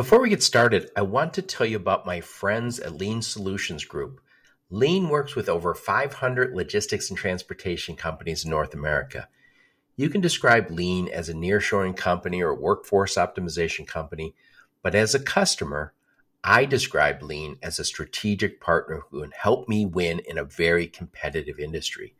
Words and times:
Before 0.00 0.22
we 0.22 0.30
get 0.30 0.42
started, 0.42 0.90
I 0.96 1.02
want 1.02 1.34
to 1.34 1.42
tell 1.42 1.66
you 1.66 1.76
about 1.76 2.06
my 2.06 2.22
friends 2.22 2.80
at 2.80 2.96
Lean 2.96 3.20
Solutions 3.20 3.84
Group. 3.84 4.22
Lean 4.70 5.10
works 5.10 5.36
with 5.36 5.46
over 5.46 5.74
500 5.74 6.54
logistics 6.54 7.10
and 7.10 7.18
transportation 7.18 7.96
companies 7.96 8.42
in 8.42 8.50
North 8.50 8.72
America. 8.72 9.28
You 9.96 10.08
can 10.08 10.22
describe 10.22 10.70
Lean 10.70 11.08
as 11.08 11.28
a 11.28 11.34
nearshoring 11.34 11.94
company 11.94 12.40
or 12.40 12.48
a 12.48 12.54
workforce 12.54 13.16
optimization 13.16 13.86
company, 13.86 14.34
but 14.82 14.94
as 14.94 15.14
a 15.14 15.20
customer, 15.22 15.92
I 16.42 16.64
describe 16.64 17.22
Lean 17.22 17.58
as 17.62 17.78
a 17.78 17.84
strategic 17.84 18.58
partner 18.58 19.02
who 19.10 19.20
can 19.20 19.32
help 19.32 19.68
me 19.68 19.84
win 19.84 20.20
in 20.20 20.38
a 20.38 20.44
very 20.44 20.86
competitive 20.86 21.58
industry. 21.58 22.14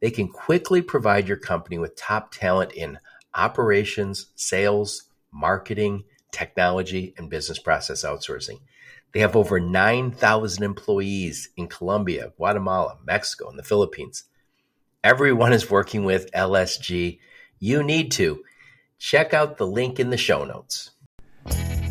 They 0.00 0.10
can 0.10 0.26
quickly 0.26 0.82
provide 0.82 1.28
your 1.28 1.36
company 1.36 1.78
with 1.78 1.94
top 1.94 2.32
talent 2.32 2.72
in 2.72 2.98
operations, 3.36 4.32
sales, 4.34 5.04
marketing, 5.30 6.02
technology, 6.34 7.14
and 7.16 7.30
business 7.30 7.58
process 7.58 8.04
outsourcing. 8.04 8.60
They 9.12 9.20
have 9.20 9.36
over 9.36 9.60
9,000 9.60 10.64
employees 10.64 11.48
in 11.56 11.68
Colombia, 11.68 12.32
Guatemala, 12.36 12.98
Mexico, 13.06 13.48
and 13.48 13.58
the 13.58 13.62
Philippines. 13.62 14.24
Everyone 15.04 15.52
is 15.52 15.70
working 15.70 16.04
with 16.04 16.32
LSG. 16.32 17.20
You 17.60 17.82
need 17.82 18.10
to. 18.12 18.42
Check 18.98 19.32
out 19.32 19.56
the 19.56 19.66
link 19.66 20.00
in 20.00 20.10
the 20.10 20.16
show 20.16 20.44
notes. 20.44 20.90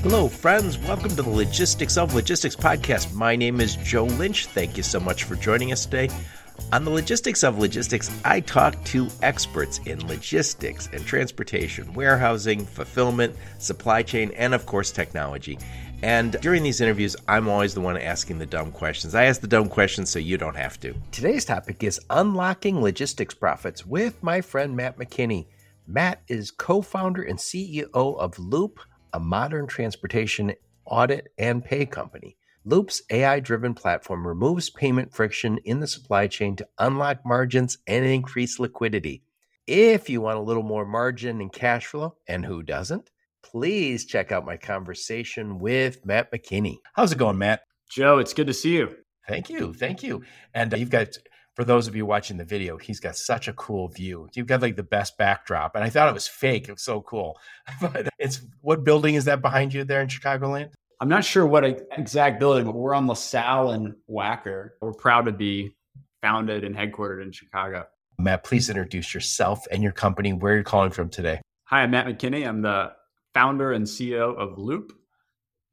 Hello, 0.02 0.28
friends. 0.28 0.78
Welcome 0.78 1.10
to 1.10 1.22
the 1.22 1.30
Logistics 1.30 1.96
of 1.96 2.14
Logistics 2.14 2.58
podcast. 2.58 3.14
My 3.14 3.38
name 3.38 3.62
is 3.62 3.78
Joe 3.78 4.04
Lynch. 4.04 4.48
Thank 4.48 4.76
you 4.76 4.84
so 4.84 5.00
much 5.00 5.24
for 5.24 5.36
joining 5.36 5.72
us 5.72 5.86
today. 5.86 6.10
On 6.72 6.84
the 6.84 6.92
Logistics 6.92 7.44
of 7.44 7.60
Logistics, 7.60 8.10
I 8.26 8.40
talk 8.40 8.84
to 8.86 9.08
experts 9.22 9.80
in 9.86 10.08
logistics 10.08 10.90
and 10.92 11.06
transportation, 11.06 11.94
warehousing, 11.94 12.66
fulfillment, 12.66 13.36
supply 13.60 14.02
chain, 14.04 14.32
and 14.36 14.54
of 14.54 14.66
course, 14.66 14.92
technology. 14.92 15.60
And 16.02 16.34
during 16.42 16.64
these 16.64 16.82
interviews, 16.82 17.16
I'm 17.28 17.48
always 17.48 17.74
the 17.74 17.82
one 17.82 17.98
asking 17.98 18.40
the 18.40 18.46
dumb 18.46 18.72
questions. 18.72 19.16
I 19.16 19.26
ask 19.26 19.40
the 19.40 19.48
dumb 19.48 19.70
questions 19.70 20.10
so 20.10 20.20
you 20.20 20.38
don't 20.38 20.58
have 20.58 20.80
to. 20.82 20.94
Today's 21.12 21.46
topic 21.46 21.84
is 21.84 22.02
unlocking 22.10 22.82
logistics 22.82 23.34
profits 23.34 23.86
with 23.86 24.22
my 24.22 24.42
friend 24.42 24.76
Matt 24.76 24.98
McKinney. 24.98 25.48
Matt 25.88 26.22
is 26.28 26.52
co 26.52 26.82
founder 26.82 27.24
and 27.24 27.40
CEO 27.40 27.90
of 27.94 28.38
Loop, 28.38 28.80
a 29.14 29.20
modern 29.20 29.68
transportation 29.68 30.54
audit 30.86 31.32
and 31.38 31.64
pay 31.64 31.86
company. 31.86 32.36
Loop's 32.66 33.02
AI 33.10 33.42
driven 33.42 33.74
platform 33.74 34.26
removes 34.26 34.70
payment 34.70 35.14
friction 35.14 35.58
in 35.66 35.82
the 35.82 35.88
supply 35.88 36.28
chain 36.28 36.56
to 36.56 36.68
unlock 36.80 37.26
margins 37.26 37.78
and 37.88 38.06
increase 38.06 38.58
liquidity. 38.58 39.22
If 39.68 40.10
you 40.10 40.22
want 40.22 40.38
a 40.38 40.42
little 40.42 40.64
more 40.64 40.86
margin 40.86 41.42
and 41.42 41.52
cash 41.52 41.88
flow, 41.88 42.16
and 42.26 42.46
who 42.46 42.64
doesn't, 42.64 43.10
please 43.44 44.06
check 44.06 44.32
out 44.32 44.46
my 44.46 44.56
conversation 44.56 45.60
with 45.60 46.06
Matt 46.06 46.32
McKinney. 46.32 46.78
How's 46.94 47.12
it 47.12 47.18
going, 47.18 47.38
Matt? 47.38 47.64
Joe, 47.90 48.20
it's 48.20 48.34
good 48.34 48.48
to 48.48 48.54
see 48.54 48.78
you. 48.78 48.96
Thank 49.28 49.50
you. 49.50 49.74
Thank 49.74 50.02
you. 50.02 50.24
And 50.54 50.74
uh, 50.74 50.78
you've 50.78 50.90
got, 50.90 51.10
for 51.56 51.66
those 51.66 51.90
of 51.90 51.98
you 51.98 52.06
watching 52.06 52.38
the 52.38 52.46
video, 52.46 52.78
he's 52.78 53.02
got 53.02 53.18
such 53.18 53.50
a 53.50 53.54
cool 53.54 53.90
view. 53.90 54.30
You've 54.36 54.48
got 54.48 54.62
like 54.62 54.78
the 54.78 54.84
best 54.84 55.18
backdrop. 55.18 55.76
And 55.76 55.84
I 55.84 55.90
thought 55.90 56.10
it 56.10 56.14
was 56.14 56.28
fake. 56.28 56.70
It 56.70 56.74
was 56.74 56.84
so 56.84 57.02
cool. 57.02 57.38
but 57.82 58.08
it's 58.20 58.42
what 58.62 58.86
building 58.86 59.16
is 59.16 59.26
that 59.26 59.42
behind 59.42 59.74
you 59.74 59.84
there 59.84 60.02
in 60.02 60.08
Chicagoland? 60.08 60.72
I'm 61.00 61.10
not 61.10 61.26
sure 61.26 61.46
what 61.46 61.66
exact 61.98 62.40
building, 62.40 62.66
but 62.66 62.76
we're 62.76 62.94
on 62.94 63.08
LaSalle 63.08 63.72
and 63.72 63.96
Wacker. 64.10 64.72
We're 64.82 64.94
proud 64.94 65.26
to 65.26 65.32
be 65.32 65.76
founded 66.22 66.64
and 66.64 66.76
headquartered 66.76 67.22
in 67.22 67.32
Chicago. 67.32 67.86
Matt, 68.18 68.44
please 68.44 68.70
introduce 68.70 69.14
yourself 69.14 69.66
and 69.72 69.84
your 69.84 69.92
company, 69.92 70.34
where 70.34 70.54
you're 70.56 70.64
calling 70.64 70.92
from 70.92 71.10
today. 71.10 71.42
Hi, 71.66 71.82
I'm 71.84 71.92
Matt 71.92 72.06
McKinney. 72.06 72.48
I'm 72.48 72.62
the 72.62 72.94
founder 73.34 73.72
and 73.74 73.86
CEO 73.86 74.36
of 74.38 74.58
Loop, 74.58 74.94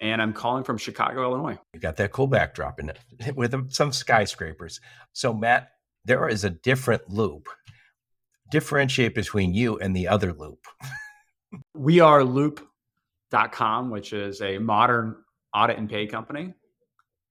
and 0.01 0.21
I'm 0.23 0.33
calling 0.33 0.65
from 0.65 0.79
Chicago, 0.79 1.23
Illinois. 1.23 1.59
You 1.75 1.81
got 1.81 1.97
that 1.99 2.13
cool 2.13 2.27
backdrop 2.27 2.81
in 2.81 2.89
it 2.91 2.99
with 3.37 3.73
some 3.73 3.93
skyscrapers. 3.93 4.81
So, 5.13 5.33
Matt, 5.33 5.71
there 6.05 6.29
is 6.29 6.45
a 6.45 6.51
different 6.51 7.09
loop. 7.11 7.49
Differentiate 8.51 9.15
between 9.15 9.55
you 9.55 9.79
and 9.79 9.95
the 9.95 10.09
other 10.09 10.33
loop. 10.33 10.65
we 11.75 12.01
are 12.01 12.25
Loop 12.25 12.67
com, 13.31 13.91
which 13.91 14.13
is 14.13 14.41
a 14.41 14.59
modern 14.59 15.17
audit 15.55 15.79
and 15.79 15.89
pay 15.89 16.07
company. 16.07 16.55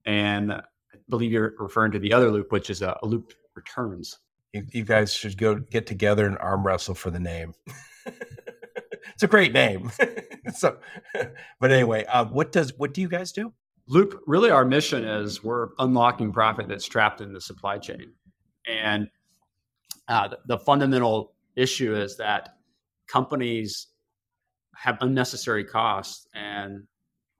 And 0.06 0.54
I 0.54 0.62
believe 1.10 1.32
you're 1.32 1.54
referring 1.60 1.92
to 1.94 2.00
the 2.00 2.14
other 2.14 2.32
loop, 2.32 2.52
which 2.52 2.70
is 2.70 2.82
a, 2.82 2.98
a 3.04 3.06
loop 3.06 3.34
returns. 3.56 4.20
You, 4.54 4.64
you, 4.72 4.84
guys 4.84 5.14
should 5.14 5.38
go 5.38 5.56
get 5.56 5.86
together 5.86 6.26
and 6.26 6.38
arm 6.40 6.66
wrestle 6.66 6.96
for 6.96 7.12
the 7.12 7.20
name. 7.20 7.54
it's 9.14 9.24
a 9.24 9.28
great 9.28 9.54
name. 9.54 9.92
so, 10.56 10.78
but 11.60 11.72
anyway, 11.72 12.06
uh, 12.06 12.26
what 12.26 12.52
does 12.52 12.74
what 12.78 12.94
do 12.94 13.02
you 13.02 13.10
guys 13.10 13.32
do? 13.32 13.54
Loop, 13.88 14.22
really, 14.28 14.50
our 14.50 14.66
mission 14.66 15.04
is 15.04 15.44
we're 15.44 15.70
unlocking 15.80 16.32
profit 16.32 16.68
that's 16.68 16.86
trapped 16.86 17.22
in 17.22 17.34
the 17.34 17.42
supply 17.42 17.78
chain, 17.78 18.14
and 18.68 19.08
uh, 20.08 20.28
the, 20.28 20.40
the 20.46 20.58
fundamental 20.60 21.34
issue 21.56 21.96
is 21.96 22.18
that 22.18 22.56
companies 23.08 23.88
have 24.80 24.98
unnecessary 25.02 25.66
costs 25.66 26.28
and 26.34 26.88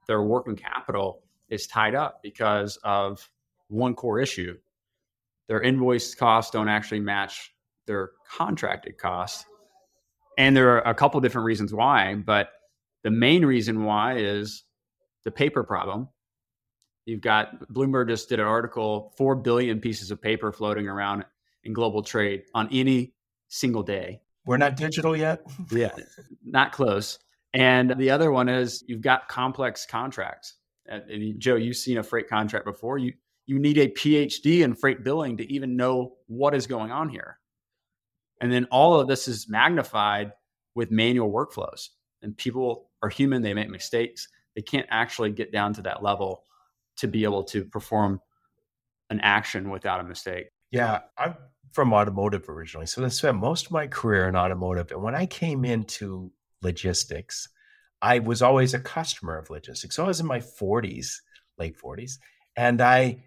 their 0.06 0.22
working 0.22 0.56
capital 0.56 1.22
is 1.48 1.66
tied 1.66 1.94
up 1.94 2.22
because 2.22 2.76
of 2.84 3.26
one 3.68 3.94
core 3.94 4.20
issue. 4.20 4.58
Their 5.48 5.62
invoice 5.62 6.14
costs 6.14 6.50
don't 6.50 6.68
actually 6.68 7.00
match 7.00 7.54
their 7.86 8.10
contracted 8.30 8.98
costs. 8.98 9.46
And 10.36 10.54
there 10.54 10.70
are 10.76 10.90
a 10.90 10.94
couple 10.94 11.18
different 11.20 11.46
reasons 11.46 11.72
why, 11.72 12.14
but 12.14 12.50
the 13.02 13.10
main 13.10 13.44
reason 13.44 13.84
why 13.84 14.18
is 14.18 14.64
the 15.24 15.30
paper 15.30 15.64
problem. 15.64 16.08
You've 17.06 17.22
got 17.22 17.68
Bloomberg 17.72 18.08
just 18.08 18.28
did 18.28 18.38
an 18.38 18.46
article 18.46 19.14
4 19.16 19.36
billion 19.36 19.80
pieces 19.80 20.10
of 20.10 20.20
paper 20.20 20.52
floating 20.52 20.88
around 20.88 21.24
in 21.64 21.72
global 21.72 22.02
trade 22.02 22.42
on 22.54 22.68
any 22.70 23.14
single 23.48 23.82
day. 23.82 24.20
We're 24.44 24.58
not 24.58 24.76
digital 24.76 25.16
yet? 25.16 25.42
yeah, 25.70 25.94
not 26.44 26.72
close. 26.72 27.18
And 27.52 27.94
the 27.98 28.10
other 28.10 28.30
one 28.30 28.48
is 28.48 28.84
you've 28.86 29.00
got 29.00 29.28
complex 29.28 29.86
contracts. 29.86 30.54
And 30.86 31.38
Joe, 31.38 31.56
you've 31.56 31.76
seen 31.76 31.98
a 31.98 32.02
freight 32.02 32.28
contract 32.28 32.64
before. 32.64 32.98
You 32.98 33.12
you 33.46 33.58
need 33.58 33.78
a 33.78 33.88
PhD 33.88 34.60
in 34.60 34.74
freight 34.74 35.02
billing 35.02 35.36
to 35.38 35.52
even 35.52 35.76
know 35.76 36.12
what 36.28 36.54
is 36.54 36.68
going 36.68 36.92
on 36.92 37.08
here. 37.08 37.38
And 38.40 38.52
then 38.52 38.66
all 38.70 39.00
of 39.00 39.08
this 39.08 39.26
is 39.26 39.48
magnified 39.48 40.32
with 40.76 40.92
manual 40.92 41.32
workflows. 41.32 41.88
And 42.22 42.36
people 42.36 42.90
are 43.02 43.08
human, 43.08 43.42
they 43.42 43.52
make 43.52 43.68
mistakes. 43.68 44.28
They 44.54 44.62
can't 44.62 44.86
actually 44.90 45.30
get 45.30 45.50
down 45.50 45.72
to 45.74 45.82
that 45.82 46.00
level 46.00 46.44
to 46.98 47.08
be 47.08 47.24
able 47.24 47.42
to 47.44 47.64
perform 47.64 48.20
an 49.10 49.18
action 49.20 49.68
without 49.70 49.98
a 49.98 50.04
mistake. 50.04 50.46
Yeah, 50.70 51.00
I'm 51.18 51.34
from 51.72 51.92
automotive 51.92 52.48
originally. 52.48 52.86
So 52.86 53.04
I 53.04 53.08
spent 53.08 53.38
most 53.38 53.66
of 53.66 53.72
my 53.72 53.88
career 53.88 54.28
in 54.28 54.36
automotive. 54.36 54.92
And 54.92 55.02
when 55.02 55.16
I 55.16 55.26
came 55.26 55.64
into 55.64 56.30
logistics. 56.62 57.48
I 58.02 58.18
was 58.18 58.42
always 58.42 58.74
a 58.74 58.80
customer 58.80 59.36
of 59.36 59.50
logistics. 59.50 59.96
So 59.96 60.04
I 60.04 60.08
was 60.08 60.20
in 60.20 60.26
my 60.26 60.40
40s, 60.40 61.16
late 61.58 61.76
40s, 61.78 62.18
and 62.56 62.80
I 62.80 63.24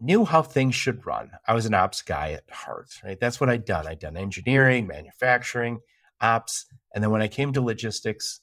knew 0.00 0.24
how 0.24 0.42
things 0.42 0.74
should 0.74 1.06
run. 1.06 1.30
I 1.46 1.54
was 1.54 1.66
an 1.66 1.74
ops 1.74 2.02
guy 2.02 2.32
at 2.32 2.50
heart, 2.50 2.90
right? 3.04 3.18
That's 3.18 3.40
what 3.40 3.48
I'd 3.48 3.64
done. 3.64 3.86
I'd 3.86 4.00
done 4.00 4.16
engineering, 4.16 4.88
manufacturing, 4.88 5.80
ops. 6.20 6.66
And 6.92 7.02
then 7.02 7.10
when 7.10 7.22
I 7.22 7.28
came 7.28 7.52
to 7.52 7.60
logistics, 7.60 8.40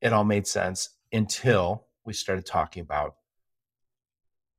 it 0.00 0.12
all 0.12 0.24
made 0.24 0.46
sense 0.46 0.90
until 1.12 1.86
we 2.06 2.14
started 2.14 2.46
talking 2.46 2.80
about 2.80 3.16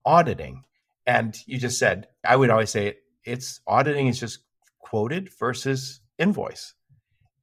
auditing. 0.06 0.64
And 1.08 1.36
you 1.48 1.58
just 1.58 1.80
said, 1.80 2.08
I 2.24 2.36
would 2.36 2.52
always 2.52 2.70
say 2.70 2.98
it's 3.24 3.62
auditing 3.66 4.08
is 4.08 4.20
just 4.20 4.40
quoted 4.78 5.30
versus 5.40 6.02
invoice. 6.20 6.76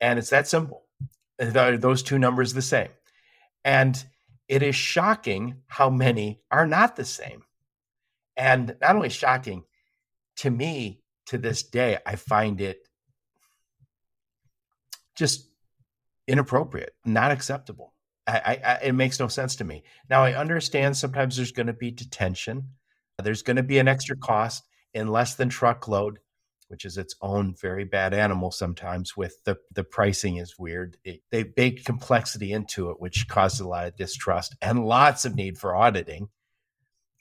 And 0.00 0.18
it's 0.18 0.30
that 0.30 0.46
simple 0.46 0.85
those 1.38 2.02
two 2.02 2.18
numbers 2.18 2.52
the 2.52 2.62
same. 2.62 2.88
And 3.64 4.02
it 4.48 4.62
is 4.62 4.76
shocking 4.76 5.62
how 5.66 5.90
many 5.90 6.40
are 6.50 6.66
not 6.66 6.96
the 6.96 7.04
same. 7.04 7.42
And 8.36 8.76
not 8.80 8.96
only 8.96 9.08
shocking, 9.08 9.64
to 10.36 10.50
me, 10.50 11.02
to 11.26 11.38
this 11.38 11.62
day, 11.62 11.98
I 12.06 12.16
find 12.16 12.60
it 12.60 12.86
just 15.16 15.48
inappropriate, 16.28 16.94
not 17.04 17.32
acceptable. 17.32 17.94
I, 18.26 18.60
I, 18.64 18.72
it 18.84 18.94
makes 18.94 19.20
no 19.20 19.28
sense 19.28 19.56
to 19.56 19.64
me. 19.64 19.84
Now, 20.10 20.24
I 20.24 20.34
understand 20.34 20.96
sometimes 20.96 21.36
there's 21.36 21.52
going 21.52 21.68
to 21.68 21.72
be 21.72 21.90
detention, 21.90 22.70
there's 23.22 23.42
going 23.42 23.56
to 23.56 23.62
be 23.62 23.78
an 23.78 23.88
extra 23.88 24.16
cost 24.16 24.64
in 24.94 25.08
less 25.08 25.36
than 25.36 25.48
truckload 25.48 26.18
which 26.68 26.84
is 26.84 26.98
its 26.98 27.14
own 27.20 27.54
very 27.54 27.84
bad 27.84 28.12
animal 28.12 28.50
sometimes 28.50 29.16
with 29.16 29.42
the 29.44 29.56
the 29.72 29.84
pricing 29.84 30.36
is 30.36 30.58
weird. 30.58 30.96
It, 31.04 31.22
they 31.30 31.42
bake 31.42 31.84
complexity 31.84 32.52
into 32.52 32.90
it 32.90 33.00
which 33.00 33.28
causes 33.28 33.60
a 33.60 33.68
lot 33.68 33.86
of 33.86 33.96
distrust 33.96 34.56
and 34.60 34.84
lots 34.84 35.24
of 35.24 35.34
need 35.34 35.58
for 35.58 35.74
auditing. 35.74 36.28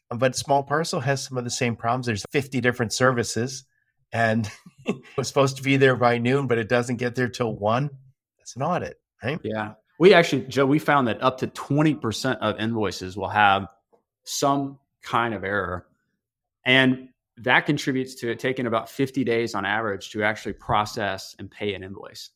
But 0.09 0.35
small 0.35 0.63
parcel 0.63 0.99
has 0.99 1.23
some 1.23 1.37
of 1.37 1.43
the 1.43 1.49
same 1.49 1.75
problems. 1.75 2.05
There's 2.05 2.25
50 2.31 2.61
different 2.61 2.93
services 2.93 3.65
and 4.11 4.49
it's 4.85 5.27
supposed 5.27 5.57
to 5.57 5.63
be 5.63 5.77
there 5.77 5.95
by 5.95 6.17
noon 6.17 6.47
but 6.47 6.57
it 6.57 6.69
doesn't 6.69 6.97
get 6.97 7.15
there 7.15 7.29
till 7.29 7.55
one. 7.55 7.89
That's 8.37 8.55
an 8.55 8.61
audit 8.61 8.99
right? 9.25 9.39
Yeah. 9.43 9.73
We 9.97 10.13
actually, 10.13 10.43
Joe, 10.43 10.65
we 10.65 10.79
found 10.79 11.07
that 11.07 11.21
up 11.23 11.39
to 11.39 11.47
20% 11.47 12.37
of 12.39 12.59
invoices 12.59 13.15
will 13.15 13.29
have 13.29 13.67
some 14.23 14.79
kind 15.01 15.33
of 15.33 15.43
error. 15.43 15.85
And 16.65 17.09
that 17.37 17.65
contributes 17.65 18.15
to 18.15 18.31
it 18.31 18.39
taking 18.39 18.65
about 18.65 18.89
50 18.89 19.23
days 19.23 19.55
on 19.55 19.65
average 19.65 20.11
to 20.11 20.23
actually 20.23 20.53
process 20.53 21.35
and 21.37 21.51
pay 21.51 21.73
an 21.73 21.83
invoice. 21.83 22.29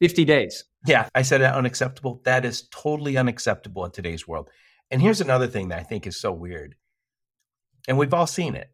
50 0.00 0.24
days. 0.24 0.64
Yeah, 0.86 1.08
I 1.14 1.22
said 1.22 1.42
unacceptable. 1.42 2.20
That 2.24 2.44
is 2.44 2.68
totally 2.70 3.16
unacceptable 3.16 3.84
in 3.84 3.90
today's 3.90 4.26
world. 4.26 4.50
And 4.90 5.00
here's 5.00 5.20
another 5.20 5.46
thing 5.46 5.68
that 5.68 5.78
I 5.78 5.82
think 5.82 6.06
is 6.06 6.16
so 6.16 6.32
weird. 6.32 6.76
And 7.88 7.98
we've 7.98 8.14
all 8.14 8.26
seen 8.26 8.54
it. 8.54 8.70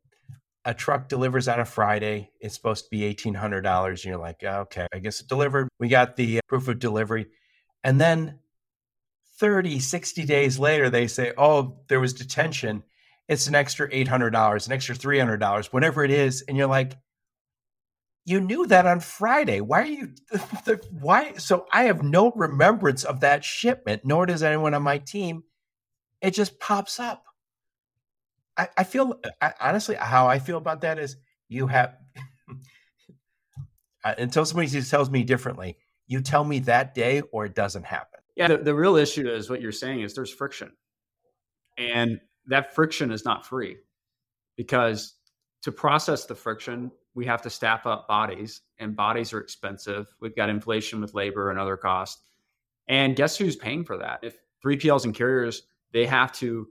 A 0.65 0.75
truck 0.75 1.09
delivers 1.09 1.49
on 1.49 1.61
a 1.61 1.65
Friday. 1.65 2.31
It's 2.41 2.55
supposed 2.55 2.85
to 2.85 2.91
be 2.91 3.15
$1,800. 3.15 3.89
And 3.89 4.05
you're 4.05 4.17
like, 4.17 4.43
okay, 4.43 4.87
I 4.93 4.99
guess 4.99 5.21
it 5.21 5.29
delivered. 5.29 5.69
We 5.79 5.89
got 5.89 6.17
the 6.17 6.39
uh, 6.39 6.41
proof 6.49 6.69
of 6.69 6.79
delivery. 6.79 7.27
And 7.83 8.01
then 8.01 8.39
30, 9.39 9.81
60 9.81 10.25
days 10.27 10.59
later, 10.59 10.91
they 10.91 11.07
say, 11.07 11.33
oh, 11.39 11.79
there 11.89 12.01
was 12.01 12.13
detention. 12.13 12.83
It's 13.31 13.47
an 13.47 13.55
extra 13.55 13.89
$800, 13.89 14.67
an 14.67 14.73
extra 14.73 14.97
$300, 14.97 15.67
whatever 15.67 16.03
it 16.03 16.11
is. 16.11 16.43
And 16.43 16.57
you're 16.57 16.67
like, 16.67 16.99
you 18.27 18.41
knew 18.41 18.67
that 18.67 18.87
on 18.87 18.99
Friday. 18.99 19.61
Why 19.61 19.83
are 19.83 19.87
you, 19.87 20.15
the, 20.65 20.85
why? 20.91 21.35
So 21.35 21.65
I 21.73 21.85
have 21.85 22.03
no 22.03 22.33
remembrance 22.33 23.05
of 23.05 23.21
that 23.21 23.45
shipment, 23.45 24.03
nor 24.05 24.27
does 24.27 24.43
anyone 24.43 24.75
on 24.75 24.83
my 24.83 24.99
team. 24.99 25.45
It 26.21 26.33
just 26.33 26.59
pops 26.59 26.99
up. 26.99 27.23
I, 28.59 28.69
I 28.77 28.83
feel, 28.83 29.21
I, 29.41 29.53
honestly, 29.61 29.95
how 29.95 30.27
I 30.27 30.41
feel 30.41 30.59
about 30.59 30.81
that 30.81 30.99
is 30.99 31.17
you 31.49 31.69
have, 31.69 31.95
until 34.05 34.45
somebody 34.45 34.83
tells 34.83 35.09
me 35.09 35.23
differently, 35.23 35.77
you 36.09 36.21
tell 36.21 36.43
me 36.43 36.59
that 36.61 36.97
day 36.97 37.23
or 37.31 37.45
it 37.45 37.55
doesn't 37.55 37.87
happen. 37.87 38.19
Yeah, 38.35 38.49
the, 38.49 38.57
the 38.59 38.75
real 38.75 38.97
issue 38.97 39.31
is 39.31 39.49
what 39.49 39.61
you're 39.61 39.71
saying 39.71 40.01
is 40.01 40.15
there's 40.15 40.35
friction. 40.35 40.73
And 41.79 42.21
that 42.51 42.75
friction 42.75 43.11
is 43.11 43.25
not 43.25 43.47
free 43.47 43.77
because 44.57 45.15
to 45.63 45.73
process 45.73 46.27
the 46.27 46.35
friction, 46.35 46.91
we 47.15 47.25
have 47.27 47.43
to 47.43 47.51
staff 47.51 47.87
up 47.87 48.07
bodies, 48.09 48.63
and 48.79 48.97
bodies 48.97 49.33
are 49.33 49.41
expensive. 49.41 50.07
We've 50.21 50.37
got 50.37 50.49
inflation 50.49 51.01
with 51.01 51.15
labor 51.15 51.51
and 51.51 51.59
other 51.59 51.77
costs. 51.77 52.23
And 52.89 53.17
guess 53.17 53.37
who's 53.37 53.57
paying 53.57 53.85
for 53.85 53.97
that? 53.99 54.21
If 54.23 54.37
3PLs 54.65 55.05
and 55.05 55.15
carriers, 55.15 55.63
they 55.93 56.07
have 56.07 56.33
to 56.33 56.69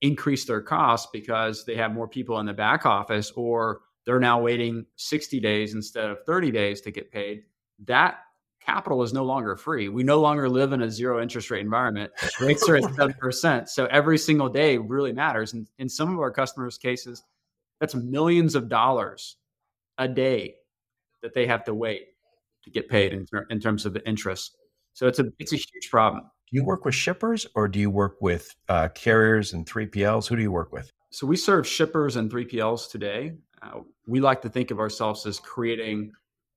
increase 0.00 0.44
their 0.44 0.60
costs 0.60 1.08
because 1.12 1.64
they 1.64 1.76
have 1.76 1.92
more 1.92 2.08
people 2.08 2.38
in 2.40 2.46
the 2.46 2.52
back 2.52 2.86
office, 2.86 3.30
or 3.32 3.80
they're 4.04 4.20
now 4.20 4.40
waiting 4.40 4.86
60 4.96 5.40
days 5.40 5.74
instead 5.74 6.10
of 6.10 6.24
30 6.26 6.50
days 6.50 6.80
to 6.82 6.90
get 6.90 7.10
paid. 7.10 7.44
That 7.86 8.18
capital 8.64 9.02
is 9.02 9.12
no 9.12 9.24
longer 9.24 9.56
free. 9.56 9.88
We 9.88 10.02
no 10.02 10.20
longer 10.20 10.48
live 10.48 10.72
in 10.72 10.82
a 10.82 10.90
zero 10.90 11.22
interest 11.22 11.50
rate 11.50 11.60
environment. 11.60 12.12
Rates 12.40 12.68
are 12.68 12.76
at 12.76 12.82
7%. 12.84 13.68
So 13.68 13.86
every 13.86 14.18
single 14.18 14.48
day 14.48 14.78
really 14.78 15.12
matters. 15.12 15.52
And 15.52 15.66
in 15.78 15.88
some 15.88 16.12
of 16.12 16.20
our 16.20 16.30
customers' 16.30 16.78
cases, 16.78 17.22
that's 17.80 17.94
millions 17.94 18.54
of 18.54 18.68
dollars 18.68 19.36
a 19.98 20.08
day 20.08 20.56
that 21.22 21.34
they 21.34 21.46
have 21.46 21.64
to 21.64 21.74
wait 21.74 22.06
to 22.64 22.70
get 22.70 22.88
paid 22.88 23.12
in, 23.12 23.26
in 23.50 23.60
terms 23.60 23.86
of 23.86 23.92
the 23.92 24.06
interest. 24.08 24.56
So 24.94 25.06
it's 25.06 25.18
a 25.18 25.24
it's 25.38 25.52
a 25.52 25.56
huge 25.56 25.90
problem. 25.90 26.22
Do 26.22 26.56
you 26.56 26.64
work 26.64 26.84
with 26.84 26.94
shippers 26.94 27.46
or 27.54 27.66
do 27.66 27.80
you 27.80 27.90
work 27.90 28.16
with 28.20 28.54
uh, 28.68 28.88
carriers 28.88 29.52
and 29.52 29.66
3PLs? 29.66 30.28
Who 30.28 30.36
do 30.36 30.42
you 30.42 30.52
work 30.52 30.72
with? 30.72 30.92
So 31.10 31.26
we 31.26 31.36
serve 31.36 31.66
shippers 31.66 32.16
and 32.16 32.30
3PLs 32.30 32.90
today. 32.90 33.32
Uh, 33.62 33.80
we 34.06 34.20
like 34.20 34.42
to 34.42 34.48
think 34.48 34.70
of 34.70 34.78
ourselves 34.78 35.24
as 35.26 35.38
creating 35.38 36.12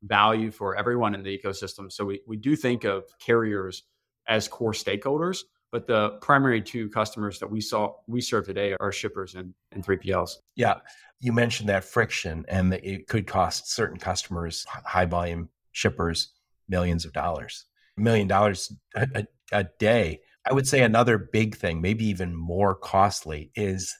value 0.05 0.51
for 0.51 0.75
everyone 0.75 1.15
in 1.15 1.23
the 1.23 1.37
ecosystem. 1.37 1.91
So 1.91 2.05
we, 2.05 2.21
we 2.27 2.37
do 2.37 2.55
think 2.55 2.83
of 2.83 3.03
carriers 3.19 3.83
as 4.27 4.47
core 4.47 4.73
stakeholders, 4.73 5.43
but 5.71 5.87
the 5.87 6.17
primary 6.21 6.61
two 6.61 6.89
customers 6.89 7.39
that 7.39 7.49
we 7.49 7.61
saw 7.61 7.93
we 8.07 8.21
serve 8.21 8.45
today 8.45 8.75
are 8.79 8.91
shippers 8.91 9.35
and, 9.35 9.53
and 9.71 9.85
3PLs. 9.85 10.31
Yeah. 10.55 10.75
You 11.19 11.33
mentioned 11.33 11.69
that 11.69 11.83
friction 11.83 12.45
and 12.47 12.71
that 12.71 12.85
it 12.85 13.07
could 13.07 13.27
cost 13.27 13.71
certain 13.71 13.97
customers, 13.97 14.65
high 14.67 15.05
volume 15.05 15.49
shippers, 15.71 16.33
millions 16.67 17.05
of 17.05 17.13
dollars, 17.13 17.65
a 17.97 18.01
million 18.01 18.27
dollars 18.27 18.71
a, 18.95 19.25
a 19.51 19.65
day. 19.79 20.21
I 20.47 20.53
would 20.53 20.67
say 20.67 20.81
another 20.81 21.17
big 21.17 21.55
thing, 21.55 21.81
maybe 21.81 22.05
even 22.05 22.35
more 22.35 22.75
costly, 22.75 23.51
is 23.55 23.95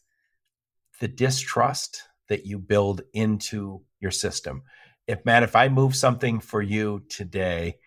the 1.00 1.08
distrust 1.08 2.04
that 2.30 2.46
you 2.46 2.60
build 2.60 3.02
into 3.14 3.82
your 4.00 4.12
system 4.12 4.64
if 5.08 5.26
Matt, 5.26 5.44
if 5.44 5.56
I 5.56 5.70
move 5.70 5.96
something 5.96 6.40
for 6.40 6.62
you 6.62 7.04
today 7.10 7.78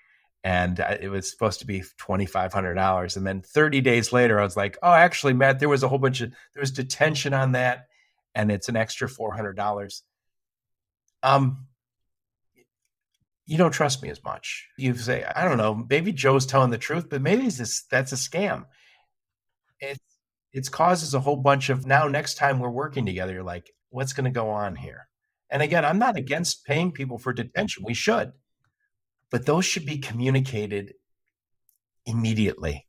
and 0.44 0.78
it 0.78 1.10
was 1.10 1.30
supposed 1.30 1.60
to 1.60 1.66
be 1.66 1.80
$2,500 1.80 3.16
and 3.16 3.26
then 3.26 3.42
30 3.42 3.80
days 3.80 4.12
later, 4.12 4.40
I 4.40 4.44
was 4.44 4.56
like, 4.56 4.78
oh, 4.82 4.92
actually, 4.92 5.32
Matt, 5.32 5.58
there 5.58 5.68
was 5.68 5.82
a 5.82 5.88
whole 5.88 5.98
bunch 5.98 6.20
of, 6.20 6.30
there 6.54 6.60
was 6.60 6.70
detention 6.70 7.34
on 7.34 7.52
that 7.52 7.86
and 8.34 8.52
it's 8.52 8.68
an 8.68 8.76
extra 8.76 9.08
$400. 9.08 10.02
Um, 11.22 11.66
you 13.46 13.58
don't 13.58 13.72
trust 13.72 14.02
me 14.02 14.10
as 14.10 14.22
much. 14.22 14.68
You 14.76 14.94
say, 14.94 15.24
I 15.24 15.44
don't 15.44 15.56
know, 15.56 15.86
maybe 15.88 16.12
Joe's 16.12 16.46
telling 16.46 16.70
the 16.70 16.78
truth, 16.78 17.08
but 17.08 17.22
maybe 17.22 17.48
this, 17.48 17.84
that's 17.90 18.12
a 18.12 18.16
scam. 18.16 18.66
It, 19.80 19.98
it 20.52 20.70
causes 20.70 21.14
a 21.14 21.20
whole 21.20 21.36
bunch 21.36 21.70
of 21.70 21.86
now 21.86 22.06
next 22.08 22.34
time 22.36 22.60
we're 22.60 22.70
working 22.70 23.06
together, 23.06 23.32
you're 23.32 23.42
like, 23.42 23.70
what's 23.90 24.12
going 24.12 24.24
to 24.24 24.30
go 24.30 24.50
on 24.50 24.76
here? 24.76 25.08
And 25.50 25.62
again, 25.62 25.84
I'm 25.84 25.98
not 25.98 26.16
against 26.16 26.64
paying 26.64 26.92
people 26.92 27.18
for 27.18 27.32
detention. 27.32 27.84
We 27.86 27.94
should. 27.94 28.32
But 29.30 29.46
those 29.46 29.64
should 29.64 29.86
be 29.86 29.98
communicated 29.98 30.94
immediately. 32.06 32.86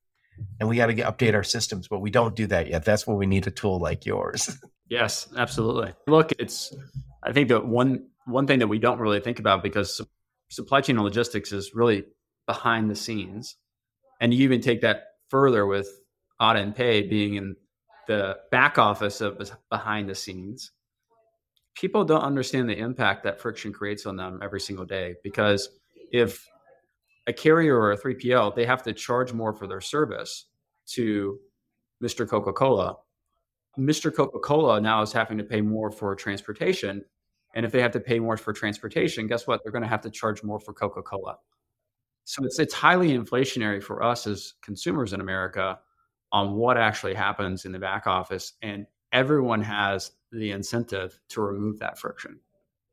And 0.59 0.69
we 0.69 0.77
got 0.77 0.87
to 0.87 0.95
update 0.95 1.33
our 1.33 1.43
systems, 1.43 1.87
but 1.87 1.99
we 1.99 2.11
don't 2.11 2.35
do 2.35 2.47
that 2.47 2.69
yet. 2.69 2.85
That's 2.85 3.05
where 3.05 3.17
we 3.17 3.25
need 3.25 3.45
a 3.47 3.51
tool 3.51 3.79
like 3.79 4.05
yours. 4.05 4.57
yes, 4.89 5.27
absolutely. 5.35 5.93
Look, 6.07 6.31
it's 6.39 6.73
I 7.23 7.33
think 7.33 7.49
that 7.49 7.65
one 7.65 8.07
one 8.25 8.47
thing 8.47 8.59
that 8.59 8.67
we 8.67 8.79
don't 8.79 8.99
really 8.99 9.19
think 9.19 9.39
about 9.39 9.63
because 9.63 10.01
supply 10.49 10.81
chain 10.81 10.95
and 10.95 11.03
logistics 11.03 11.51
is 11.51 11.73
really 11.73 12.05
behind 12.45 12.89
the 12.89 12.95
scenes. 12.95 13.55
And 14.21 14.33
you 14.33 14.43
even 14.43 14.61
take 14.61 14.81
that 14.81 15.03
further 15.29 15.65
with 15.65 15.89
audit 16.39 16.63
and 16.63 16.75
pay 16.75 17.01
being 17.01 17.35
in 17.35 17.55
the 18.07 18.37
back 18.49 18.77
office 18.77 19.21
of 19.21 19.51
behind 19.69 20.09
the 20.09 20.15
scenes 20.15 20.71
people 21.79 22.03
don't 22.03 22.21
understand 22.21 22.69
the 22.69 22.77
impact 22.77 23.23
that 23.23 23.39
friction 23.39 23.71
creates 23.71 24.05
on 24.05 24.17
them 24.17 24.39
every 24.43 24.59
single 24.59 24.85
day 24.85 25.15
because 25.23 25.69
if 26.11 26.45
a 27.27 27.33
carrier 27.33 27.79
or 27.79 27.93
a 27.93 27.97
3PL, 27.97 28.53
they 28.53 28.65
have 28.65 28.83
to 28.83 28.91
charge 28.91 29.31
more 29.31 29.53
for 29.53 29.65
their 29.65 29.79
service 29.79 30.47
to 30.87 31.39
Mr. 32.03 32.27
Coca 32.27 32.51
Cola. 32.51 32.97
Mr. 33.77 34.13
Coca 34.13 34.39
Cola 34.39 34.81
now 34.81 35.01
is 35.01 35.13
having 35.13 35.37
to 35.37 35.43
pay 35.43 35.61
more 35.61 35.89
for 35.89 36.13
transportation. 36.15 37.01
And 37.55 37.65
if 37.65 37.71
they 37.71 37.81
have 37.81 37.91
to 37.91 37.99
pay 37.99 38.19
more 38.19 38.35
for 38.35 38.51
transportation, 38.51 39.27
guess 39.27 39.47
what? 39.47 39.61
They're 39.63 39.71
going 39.71 39.83
to 39.83 39.87
have 39.87 40.01
to 40.01 40.09
charge 40.09 40.43
more 40.43 40.59
for 40.59 40.73
Coca 40.73 41.01
Cola. 41.01 41.37
So 42.25 42.43
it's, 42.43 42.59
it's 42.59 42.73
highly 42.73 43.17
inflationary 43.17 43.81
for 43.81 44.03
us 44.03 44.27
as 44.27 44.55
consumers 44.61 45.13
in 45.13 45.21
America 45.21 45.79
on 46.31 46.55
what 46.55 46.77
actually 46.77 47.13
happens 47.13 47.65
in 47.65 47.71
the 47.71 47.79
back 47.79 48.05
office. 48.05 48.53
And 48.61 48.85
everyone 49.13 49.61
has 49.61 50.11
the 50.31 50.51
incentive 50.51 51.19
to 51.29 51.41
remove 51.41 51.79
that 51.79 51.97
friction. 51.97 52.39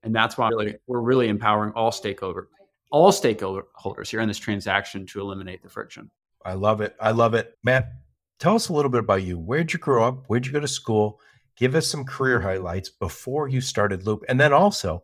And 0.02 0.14
that's 0.14 0.38
why 0.38 0.49
really, 0.50 0.76
we're 0.87 1.00
really 1.00 1.28
empowering 1.28 1.73
all 1.73 1.93
stakeholder 1.93 2.49
all 2.90 3.11
stakeholders 3.12 4.09
here 4.09 4.21
in 4.21 4.28
this 4.28 4.38
transaction 4.38 5.07
to 5.07 5.21
eliminate 5.21 5.62
the 5.62 5.69
friction. 5.69 6.11
I 6.45 6.55
love 6.55 6.81
it. 6.81 6.95
I 7.00 7.11
love 7.11 7.35
it. 7.35 7.57
Matt, 7.64 7.93
tell 8.38 8.55
us 8.55 8.69
a 8.69 8.73
little 8.73 8.90
bit 8.90 9.00
about 9.00 9.23
you. 9.23 9.38
Where'd 9.38 9.73
you 9.73 9.78
grow 9.78 10.07
up? 10.07 10.25
Where'd 10.28 10.47
you 10.47 10.52
go 10.52 10.61
to 10.61 10.69
school? 10.69 11.21
Give 11.57 11.75
us 11.75 11.87
some 11.87 12.05
career 12.05 12.38
mm-hmm. 12.38 12.49
highlights 12.49 12.90
before 12.90 13.49
you 13.49 13.61
started 13.61 14.07
Loop. 14.07 14.25
And 14.28 14.38
then 14.38 14.52
also, 14.52 15.02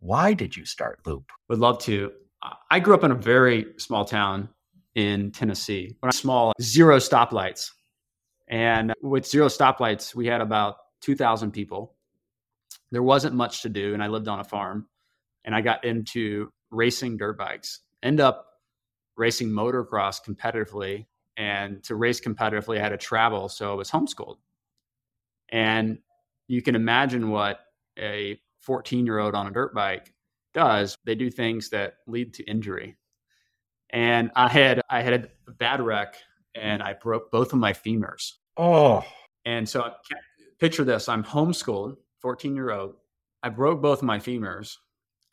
why 0.00 0.34
did 0.34 0.56
you 0.56 0.66
start 0.66 1.00
Loop? 1.06 1.30
Would 1.48 1.58
love 1.58 1.78
to. 1.80 2.12
I 2.70 2.78
grew 2.78 2.94
up 2.94 3.04
in 3.04 3.10
a 3.10 3.16
very 3.16 3.66
small 3.78 4.04
town 4.04 4.50
in 4.94 5.32
Tennessee. 5.32 5.96
When 6.00 6.08
I 6.08 6.10
was 6.10 6.18
small, 6.18 6.52
zero 6.60 6.98
stoplights. 6.98 7.70
And 8.48 8.92
with 9.02 9.26
zero 9.26 9.46
stoplights, 9.46 10.14
we 10.14 10.26
had 10.26 10.42
about 10.42 10.76
2,000 11.04 11.50
people. 11.50 11.94
There 12.90 13.02
wasn't 13.02 13.34
much 13.34 13.62
to 13.62 13.68
do, 13.68 13.92
and 13.92 14.02
I 14.02 14.06
lived 14.06 14.26
on 14.26 14.40
a 14.40 14.44
farm. 14.44 14.88
And 15.44 15.54
I 15.54 15.60
got 15.60 15.84
into 15.84 16.50
racing 16.70 17.18
dirt 17.18 17.36
bikes. 17.36 17.80
End 18.02 18.20
up 18.20 18.46
racing 19.16 19.50
motocross 19.50 20.24
competitively. 20.24 21.06
And 21.36 21.82
to 21.84 21.96
race 21.96 22.20
competitively, 22.20 22.78
I 22.78 22.82
had 22.82 22.88
to 22.90 22.96
travel, 22.96 23.48
so 23.48 23.70
I 23.70 23.74
was 23.74 23.90
homeschooled. 23.90 24.38
And 25.50 25.98
you 26.48 26.62
can 26.62 26.74
imagine 26.74 27.30
what 27.30 27.60
a 27.98 28.40
14 28.60 29.04
year 29.04 29.18
old 29.18 29.34
on 29.34 29.46
a 29.46 29.50
dirt 29.50 29.74
bike 29.74 30.14
does. 30.54 30.96
They 31.04 31.14
do 31.14 31.30
things 31.30 31.68
that 31.70 31.96
lead 32.06 32.32
to 32.34 32.44
injury. 32.44 32.96
And 33.90 34.30
I 34.34 34.48
had 34.48 34.80
I 34.88 35.02
had 35.02 35.30
a 35.46 35.50
bad 35.52 35.82
wreck, 35.82 36.16
and 36.54 36.82
I 36.82 36.94
broke 36.94 37.30
both 37.30 37.52
of 37.52 37.58
my 37.58 37.72
femurs. 37.72 38.32
Oh, 38.56 39.04
and 39.44 39.68
so 39.68 39.92
picture 40.64 40.82
this 40.84 41.10
I'm 41.10 41.22
homeschooled, 41.22 41.96
14 42.22 42.54
year 42.56 42.70
old. 42.70 42.94
I 43.42 43.50
broke 43.50 43.82
both 43.82 44.02
my 44.02 44.18
femurs. 44.18 44.78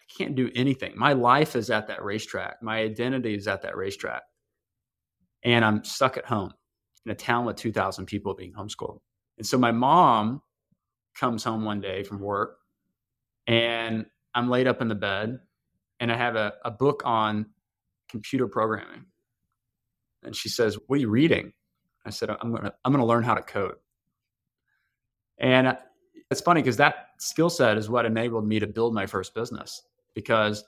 I 0.01 0.03
can't 0.17 0.35
do 0.35 0.51
anything. 0.55 0.91
My 0.97 1.13
life 1.13 1.55
is 1.55 1.69
at 1.69 1.87
that 1.87 2.03
racetrack. 2.03 2.61
My 2.61 2.79
identity 2.79 3.35
is 3.35 3.47
at 3.47 3.61
that 3.61 3.77
racetrack. 3.77 4.23
and 5.43 5.63
I'm 5.63 5.85
stuck 5.85 6.17
at 6.17 6.25
home 6.25 6.51
in 7.05 7.13
a 7.13 7.15
town 7.15 7.45
with 7.45 7.55
2,000 7.55 8.07
people 8.07 8.33
being 8.33 8.51
homeschooled. 8.51 8.99
And 9.37 9.47
so 9.47 9.57
my 9.57 9.71
mom 9.71 10.41
comes 11.17 11.45
home 11.45 11.63
one 11.63 11.79
day 11.79 12.03
from 12.03 12.19
work 12.19 12.57
and 13.47 14.05
I'm 14.35 14.49
laid 14.49 14.67
up 14.67 14.81
in 14.81 14.89
the 14.89 14.95
bed 14.95 15.39
and 16.01 16.11
I 16.11 16.17
have 16.17 16.35
a, 16.35 16.55
a 16.65 16.71
book 16.71 17.03
on 17.05 17.45
computer 18.09 18.47
programming. 18.49 19.05
And 20.23 20.35
she 20.35 20.49
says, 20.49 20.77
What 20.87 20.97
are 20.97 21.01
you 21.01 21.09
reading? 21.09 21.53
I 22.05 22.09
said, 22.09 22.29
I'm 22.29 22.53
to 22.53 22.73
I'm 22.83 22.91
going 22.91 23.01
to 23.01 23.07
learn 23.07 23.23
how 23.23 23.35
to 23.35 23.41
code. 23.41 23.75
And 25.41 25.75
it's 26.29 26.39
funny 26.39 26.61
because 26.61 26.77
that 26.77 27.07
skill 27.17 27.49
set 27.49 27.77
is 27.77 27.89
what 27.89 28.05
enabled 28.05 28.47
me 28.47 28.59
to 28.59 28.67
build 28.67 28.93
my 28.93 29.05
first 29.05 29.35
business 29.35 29.81
because 30.13 30.63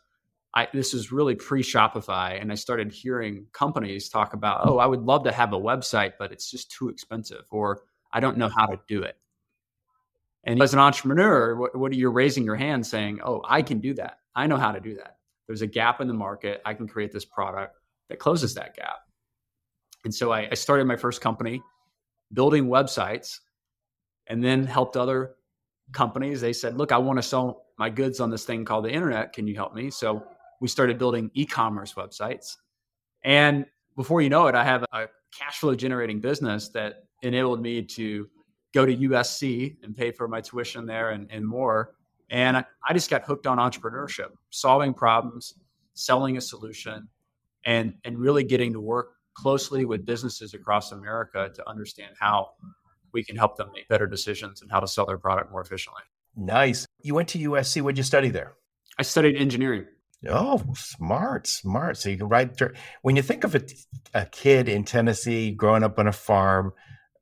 I, 0.55 0.67
this 0.73 0.93
is 0.93 1.11
really 1.11 1.35
pre 1.35 1.63
Shopify. 1.63 2.39
And 2.41 2.51
I 2.51 2.55
started 2.55 2.91
hearing 2.91 3.45
companies 3.53 4.09
talk 4.09 4.33
about, 4.33 4.67
oh, 4.67 4.79
I 4.79 4.85
would 4.85 5.03
love 5.03 5.23
to 5.23 5.31
have 5.31 5.53
a 5.53 5.59
website, 5.59 6.13
but 6.19 6.31
it's 6.31 6.49
just 6.49 6.71
too 6.71 6.89
expensive, 6.89 7.45
or 7.49 7.81
I 8.11 8.19
don't 8.19 8.37
know 8.37 8.49
how 8.49 8.65
to 8.65 8.79
do 8.87 9.03
it. 9.03 9.17
And 10.43 10.61
as 10.61 10.73
an 10.73 10.79
entrepreneur, 10.79 11.55
what, 11.55 11.75
what 11.75 11.91
are 11.91 11.95
you 11.95 12.09
raising 12.09 12.43
your 12.43 12.55
hand 12.55 12.85
saying, 12.85 13.19
oh, 13.23 13.41
I 13.47 13.61
can 13.61 13.79
do 13.79 13.93
that. 13.93 14.17
I 14.35 14.47
know 14.47 14.57
how 14.57 14.71
to 14.71 14.79
do 14.79 14.95
that. 14.95 15.17
There's 15.47 15.61
a 15.61 15.67
gap 15.67 16.01
in 16.01 16.07
the 16.07 16.13
market. 16.13 16.61
I 16.65 16.73
can 16.73 16.87
create 16.87 17.11
this 17.11 17.25
product 17.25 17.77
that 18.09 18.19
closes 18.19 18.53
that 18.55 18.75
gap. 18.75 18.97
And 20.03 20.13
so 20.13 20.31
I, 20.31 20.49
I 20.51 20.53
started 20.55 20.85
my 20.85 20.97
first 20.97 21.21
company 21.21 21.61
building 22.33 22.67
websites 22.67 23.39
and 24.27 24.43
then 24.43 24.65
helped 24.65 24.97
other 24.97 25.35
companies. 25.91 26.41
They 26.41 26.53
said, 26.53 26.77
look, 26.77 26.91
I 26.91 26.97
want 26.97 27.17
to 27.17 27.23
sell 27.23 27.65
my 27.77 27.89
goods 27.89 28.19
on 28.19 28.29
this 28.29 28.45
thing 28.45 28.65
called 28.65 28.85
the 28.85 28.91
internet. 28.91 29.33
Can 29.33 29.47
you 29.47 29.55
help 29.55 29.73
me? 29.73 29.89
So 29.89 30.23
we 30.61 30.67
started 30.67 30.97
building 30.97 31.29
e-commerce 31.33 31.93
websites. 31.93 32.55
And 33.23 33.65
before 33.95 34.21
you 34.21 34.29
know 34.29 34.47
it, 34.47 34.55
I 34.55 34.63
have 34.63 34.83
a 34.91 35.07
cash 35.37 35.59
flow 35.59 35.75
generating 35.75 36.19
business 36.19 36.69
that 36.69 37.05
enabled 37.21 37.61
me 37.61 37.81
to 37.81 38.27
go 38.73 38.85
to 38.85 38.95
USC 38.95 39.77
and 39.83 39.95
pay 39.95 40.11
for 40.11 40.27
my 40.27 40.41
tuition 40.41 40.85
there 40.85 41.11
and, 41.11 41.29
and 41.31 41.45
more. 41.45 41.95
And 42.29 42.57
I, 42.57 42.65
I 42.87 42.93
just 42.93 43.09
got 43.09 43.23
hooked 43.23 43.45
on 43.45 43.57
entrepreneurship, 43.57 44.29
solving 44.49 44.93
problems, 44.93 45.53
selling 45.93 46.37
a 46.37 46.41
solution, 46.41 47.07
and, 47.65 47.93
and 48.03 48.17
really 48.17 48.43
getting 48.43 48.73
to 48.73 48.79
work 48.79 49.11
closely 49.35 49.85
with 49.85 50.05
businesses 50.05 50.53
across 50.53 50.91
America 50.91 51.51
to 51.53 51.69
understand 51.69 52.15
how 52.19 52.49
we 53.13 53.23
can 53.23 53.35
help 53.35 53.57
them 53.57 53.69
make 53.73 53.87
better 53.87 54.07
decisions 54.07 54.61
and 54.61 54.71
how 54.71 54.79
to 54.79 54.87
sell 54.87 55.05
their 55.05 55.17
product 55.17 55.51
more 55.51 55.61
efficiently. 55.61 56.01
Nice. 56.35 56.85
You 57.01 57.15
went 57.15 57.29
to 57.29 57.39
USC. 57.39 57.81
What 57.81 57.91
did 57.91 57.99
you 57.99 58.03
study 58.03 58.29
there? 58.29 58.53
I 58.97 59.03
studied 59.03 59.35
engineering. 59.37 59.85
Oh, 60.27 60.63
smart, 60.75 61.47
smart. 61.47 61.97
So 61.97 62.09
you 62.09 62.17
can 62.17 62.29
ride. 62.29 62.57
When 63.01 63.15
you 63.15 63.21
think 63.21 63.43
of 63.43 63.55
a, 63.55 63.61
a 64.13 64.25
kid 64.25 64.69
in 64.69 64.83
Tennessee 64.83 65.51
growing 65.51 65.83
up 65.83 65.99
on 65.99 66.07
a 66.07 66.13
farm, 66.13 66.73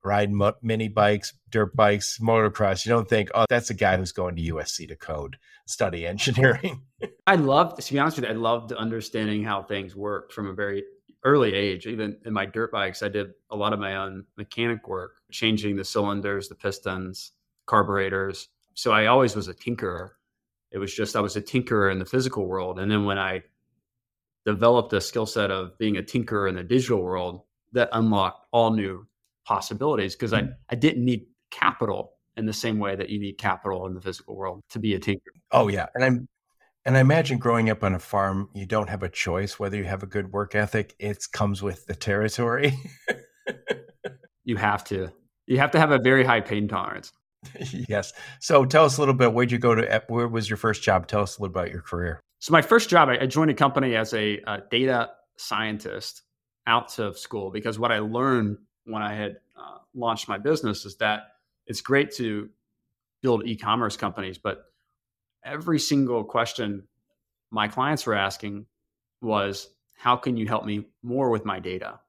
riding 0.04 0.36
mo- 0.36 0.54
mini 0.62 0.88
bikes, 0.88 1.34
dirt 1.50 1.76
bikes, 1.76 2.20
motocross, 2.20 2.86
you 2.86 2.90
don't 2.90 3.10
think, 3.10 3.30
oh, 3.34 3.46
that's 3.50 3.70
a 3.70 3.74
guy 3.74 3.98
who's 3.98 4.12
going 4.12 4.36
to 4.36 4.54
USC 4.54 4.88
to 4.88 4.96
code, 4.96 5.38
study 5.68 6.06
engineering. 6.08 6.84
I 7.26 7.36
loved, 7.36 7.82
to 7.82 7.94
be 7.94 8.00
honest 8.00 8.18
with 8.18 8.26
you, 8.26 8.32
I 8.32 8.36
loved 8.36 8.72
understanding 8.72 9.44
how 9.44 9.64
things 9.64 9.96
worked 9.96 10.34
from 10.34 10.48
a 10.48 10.54
very 10.54 10.84
early 11.24 11.54
age. 11.54 11.88
Even 11.88 12.18
in 12.26 12.34
my 12.34 12.46
dirt 12.46 12.72
bikes, 12.72 13.04
I 13.04 13.10
did 13.10 13.32
a 13.50 13.56
lot 13.56 13.74
of 13.74 13.80
my 13.80 13.98
own 13.98 14.26
mechanic 14.38 14.88
work, 14.88 15.14
changing 15.32 15.76
the 15.76 15.84
cylinders, 15.84 16.50
the 16.50 16.56
pistons, 16.56 17.32
carburetors. 17.66 18.50
So 18.74 18.92
I 18.92 19.08
always 19.08 19.36
was 19.36 19.48
a 19.48 19.54
tinkerer 19.54 20.12
it 20.72 20.78
was 20.78 20.94
just 20.94 21.16
I 21.16 21.20
was 21.20 21.36
a 21.36 21.42
tinkerer 21.42 21.92
in 21.92 22.00
the 22.00 22.06
physical 22.06 22.48
world. 22.48 22.80
And 22.80 22.90
then 22.90 23.06
when 23.06 23.18
I 23.18 23.44
developed 24.46 24.94
a 24.94 25.02
skill 25.02 25.26
set 25.26 25.52
of 25.52 25.78
being 25.78 25.98
a 25.98 26.02
tinkerer 26.02 26.50
in 26.50 26.56
the 26.56 26.64
digital 26.64 27.02
world, 27.02 27.42
that 27.74 27.90
unlocked 27.94 28.48
all 28.52 28.72
new 28.72 29.06
possibilities 29.46 30.16
because 30.16 30.34
I, 30.34 30.42
mm. 30.42 30.56
I 30.70 30.76
didn't 30.76 31.06
need 31.06 31.26
capital 31.52 32.14
in 32.38 32.46
the 32.46 32.54
same 32.54 32.80
way 32.80 32.96
that 32.96 33.10
you 33.10 33.20
need 33.20 33.38
capital 33.38 33.86
in 33.86 33.94
the 33.94 34.02
physical 34.02 34.36
world 34.36 34.62
to 34.70 34.80
be 34.80 34.94
a 34.96 35.00
tinker. 35.00 35.32
Oh 35.52 35.68
yeah. 35.68 35.88
And 35.96 36.04
I'm 36.04 36.28
and 36.86 36.98
I 36.98 37.02
imagine 37.02 37.38
growing 37.38 37.70
up 37.70 37.84
on 37.84 37.94
a 37.94 38.00
farm, 38.00 38.50
you 38.54 38.66
don't 38.66 38.90
have 38.90 39.04
a 39.04 39.10
choice 39.10 39.60
whether 39.60 39.78
you 39.78 39.84
have 39.84 40.04
a 40.04 40.08
good 40.08 40.32
work 40.32 40.56
ethic. 40.56 40.96
It 41.00 41.26
comes 41.32 41.62
with 41.62 41.86
the 41.86 41.96
territory. 41.96 42.74
you 44.44 44.58
have 44.58 44.84
to. 44.86 45.12
You 45.46 45.60
have 45.60 45.72
to 45.72 45.80
have 45.80 45.92
a 45.92 46.00
very 46.00 46.24
high 46.24 46.42
pain 46.42 46.68
tolerance. 46.68 47.12
yes. 47.88 48.14
So 48.40 48.66
tell 48.66 48.86
us 48.86 48.98
a 48.98 49.02
little 49.02 49.14
bit. 49.14 49.34
Where'd 49.34 49.52
you 49.52 49.60
go 49.60 49.76
to? 49.76 50.04
Where 50.08 50.28
was 50.28 50.50
your 50.50 50.58
first 50.58 50.82
job? 50.82 51.08
Tell 51.08 51.22
us 51.22 51.38
a 51.38 51.42
little 51.42 51.54
bit 51.54 51.60
about 51.60 51.72
your 51.72 51.82
career. 51.82 52.20
So 52.40 52.52
my 52.52 52.62
first 52.62 52.90
job, 52.90 53.10
I 53.10 53.26
joined 53.28 53.52
a 53.52 53.56
company 53.56 53.96
as 53.96 54.14
a, 54.14 54.40
a 54.48 54.62
data 54.72 55.12
scientist 55.38 56.24
out 56.66 56.98
of 56.98 57.18
school 57.18 57.52
because 57.52 57.78
what 57.78 57.92
I 57.92 58.00
learned 58.00 58.58
when 58.86 59.04
I 59.04 59.14
had 59.14 59.38
uh, 59.56 59.78
launched 59.94 60.28
my 60.28 60.40
business 60.40 60.86
is 60.86 60.98
that 60.98 61.34
it's 61.68 61.82
great 61.82 62.12
to 62.16 62.50
build 63.22 63.46
e-commerce 63.46 63.98
companies, 63.98 64.40
but 64.40 64.71
every 65.44 65.80
single 65.80 66.24
question 66.24 66.88
my 67.50 67.68
clients 67.68 68.06
were 68.06 68.16
asking 68.16 68.66
was, 69.22 69.70
"How 69.98 70.16
can 70.16 70.38
you 70.38 70.48
help 70.48 70.66
me 70.66 70.86
more 71.04 71.30
with 71.30 71.46
my 71.46 71.60
data?" 71.60 72.00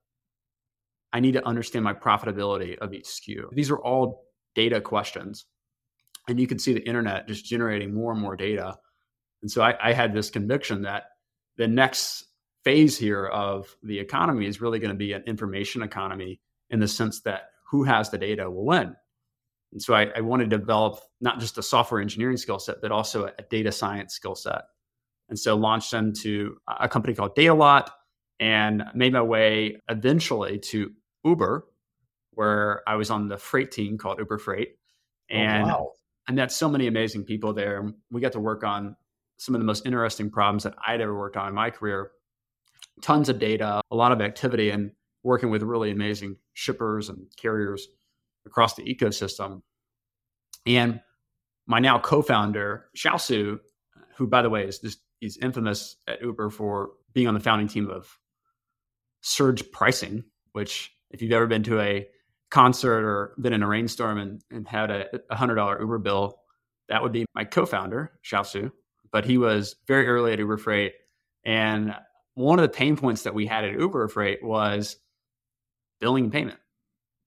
I 1.13 1.21
need 1.21 1.33
to 1.33 1.47
understand 1.47 1.85
my 1.85 1.95
profitability 1.95 2.79
of 2.79 2.95
each 2.95 3.05
SKU. 3.05 3.51
These 3.53 3.71
are 3.71 3.79
all 3.79 4.25
data 4.55 4.81
questions. 4.81 5.47
And 6.29 6.41
you 6.41 6.47
can 6.47 6.59
see 6.59 6.73
the 6.73 6.87
internet 6.87 7.29
just 7.29 7.45
generating 7.45 7.93
more 7.93 8.13
and 8.13 8.21
more 8.21 8.37
data. 8.37 8.79
And 9.43 9.51
so 9.51 9.63
I, 9.63 9.75
I 9.83 9.93
had 9.93 10.15
this 10.15 10.31
conviction 10.31 10.83
that 10.83 11.05
the 11.57 11.69
next 11.69 12.27
phase 12.65 12.97
here 12.97 13.27
of 13.27 13.77
the 13.83 13.99
economy 13.99 14.47
is 14.47 14.61
really 14.61 14.79
going 14.79 14.93
to 14.93 14.97
be 14.97 15.13
an 15.13 15.25
information 15.27 15.83
economy 15.83 16.41
in 16.71 16.81
the 16.81 16.89
sense 16.89 17.21
that 17.23 17.51
who 17.71 17.83
has 17.83 18.11
the 18.11 18.19
data 18.19 18.51
will 18.51 18.65
win. 18.65 18.95
And 19.73 19.83
so 19.83 19.95
I, 19.95 20.09
I 20.15 20.21
wanted 20.21 20.51
to 20.51 20.59
develop 20.59 21.01
not 21.21 21.41
just 21.41 21.59
a 21.59 21.63
software 21.63 22.01
engineering 22.01 22.37
skill 22.37 22.59
set, 22.59 22.83
but 22.83 22.93
also 22.93 23.25
a, 23.25 23.33
a 23.39 23.43
data 23.51 23.73
science 23.73 24.15
skill 24.15 24.35
set. 24.35 24.63
And 25.29 25.39
so 25.39 25.57
launched 25.57 25.95
into 25.95 26.57
a 26.69 26.89
company 26.89 27.15
called 27.15 27.35
Datalot 27.35 27.89
and 28.39 28.85
made 28.95 29.13
my 29.13 29.23
way 29.23 29.79
eventually 29.89 30.59
to 30.59 30.91
Uber, 31.25 31.67
where 32.33 32.83
I 32.87 32.97
was 32.97 33.11
on 33.11 33.29
the 33.29 33.39
freight 33.39 33.71
team 33.71 33.97
called 33.97 34.19
Uber 34.19 34.39
Freight. 34.39 34.77
Oh, 35.31 35.35
and, 35.35 35.65
oh, 35.65 35.67
wow. 35.69 35.93
I 36.29 36.33
met 36.33 36.53
so 36.53 36.69
many 36.69 36.87
amazing 36.87 37.25
people 37.25 37.55
there. 37.55 37.93
We 38.11 38.21
got 38.21 38.33
to 38.33 38.41
work 38.41 38.65
on 38.65 38.97
some 39.39 39.55
of 39.55 39.61
the 39.61 39.65
most 39.65 39.87
interesting 39.87 40.31
problems 40.31 40.65
that 40.65 40.75
I'd 40.87 41.01
ever 41.01 41.17
worked 41.19 41.37
on 41.37 41.49
in 41.49 41.55
my 41.55 41.71
career. 41.71 42.11
Tons 43.01 43.29
of 43.29 43.39
data, 43.39 43.81
a 43.91 43.97
lot 43.97 44.13
of 44.13 44.21
activity, 44.21 44.71
and 44.71 44.93
working 45.23 45.51
with 45.51 45.63
really 45.63 45.91
amazing 45.91 46.37
shippers 46.53 47.09
and 47.09 47.27
carriers 47.37 47.89
across 48.47 48.75
the 48.75 48.83
ecosystem. 48.83 49.63
And 50.67 51.01
my 51.67 51.79
now 51.79 51.99
co-founder, 51.99 52.87
Shaosu, 52.97 53.59
who 54.17 54.27
by 54.27 54.43
the 54.43 54.51
way 54.51 54.65
is 54.65 54.79
just 54.79 55.01
he's 55.21 55.37
infamous 55.39 55.97
at 56.07 56.21
Uber 56.21 56.51
for 56.51 56.91
being 57.13 57.29
on 57.29 57.35
the 57.35 57.41
founding 57.41 57.69
team 57.69 57.89
of 57.89 58.19
surge 59.21 59.71
pricing, 59.71 60.25
which 60.53 60.91
if 61.11 61.23
you've 61.23 61.33
ever 61.33 61.47
been 61.47 61.63
to 61.65 61.81
a 61.81 62.07
concert 62.51 63.05
or 63.05 63.35
been 63.41 63.53
in 63.53 63.63
a 63.63 63.69
rainstorm 63.69 64.19
and, 64.19 64.43
and 64.51 64.67
had 64.69 64.91
a 64.91 65.37
hundred 65.37 65.55
dollar 65.55 65.81
Uber 65.81 65.99
bill, 65.99 66.39
that 66.89 67.03
would 67.03 67.13
be 67.13 67.25
my 67.35 67.45
co-founder, 67.45 68.13
Shaosu. 68.25 68.71
But 69.11 69.25
he 69.25 69.39
was 69.39 69.77
very 69.87 70.07
early 70.07 70.33
at 70.33 70.39
Uber 70.39 70.59
Freight. 70.59 70.93
And 71.45 71.95
one 72.35 72.59
of 72.59 72.63
the 72.63 72.69
pain 72.69 72.97
points 72.97 73.23
that 73.23 73.35
we 73.35 73.47
had 73.47 73.65
at 73.65 73.79
Uber 73.79 74.09
Freight 74.09 74.43
was 74.43 74.97
billing 76.01 76.25
and 76.25 76.33
payment, 76.33 76.59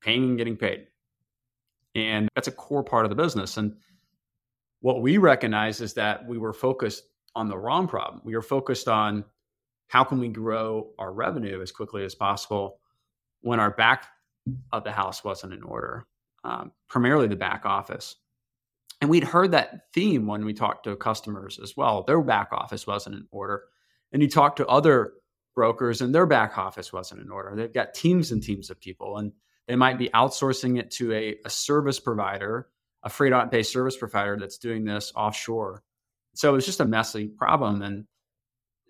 paying 0.01 0.24
and 0.24 0.38
getting 0.38 0.57
paid. 0.57 0.88
And 1.96 2.30
that's 2.36 2.48
a 2.48 2.52
core 2.52 2.84
part 2.84 3.06
of 3.06 3.10
the 3.10 3.16
business. 3.16 3.58
And 3.58 3.75
what 4.82 5.02
we 5.02 5.18
recognize 5.18 5.82
is 5.82 5.94
that 5.94 6.28
we 6.28 6.38
were 6.38 6.54
focused 6.54 7.06
on 7.36 7.48
the 7.48 7.58
wrong 7.58 7.88
problem. 7.88 8.22
We 8.24 8.36
were 8.36 8.42
focused 8.42 8.88
on 8.88 9.25
how 9.88 10.04
can 10.04 10.20
we 10.20 10.28
grow 10.28 10.92
our 11.00 11.14
revenue 11.14 11.62
as 11.62 11.72
quickly 11.72 12.04
as 12.04 12.14
possible 12.16 12.80
when 13.42 13.60
our 13.60 13.72
back 13.72 14.08
of 14.72 14.84
the 14.84 14.92
house 14.92 15.24
wasn't 15.24 15.54
in 15.54 15.64
order, 15.64 16.06
um, 16.44 16.72
primarily 16.88 17.28
the 17.28 17.36
back 17.36 17.66
office. 17.66 18.16
And 19.02 19.10
we'd 19.10 19.24
heard 19.24 19.52
that 19.52 19.92
theme 19.94 20.25
when 20.28 20.46
we 20.46 20.54
talked 20.54 20.86
to 20.86 20.96
customers 20.96 21.60
as 21.62 21.75
well. 21.75 22.04
Their 22.04 22.22
back 22.22 22.50
office 22.52 22.88
wasn't 22.88 23.16
in 23.16 23.28
order. 23.32 23.64
And 24.12 24.22
you 24.22 24.30
talk 24.30 24.56
to 24.58 24.68
other 24.68 25.14
brokers 25.54 26.02
and 26.02 26.14
their 26.14 26.25
back 26.25 26.58
office 26.58 26.94
wasn't 26.94 27.22
in 27.22 27.30
order. 27.30 27.56
They've 27.56 27.74
got 27.74 27.94
teams 27.94 28.32
and 28.32 28.42
teams 28.42 28.70
of 28.70 28.80
people, 28.80 29.18
and 29.18 29.32
they 29.67 29.75
might 29.75 29.98
be 29.98 30.10
outsourcing 30.10 30.79
it 30.79 30.91
to 30.91 31.13
a, 31.13 31.36
a 31.45 31.50
service 31.50 32.00
provider, 32.00 32.67
a 33.03 33.10
freight 33.10 33.34
based 33.51 33.72
service 33.72 33.98
provider 33.98 34.38
that's 34.39 34.57
doing 34.57 34.86
this 34.86 35.12
offshore. 35.15 35.84
So 36.36 36.50
it 36.50 36.53
was 36.53 36.65
just 36.65 36.79
a 36.79 36.86
messy 36.86 37.27
problem. 37.27 37.81
And 37.81 38.05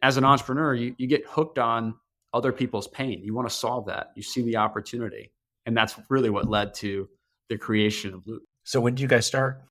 as 0.01 0.17
an 0.17 0.25
entrepreneur, 0.25 0.73
you, 0.73 0.95
you 0.97 1.07
get 1.07 1.25
hooked 1.27 1.59
on 1.59 1.95
other 2.33 2.51
people's 2.51 2.87
pain. 2.87 3.21
You 3.23 3.33
want 3.33 3.47
to 3.47 3.55
solve 3.55 3.85
that. 3.85 4.11
You 4.15 4.23
see 4.23 4.41
the 4.41 4.57
opportunity 4.57 5.31
and 5.65 5.75
that's 5.75 5.95
really 6.09 6.29
what 6.29 6.47
led 6.47 6.73
to 6.75 7.09
the 7.49 7.57
creation 7.57 8.13
of 8.13 8.25
Loop. 8.25 8.43
So 8.63 8.79
when 8.79 8.95
did 8.95 9.01
you 9.01 9.07
guys 9.07 9.25
start? 9.25 9.61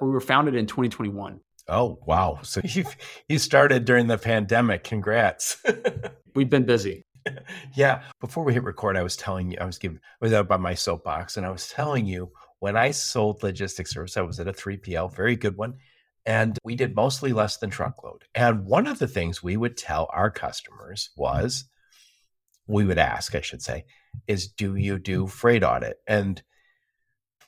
we 0.00 0.08
were 0.08 0.20
founded 0.20 0.54
in 0.54 0.66
2021. 0.66 1.40
Oh 1.68 1.98
wow! 2.06 2.38
So 2.42 2.60
you 2.64 2.84
you 3.28 3.38
started 3.38 3.84
during 3.84 4.06
the 4.06 4.18
pandemic. 4.18 4.84
Congrats. 4.84 5.58
We've 6.34 6.48
been 6.48 6.64
busy. 6.64 7.04
yeah. 7.74 8.02
Before 8.20 8.44
we 8.44 8.54
hit 8.54 8.64
record, 8.64 8.96
I 8.96 9.02
was 9.02 9.16
telling 9.16 9.50
you, 9.50 9.58
I 9.60 9.64
was 9.64 9.78
giving, 9.78 9.98
I 9.98 10.24
was 10.24 10.32
out 10.32 10.48
by 10.48 10.56
my 10.56 10.74
soapbox 10.74 11.36
and 11.36 11.46
I 11.46 11.50
was 11.50 11.68
telling 11.68 12.06
you 12.06 12.30
when 12.60 12.76
I 12.76 12.90
sold 12.90 13.42
logistics 13.42 13.92
service, 13.92 14.16
I 14.16 14.22
was 14.22 14.40
at 14.40 14.48
a 14.48 14.52
3PL, 14.52 15.14
very 15.14 15.36
good 15.36 15.56
one. 15.56 15.74
And 16.24 16.58
we 16.64 16.74
did 16.74 16.96
mostly 16.96 17.32
less 17.32 17.58
than 17.58 17.70
truckload. 17.70 18.24
And 18.34 18.66
one 18.66 18.88
of 18.88 18.98
the 18.98 19.06
things 19.06 19.42
we 19.42 19.56
would 19.56 19.76
tell 19.76 20.10
our 20.12 20.30
customers 20.30 21.10
was, 21.16 21.66
we 22.66 22.84
would 22.84 22.98
ask, 22.98 23.34
I 23.34 23.40
should 23.40 23.62
say, 23.62 23.84
is 24.26 24.48
do 24.48 24.74
you 24.74 24.98
do 24.98 25.26
freight 25.26 25.62
audit? 25.62 25.98
And 26.06 26.42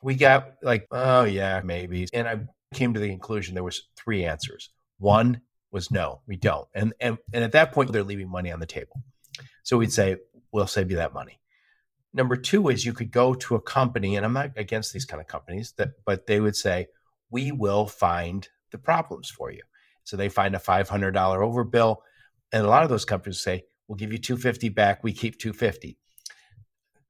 we 0.01 0.15
got 0.15 0.55
like, 0.63 0.87
oh 0.91 1.25
yeah, 1.25 1.61
maybe. 1.65 2.07
And 2.13 2.29
I 2.29 2.41
came 2.73 2.95
to 2.95 3.01
the 3.01 3.09
conclusion 3.09 3.55
there 3.55 3.65
was 3.65 3.89
three 3.97 4.25
answers. 4.25 4.71
One 4.99 5.41
was 5.71 5.91
no, 5.91 6.21
we 6.27 6.37
don't. 6.37 6.69
And 6.75 6.93
and 7.01 7.19
and 7.33 7.45
at 7.45 7.53
that 7.53 7.73
point 7.73 7.93
they're 7.93 8.03
leaving 8.03 8.31
money 8.31 8.53
on 8.53 8.61
the 8.61 8.67
table. 8.67 9.03
So 9.69 9.77
we'd 9.77 9.93
say, 9.93 10.17
we'll 10.51 10.67
save 10.67 10.91
you 10.91 10.97
that 10.97 11.13
money. 11.13 11.39
Number 12.15 12.37
two 12.37 12.71
is 12.71 12.87
you 12.87 12.95
could 12.95 13.11
go 13.11 13.35
to 13.35 13.55
a 13.55 13.61
company, 13.61 14.17
and 14.17 14.25
I'm 14.25 14.33
not 14.33 14.53
against 14.57 14.95
these 14.95 15.05
kind 15.05 15.21
of 15.21 15.27
companies, 15.27 15.75
that 15.77 15.91
but 16.07 16.27
they 16.27 16.41
would 16.41 16.57
say, 16.57 16.87
we 17.31 17.53
will 17.53 17.87
find 17.87 18.49
the 18.71 18.79
problems 18.79 19.29
for 19.29 19.53
you. 19.53 19.61
So 20.05 20.17
they 20.17 20.31
find 20.31 20.57
a 20.57 20.59
$500 20.59 21.13
overbill. 21.13 21.99
And 22.51 22.65
a 22.65 22.69
lot 22.71 22.83
of 22.83 22.89
those 22.89 23.05
companies 23.05 23.41
say, 23.41 23.65
we'll 23.87 23.97
give 23.97 24.11
you 24.11 24.17
250 24.17 24.71
back. 24.71 25.05
We 25.05 25.13
keep 25.13 25.39
250. 25.39 25.99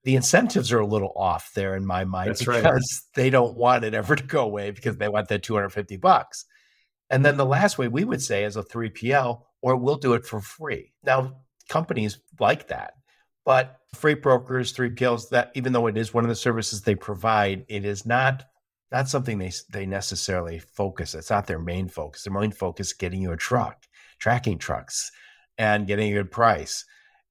The 0.03 0.17
incentives 0.17 0.73
are 0.73 0.81
a 0.81 0.87
little 0.87 1.13
off 1.15 1.53
there 1.55 1.77
in 1.77 1.87
my 1.87 2.05
mind 2.07 2.31
That's 2.31 2.41
because 2.41 2.65
right. 2.65 2.83
they 3.15 3.31
don't 3.31 3.57
want 3.57 3.85
it 3.85 3.95
ever 3.95 4.17
to 4.17 4.25
go 4.25 4.43
away 4.43 4.73
because 4.73 4.97
they 4.97 5.09
want 5.09 5.29
that 5.29 5.45
250 5.45 5.97
bucks. 5.99 6.45
And 7.09 7.25
then 7.25 7.37
the 7.37 7.47
last 7.47 7.79
way 7.79 7.87
we 7.87 8.03
would 8.03 8.21
say 8.21 8.43
is 8.43 8.57
a 8.57 8.65
3PL, 8.65 9.43
or 9.63 9.77
we'll 9.77 9.95
do 9.95 10.15
it 10.15 10.27
for 10.27 10.41
free. 10.41 10.93
Now, 11.05 11.37
companies 11.69 12.19
like 12.41 12.69
that, 12.69 12.95
but 13.45 13.81
freight 13.95 14.23
brokers, 14.23 14.73
3PLs, 14.75 15.31
that 15.31 15.53
even 15.55 15.73
though 15.73 15.87
it 15.87 15.97
is 15.97 16.13
one 16.13 16.25
of 16.25 16.29
the 16.29 16.35
services 16.35 16.83
they 16.83 16.95
provide, 16.95 17.65
it 17.69 17.85
is 17.85 18.05
not 18.05 18.45
not 18.91 19.09
something 19.09 19.39
they 19.39 19.53
they 19.71 19.87
necessarily 19.87 20.59
focus. 20.59 21.15
It's 21.15 21.31
not 21.31 21.47
their 21.47 21.59
main 21.59 21.89
focus. 21.89 22.25
Their 22.25 22.33
main 22.33 22.53
focus 22.53 22.89
is 22.89 22.93
getting 22.95 23.23
you 23.23 23.33
a 23.33 23.37
truck, 23.37 23.85
tracking 24.19 24.59
trucks, 24.59 25.11
and 25.59 25.87
getting 25.87 26.11
a 26.11 26.17
good 26.17 26.31
price. 26.31 26.85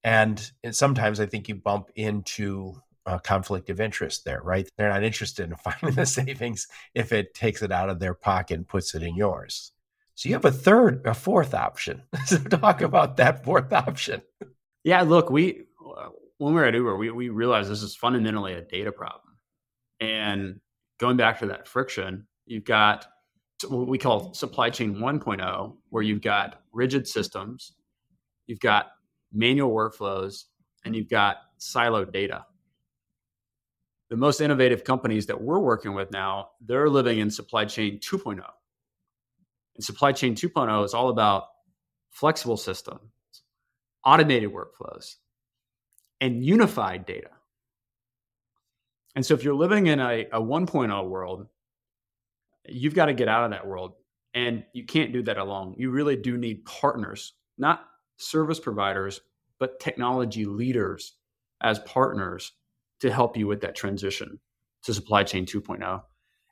And, 0.04 0.50
and 0.62 0.74
sometimes 0.74 1.20
I 1.20 1.26
think 1.26 1.48
you 1.48 1.56
bump 1.56 1.90
into 1.96 2.74
a 3.04 3.18
conflict 3.18 3.70
of 3.70 3.80
interest 3.80 4.24
there, 4.24 4.40
right? 4.42 4.68
They're 4.76 4.90
not 4.90 5.02
interested 5.02 5.48
in 5.48 5.56
finding 5.64 5.96
the 5.96 6.06
savings 6.06 6.66
if 6.94 7.12
it 7.12 7.34
takes 7.34 7.62
it 7.62 7.72
out 7.72 7.90
of 7.90 7.98
their 7.98 8.14
pocket 8.14 8.54
and 8.54 8.68
puts 8.68 8.94
it 8.94 9.02
in 9.02 9.16
yours. 9.16 9.72
So 10.18 10.28
you 10.28 10.34
have 10.34 10.44
a 10.44 10.50
third, 10.50 11.06
a 11.06 11.14
fourth 11.14 11.54
option. 11.54 12.02
so 12.26 12.38
talk 12.38 12.80
about 12.80 13.18
that 13.18 13.44
fourth 13.44 13.72
option. 13.72 14.20
Yeah, 14.82 15.02
look, 15.02 15.30
we 15.30 15.66
when 16.38 16.54
we 16.54 16.60
were 16.60 16.64
at 16.64 16.74
Uber, 16.74 16.96
we 16.96 17.12
we 17.12 17.28
realized 17.28 17.70
this 17.70 17.84
is 17.84 17.94
fundamentally 17.94 18.54
a 18.54 18.62
data 18.62 18.90
problem, 18.90 19.36
and 20.00 20.58
going 20.98 21.16
back 21.16 21.38
to 21.38 21.46
that 21.46 21.68
friction, 21.68 22.26
you've 22.46 22.64
got 22.64 23.06
what 23.68 23.86
we 23.86 23.96
call 23.96 24.34
supply 24.34 24.70
chain 24.70 24.96
1.0, 24.96 25.76
where 25.90 26.02
you've 26.02 26.20
got 26.20 26.62
rigid 26.72 27.06
systems, 27.06 27.74
you've 28.48 28.58
got 28.58 28.86
manual 29.32 29.70
workflows, 29.70 30.46
and 30.84 30.96
you've 30.96 31.08
got 31.08 31.36
siloed 31.60 32.12
data. 32.12 32.44
The 34.10 34.16
most 34.16 34.40
innovative 34.40 34.82
companies 34.82 35.26
that 35.26 35.40
we're 35.40 35.60
working 35.60 35.94
with 35.94 36.10
now, 36.10 36.48
they're 36.60 36.88
living 36.88 37.20
in 37.20 37.30
supply 37.30 37.66
chain 37.66 38.00
2.0. 38.00 38.42
And 39.78 39.84
supply 39.84 40.10
chain 40.12 40.34
2.0 40.34 40.84
is 40.84 40.92
all 40.92 41.08
about 41.08 41.44
flexible 42.10 42.56
systems, 42.56 43.00
automated 44.04 44.50
workflows, 44.52 45.14
and 46.20 46.44
unified 46.44 47.06
data. 47.06 47.30
And 49.14 49.24
so 49.24 49.34
if 49.34 49.44
you're 49.44 49.54
living 49.54 49.86
in 49.86 50.00
a, 50.00 50.26
a 50.32 50.40
1.0 50.40 51.08
world, 51.08 51.46
you've 52.66 52.94
got 52.94 53.06
to 53.06 53.14
get 53.14 53.28
out 53.28 53.44
of 53.44 53.52
that 53.52 53.66
world. 53.66 53.94
And 54.34 54.64
you 54.72 54.84
can't 54.84 55.12
do 55.12 55.22
that 55.22 55.38
alone. 55.38 55.74
You 55.78 55.90
really 55.90 56.16
do 56.16 56.36
need 56.36 56.64
partners, 56.64 57.32
not 57.56 57.84
service 58.16 58.60
providers, 58.60 59.20
but 59.60 59.80
technology 59.80 60.44
leaders 60.44 61.14
as 61.60 61.78
partners 61.80 62.52
to 63.00 63.12
help 63.12 63.36
you 63.36 63.46
with 63.46 63.60
that 63.60 63.76
transition 63.76 64.40
to 64.82 64.92
supply 64.92 65.22
chain 65.22 65.46
2.0. 65.46 66.02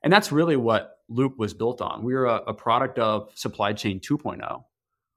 And 0.03 0.13
that's 0.13 0.33
really 0.33 0.57
what 0.57 0.96
Loop 1.09 1.39
was 1.39 1.55
built 1.55 1.81
on. 1.81 2.03
We 2.03 2.15
are 2.15 2.27
a, 2.27 2.37
a 2.49 2.55
product 2.55 2.99
of 2.99 3.31
supply 3.35 3.73
chain 3.73 4.01
2.0, 4.01 4.65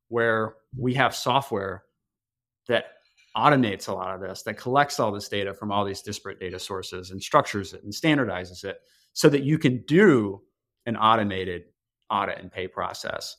where 0.08 0.56
we 0.78 0.94
have 0.96 1.16
software 1.16 1.84
that 2.68 2.86
automates 3.36 3.88
a 3.88 3.94
lot 3.94 4.14
of 4.14 4.22
this, 4.22 4.44
that 4.44 4.58
collects 4.58 5.00
all 5.00 5.12
this 5.12 5.30
data 5.30 5.54
from 5.54 5.72
all 5.72 5.86
these 5.86 6.02
disparate 6.02 6.40
data 6.40 6.60
sources 6.60 7.12
and 7.12 7.22
structures 7.22 7.74
it 7.74 7.84
and 7.84 7.94
standardizes 7.94 8.64
it 8.64 8.78
so 9.14 9.30
that 9.30 9.44
you 9.44 9.58
can 9.58 9.84
do 9.88 10.42
an 10.86 10.96
automated 10.98 11.64
audit 12.10 12.40
and 12.40 12.52
pay 12.52 12.68
process 12.68 13.38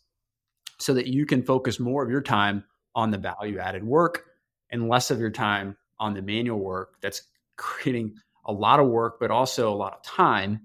so 0.81 0.95
that 0.95 1.07
you 1.07 1.27
can 1.27 1.43
focus 1.43 1.79
more 1.79 2.03
of 2.03 2.11
your 2.11 2.23
time 2.23 2.65
on 2.95 3.11
the 3.11 3.19
value 3.19 3.59
added 3.59 3.85
work 3.85 4.25
and 4.71 4.89
less 4.89 5.11
of 5.11 5.21
your 5.21 5.31
time 5.31 5.77
on 5.99 6.15
the 6.15 6.23
manual 6.23 6.59
work 6.59 6.95
that's 7.03 7.23
creating 7.57 8.15
a 8.47 8.53
lot 8.53 8.81
of 8.81 8.89
work, 8.89 9.21
but 9.21 9.31
also 9.31 9.73
a 9.73 9.77
lot 9.77 9.93
of 9.93 10.03
time. 10.03 10.61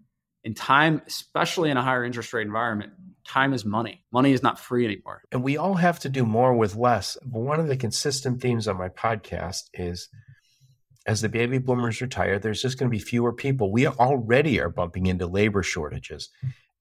And 0.46 0.56
time, 0.56 1.02
especially 1.08 1.72
in 1.72 1.78
a 1.78 1.82
higher 1.82 2.06
interest 2.06 2.32
rate 2.32 2.46
environment, 2.46 2.94
time 3.28 3.52
is 3.54 3.66
money. 3.66 4.04
Money 4.12 4.32
is 4.32 4.44
not 4.44 4.60
free 4.60 4.86
anymore. 4.86 5.24
And 5.32 5.44
we 5.44 5.58
all 5.58 5.74
have 5.74 6.00
to 6.02 6.10
do 6.10 6.24
more 6.24 6.56
with 6.56 6.76
less. 6.76 7.18
One 7.24 7.60
of 7.60 7.68
the 7.68 7.76
consistent 7.76 8.42
themes 8.42 8.68
on 8.68 8.78
my 8.78 8.90
podcast 8.90 9.64
is 9.74 10.08
as 11.08 11.22
the 11.22 11.30
baby 11.30 11.58
boomers 11.58 12.02
retire, 12.02 12.40
there's 12.40 12.62
just 12.62 12.78
going 12.78 12.90
to 12.90 12.96
be 12.96 13.04
fewer 13.04 13.34
people. 13.34 13.72
We 13.72 13.88
already 13.88 14.60
are 14.60 14.70
bumping 14.70 15.08
into 15.08 15.28
labor 15.28 15.64
shortages. 15.64 16.30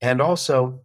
And 0.01 0.21
also, 0.21 0.83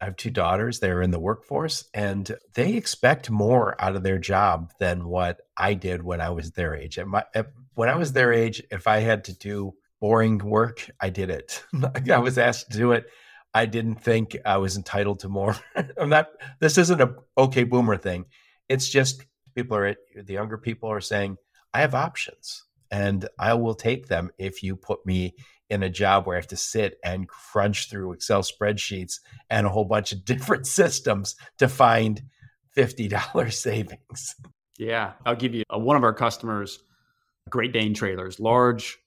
I 0.00 0.06
have 0.06 0.16
two 0.16 0.30
daughters. 0.30 0.80
They're 0.80 1.02
in 1.02 1.10
the 1.10 1.20
workforce 1.20 1.88
and 1.94 2.30
they 2.54 2.74
expect 2.74 3.30
more 3.30 3.80
out 3.80 3.96
of 3.96 4.02
their 4.02 4.18
job 4.18 4.72
than 4.80 5.06
what 5.06 5.40
I 5.56 5.74
did 5.74 6.02
when 6.02 6.20
I 6.20 6.30
was 6.30 6.50
their 6.50 6.74
age. 6.74 6.98
At 6.98 7.06
my, 7.06 7.24
at, 7.34 7.52
when 7.74 7.88
I 7.88 7.96
was 7.96 8.12
their 8.12 8.32
age, 8.32 8.62
if 8.70 8.86
I 8.86 8.98
had 8.98 9.24
to 9.24 9.38
do 9.38 9.74
boring 10.02 10.38
work, 10.38 10.90
I 11.00 11.10
did 11.10 11.30
it. 11.30 11.62
Mm, 11.72 12.10
I 12.10 12.18
was 12.18 12.36
asked 12.36 12.72
to 12.72 12.76
do 12.76 12.90
it. 12.90 13.06
I 13.54 13.66
didn't 13.66 14.02
think 14.02 14.36
I 14.44 14.56
was 14.56 14.76
entitled 14.76 15.20
to 15.20 15.28
more. 15.28 15.56
I'm 15.96 16.08
not, 16.08 16.26
this 16.58 16.76
isn't 16.76 17.00
a 17.00 17.14
okay 17.38 17.62
boomer 17.62 17.96
thing. 17.96 18.24
It's 18.68 18.88
just 18.88 19.24
people 19.54 19.76
are, 19.76 19.94
the 20.16 20.32
younger 20.32 20.58
people 20.58 20.90
are 20.90 21.00
saying, 21.00 21.36
I 21.72 21.82
have 21.82 21.94
options 21.94 22.64
and 22.90 23.28
I 23.38 23.54
will 23.54 23.74
take 23.74 24.08
them 24.08 24.30
if 24.38 24.64
you 24.64 24.74
put 24.74 25.06
me 25.06 25.36
in 25.70 25.84
a 25.84 25.88
job 25.88 26.26
where 26.26 26.36
I 26.36 26.40
have 26.40 26.48
to 26.48 26.56
sit 26.56 26.98
and 27.04 27.28
crunch 27.28 27.88
through 27.88 28.12
Excel 28.12 28.42
spreadsheets 28.42 29.20
and 29.50 29.68
a 29.68 29.70
whole 29.70 29.84
bunch 29.84 30.10
of 30.10 30.24
different 30.24 30.66
systems 30.66 31.36
to 31.58 31.68
find 31.68 32.22
$50 32.76 33.52
savings. 33.52 34.34
Yeah. 34.78 35.12
I'll 35.24 35.36
give 35.36 35.54
you 35.54 35.62
a, 35.70 35.78
one 35.78 35.96
of 35.96 36.02
our 36.02 36.12
customers, 36.12 36.80
Great 37.48 37.72
Dane 37.72 37.94
Trailers, 37.94 38.40
large 38.40 38.98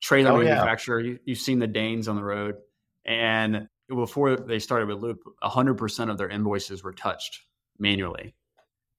trailer 0.00 0.32
oh, 0.32 0.38
manufacturer. 0.38 1.00
Yeah. 1.00 1.10
You, 1.10 1.18
you've 1.24 1.38
seen 1.38 1.58
the 1.58 1.66
Danes 1.66 2.08
on 2.08 2.16
the 2.16 2.24
road. 2.24 2.56
And 3.04 3.68
before 3.88 4.36
they 4.36 4.58
started 4.58 4.88
with 4.88 4.98
Loop, 4.98 5.20
100% 5.42 6.10
of 6.10 6.18
their 6.18 6.28
invoices 6.28 6.82
were 6.82 6.92
touched 6.92 7.40
manually 7.78 8.34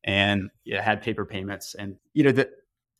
and 0.04 0.50
it 0.66 0.82
had 0.82 1.02
paper 1.02 1.26
payments. 1.26 1.76
And, 1.76 1.98
you 2.14 2.24
know, 2.24 2.32
that 2.32 2.50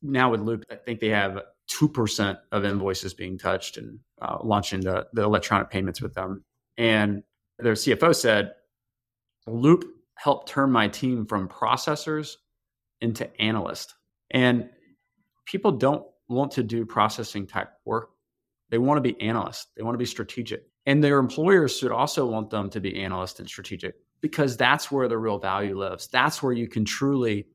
now 0.02 0.32
with 0.32 0.42
Loop, 0.42 0.66
I 0.70 0.76
think 0.76 1.00
they 1.00 1.10
have 1.10 1.42
2% 1.72 2.38
of 2.52 2.66
invoices 2.66 3.14
being 3.14 3.38
touched 3.38 3.78
and 3.78 4.00
uh, 4.22 4.38
launching 4.44 4.82
the, 4.82 5.08
the 5.14 5.24
electronic 5.24 5.70
payments 5.70 6.02
with 6.02 6.14
them. 6.14 6.44
And 6.78 7.24
their 7.58 7.74
CFO 7.74 8.16
said, 8.16 8.54
Loop 9.48 9.86
helped 10.16 10.50
turn 10.50 10.72
my 10.72 10.88
team 10.88 11.26
from 11.26 11.48
processors 11.48 12.36
into 13.02 13.30
analysts. 13.42 13.96
And 14.32 14.70
people 15.46 15.72
don't 15.72 16.06
want 16.30 16.52
to 16.54 16.64
do 16.64 16.86
processing 16.86 17.48
type 17.48 17.72
work. 17.86 18.12
They 18.70 18.78
want 18.78 18.98
to 18.98 19.14
be 19.14 19.20
analysts, 19.22 19.68
they 19.76 19.84
want 19.84 19.96
to 19.96 20.00
be 20.00 20.06
strategic. 20.06 20.64
And 20.86 21.04
their 21.04 21.20
employers 21.20 21.78
should 21.78 21.92
also 21.92 22.26
want 22.26 22.50
them 22.50 22.70
to 22.72 22.80
be 22.80 23.02
analysts 23.04 23.40
and 23.40 23.48
strategic 23.48 23.96
because 24.22 24.58
that's 24.58 24.92
where 24.92 25.08
the 25.08 25.18
real 25.18 25.38
value 25.38 25.78
lives. 25.78 26.08
That's 26.08 26.42
where 26.42 26.54
you 26.54 26.68
can 26.68 26.86
truly 26.86 27.48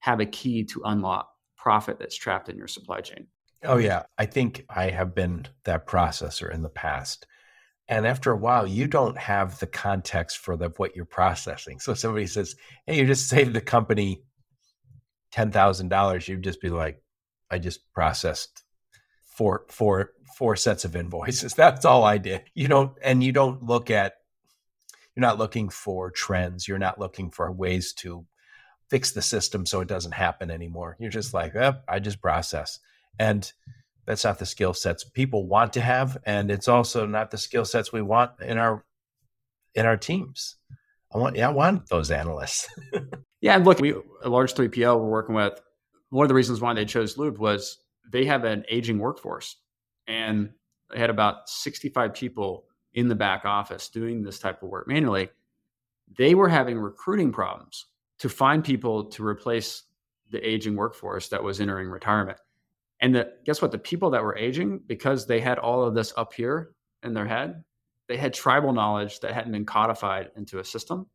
have 0.00 0.20
a 0.20 0.26
key 0.26 0.64
to 0.64 0.82
unlock 0.84 1.28
profit 1.56 1.98
that's 1.98 2.16
trapped 2.16 2.48
in 2.48 2.56
your 2.56 2.68
supply 2.68 3.00
chain. 3.00 3.26
Oh, 3.64 3.76
yeah. 3.76 4.02
I 4.18 4.26
think 4.26 4.64
I 4.68 4.90
have 4.90 5.14
been 5.14 5.46
that 5.64 5.86
processor 5.86 6.52
in 6.52 6.62
the 6.62 6.68
past. 6.68 7.26
And 7.88 8.06
after 8.06 8.32
a 8.32 8.36
while, 8.36 8.66
you 8.66 8.86
don't 8.86 9.18
have 9.18 9.58
the 9.58 9.66
context 9.66 10.38
for 10.38 10.56
the, 10.56 10.70
what 10.76 10.96
you're 10.96 11.04
processing. 11.04 11.78
So 11.78 11.94
somebody 11.94 12.26
says, 12.26 12.56
Hey, 12.86 12.98
you 12.98 13.06
just 13.06 13.28
saved 13.28 13.52
the 13.52 13.60
company 13.60 14.22
$10,000. 15.34 16.28
You'd 16.28 16.42
just 16.42 16.60
be 16.60 16.70
like, 16.70 17.01
I 17.52 17.58
just 17.58 17.92
processed 17.92 18.62
four, 19.22 19.66
four, 19.68 20.12
four 20.36 20.56
sets 20.56 20.84
of 20.84 20.96
invoices. 20.96 21.54
That's 21.56 21.84
all 21.84 22.02
I 22.04 22.18
did. 22.18 22.42
You 22.54 22.68
don't, 22.68 22.96
and 23.02 23.22
you 23.22 23.32
don't 23.32 23.62
look 23.62 23.90
at, 23.90 24.14
you're 25.14 25.20
not 25.20 25.38
looking 25.38 25.68
for 25.68 26.10
trends. 26.10 26.66
You're 26.66 26.78
not 26.78 26.98
looking 26.98 27.30
for 27.30 27.52
ways 27.52 27.92
to 27.94 28.24
fix 28.88 29.10
the 29.10 29.22
system 29.22 29.66
so 29.66 29.80
it 29.80 29.88
doesn't 29.88 30.12
happen 30.12 30.50
anymore. 30.50 30.96
You're 30.98 31.10
just 31.10 31.34
like, 31.34 31.54
oh, 31.54 31.74
I 31.86 31.98
just 31.98 32.22
process. 32.22 32.78
And 33.18 33.50
that's 34.06 34.24
not 34.24 34.38
the 34.38 34.46
skill 34.46 34.74
sets 34.74 35.04
people 35.04 35.46
want 35.46 35.74
to 35.74 35.80
have. 35.80 36.16
And 36.24 36.50
it's 36.50 36.68
also 36.68 37.06
not 37.06 37.30
the 37.30 37.38
skill 37.38 37.64
sets 37.64 37.92
we 37.92 38.02
want 38.02 38.32
in 38.40 38.58
our 38.58 38.84
in 39.74 39.86
our 39.86 39.96
teams. 39.96 40.56
I 41.14 41.18
want 41.18 41.36
yeah, 41.36 41.48
I 41.48 41.52
want 41.52 41.88
those 41.88 42.10
analysts. 42.10 42.68
yeah, 43.40 43.56
and 43.56 43.64
look, 43.64 43.78
we 43.78 43.94
a 44.22 44.28
large 44.28 44.54
3PL 44.54 44.98
we're 44.98 45.08
working 45.08 45.34
with. 45.34 45.60
One 46.12 46.26
of 46.26 46.28
the 46.28 46.34
reasons 46.34 46.60
why 46.60 46.74
they 46.74 46.84
chose 46.84 47.16
Loop 47.16 47.38
was 47.38 47.78
they 48.12 48.26
have 48.26 48.44
an 48.44 48.64
aging 48.68 48.98
workforce. 48.98 49.56
And 50.06 50.50
they 50.90 50.98
had 50.98 51.08
about 51.08 51.48
65 51.48 52.12
people 52.12 52.66
in 52.92 53.08
the 53.08 53.14
back 53.14 53.46
office 53.46 53.88
doing 53.88 54.22
this 54.22 54.38
type 54.38 54.62
of 54.62 54.68
work 54.68 54.86
manually. 54.86 55.30
They 56.18 56.34
were 56.34 56.50
having 56.50 56.78
recruiting 56.78 57.32
problems 57.32 57.86
to 58.18 58.28
find 58.28 58.62
people 58.62 59.06
to 59.06 59.26
replace 59.26 59.84
the 60.30 60.46
aging 60.46 60.76
workforce 60.76 61.28
that 61.30 61.42
was 61.42 61.62
entering 61.62 61.88
retirement. 61.88 62.36
And 63.00 63.14
the, 63.14 63.32
guess 63.46 63.62
what? 63.62 63.72
The 63.72 63.78
people 63.78 64.10
that 64.10 64.22
were 64.22 64.36
aging, 64.36 64.82
because 64.86 65.26
they 65.26 65.40
had 65.40 65.58
all 65.58 65.82
of 65.82 65.94
this 65.94 66.12
up 66.18 66.34
here 66.34 66.74
in 67.02 67.14
their 67.14 67.26
head, 67.26 67.64
they 68.08 68.18
had 68.18 68.34
tribal 68.34 68.74
knowledge 68.74 69.20
that 69.20 69.32
hadn't 69.32 69.52
been 69.52 69.64
codified 69.64 70.30
into 70.36 70.58
a 70.58 70.64
system. 70.64 71.06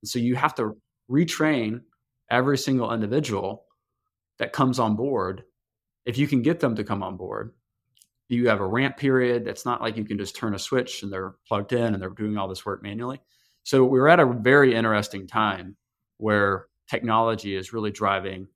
And 0.00 0.08
so 0.08 0.18
you 0.18 0.34
have 0.34 0.54
to 0.54 0.78
retrain 1.10 1.82
every 2.30 2.56
single 2.56 2.90
individual 2.94 3.65
that 4.38 4.52
comes 4.52 4.78
on 4.78 4.96
board. 4.96 5.44
If 6.04 6.18
you 6.18 6.28
can 6.28 6.42
get 6.42 6.60
them 6.60 6.76
to 6.76 6.84
come 6.84 7.02
on 7.02 7.16
board, 7.16 7.52
you 8.28 8.48
have 8.48 8.60
a 8.60 8.66
ramp 8.66 8.96
period. 8.96 9.44
That's 9.44 9.64
not 9.64 9.80
like 9.80 9.96
you 9.96 10.04
can 10.04 10.18
just 10.18 10.36
turn 10.36 10.54
a 10.54 10.58
switch 10.58 11.02
and 11.02 11.12
they're 11.12 11.34
plugged 11.46 11.72
in 11.72 11.94
and 11.94 12.02
they're 12.02 12.10
doing 12.10 12.36
all 12.36 12.48
this 12.48 12.66
work 12.66 12.82
manually. 12.82 13.20
So 13.62 13.84
we're 13.84 14.08
at 14.08 14.20
a 14.20 14.26
very 14.26 14.74
interesting 14.74 15.26
time 15.26 15.76
where 16.18 16.66
technology 16.88 17.56
is 17.56 17.72
really 17.72 17.90
driving 17.90 18.48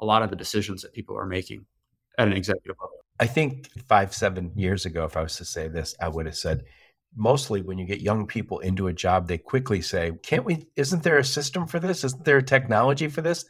a 0.00 0.04
lot 0.04 0.22
of 0.22 0.30
the 0.30 0.36
decisions 0.36 0.82
that 0.82 0.92
people 0.92 1.16
are 1.16 1.26
making 1.26 1.66
at 2.18 2.28
an 2.28 2.34
executive 2.34 2.76
level. 2.80 2.98
I 3.18 3.26
think 3.26 3.68
five, 3.88 4.14
seven 4.14 4.52
years 4.56 4.84
ago, 4.84 5.04
if 5.04 5.16
I 5.16 5.22
was 5.22 5.36
to 5.36 5.44
say 5.44 5.68
this, 5.68 5.94
I 6.00 6.08
would 6.08 6.26
have 6.26 6.36
said 6.36 6.64
mostly 7.16 7.62
when 7.62 7.78
you 7.78 7.86
get 7.86 8.00
young 8.00 8.26
people 8.26 8.58
into 8.58 8.88
a 8.88 8.92
job, 8.92 9.26
they 9.26 9.38
quickly 9.38 9.80
say, 9.80 10.12
Can't 10.22 10.44
we? 10.44 10.66
Isn't 10.76 11.02
there 11.02 11.18
a 11.18 11.24
system 11.24 11.66
for 11.66 11.78
this? 11.78 12.04
Isn't 12.04 12.24
there 12.24 12.38
a 12.38 12.42
technology 12.42 13.08
for 13.08 13.22
this? 13.22 13.44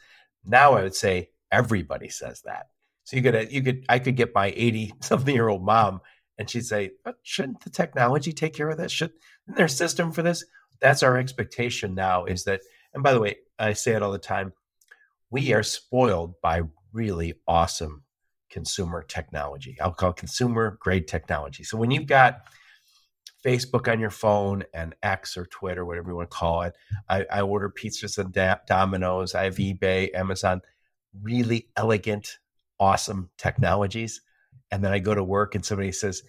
Now 0.45 0.73
I 0.73 0.83
would 0.83 0.95
say 0.95 1.29
everybody 1.51 2.09
says 2.09 2.41
that. 2.45 2.67
So 3.03 3.15
you 3.15 3.23
could, 3.23 3.51
you 3.51 3.61
could, 3.63 3.85
I 3.87 3.99
could 3.99 4.15
get 4.15 4.35
my 4.35 4.53
80 4.55 4.93
something 5.01 5.33
year 5.33 5.47
old 5.47 5.63
mom 5.63 6.01
and 6.37 6.49
she'd 6.49 6.65
say, 6.65 6.91
But 7.03 7.15
shouldn't 7.23 7.63
the 7.63 7.69
technology 7.69 8.31
take 8.31 8.53
care 8.53 8.69
of 8.69 8.77
this? 8.77 8.91
Should, 8.91 9.11
a 9.57 9.67
system 9.67 10.11
for 10.11 10.21
this? 10.21 10.43
That's 10.81 11.03
our 11.03 11.17
expectation 11.17 11.95
now 11.95 12.25
is 12.25 12.43
that, 12.43 12.61
and 12.93 13.03
by 13.03 13.13
the 13.13 13.19
way, 13.19 13.37
I 13.57 13.73
say 13.73 13.93
it 13.93 14.03
all 14.03 14.11
the 14.11 14.19
time, 14.19 14.53
we 15.29 15.53
are 15.53 15.63
spoiled 15.63 16.35
by 16.41 16.61
really 16.93 17.33
awesome 17.47 18.03
consumer 18.49 19.03
technology. 19.03 19.77
I'll 19.81 19.91
call 19.91 20.13
consumer 20.13 20.77
grade 20.79 21.07
technology. 21.07 21.63
So 21.63 21.77
when 21.77 21.91
you've 21.91 22.07
got 22.07 22.41
Facebook 23.45 23.91
on 23.91 23.99
your 23.99 24.09
phone 24.09 24.63
and 24.73 24.95
X 25.03 25.37
or 25.37 25.45
Twitter, 25.45 25.85
whatever 25.85 26.11
you 26.11 26.15
want 26.15 26.29
to 26.29 26.37
call 26.37 26.61
it, 26.63 26.73
I, 27.09 27.25
I 27.31 27.41
order 27.41 27.69
pizzas 27.69 28.17
and 28.17 28.31
da- 28.31 28.57
Domino's. 28.67 29.35
I 29.35 29.45
have 29.45 29.55
eBay, 29.55 30.13
Amazon, 30.13 30.61
really 31.21 31.69
elegant, 31.75 32.37
awesome 32.79 33.29
technologies. 33.37 34.21
And 34.71 34.83
then 34.83 34.91
I 34.91 34.99
go 34.99 35.15
to 35.15 35.23
work 35.23 35.55
and 35.55 35.65
somebody 35.65 35.91
says, 35.91 36.23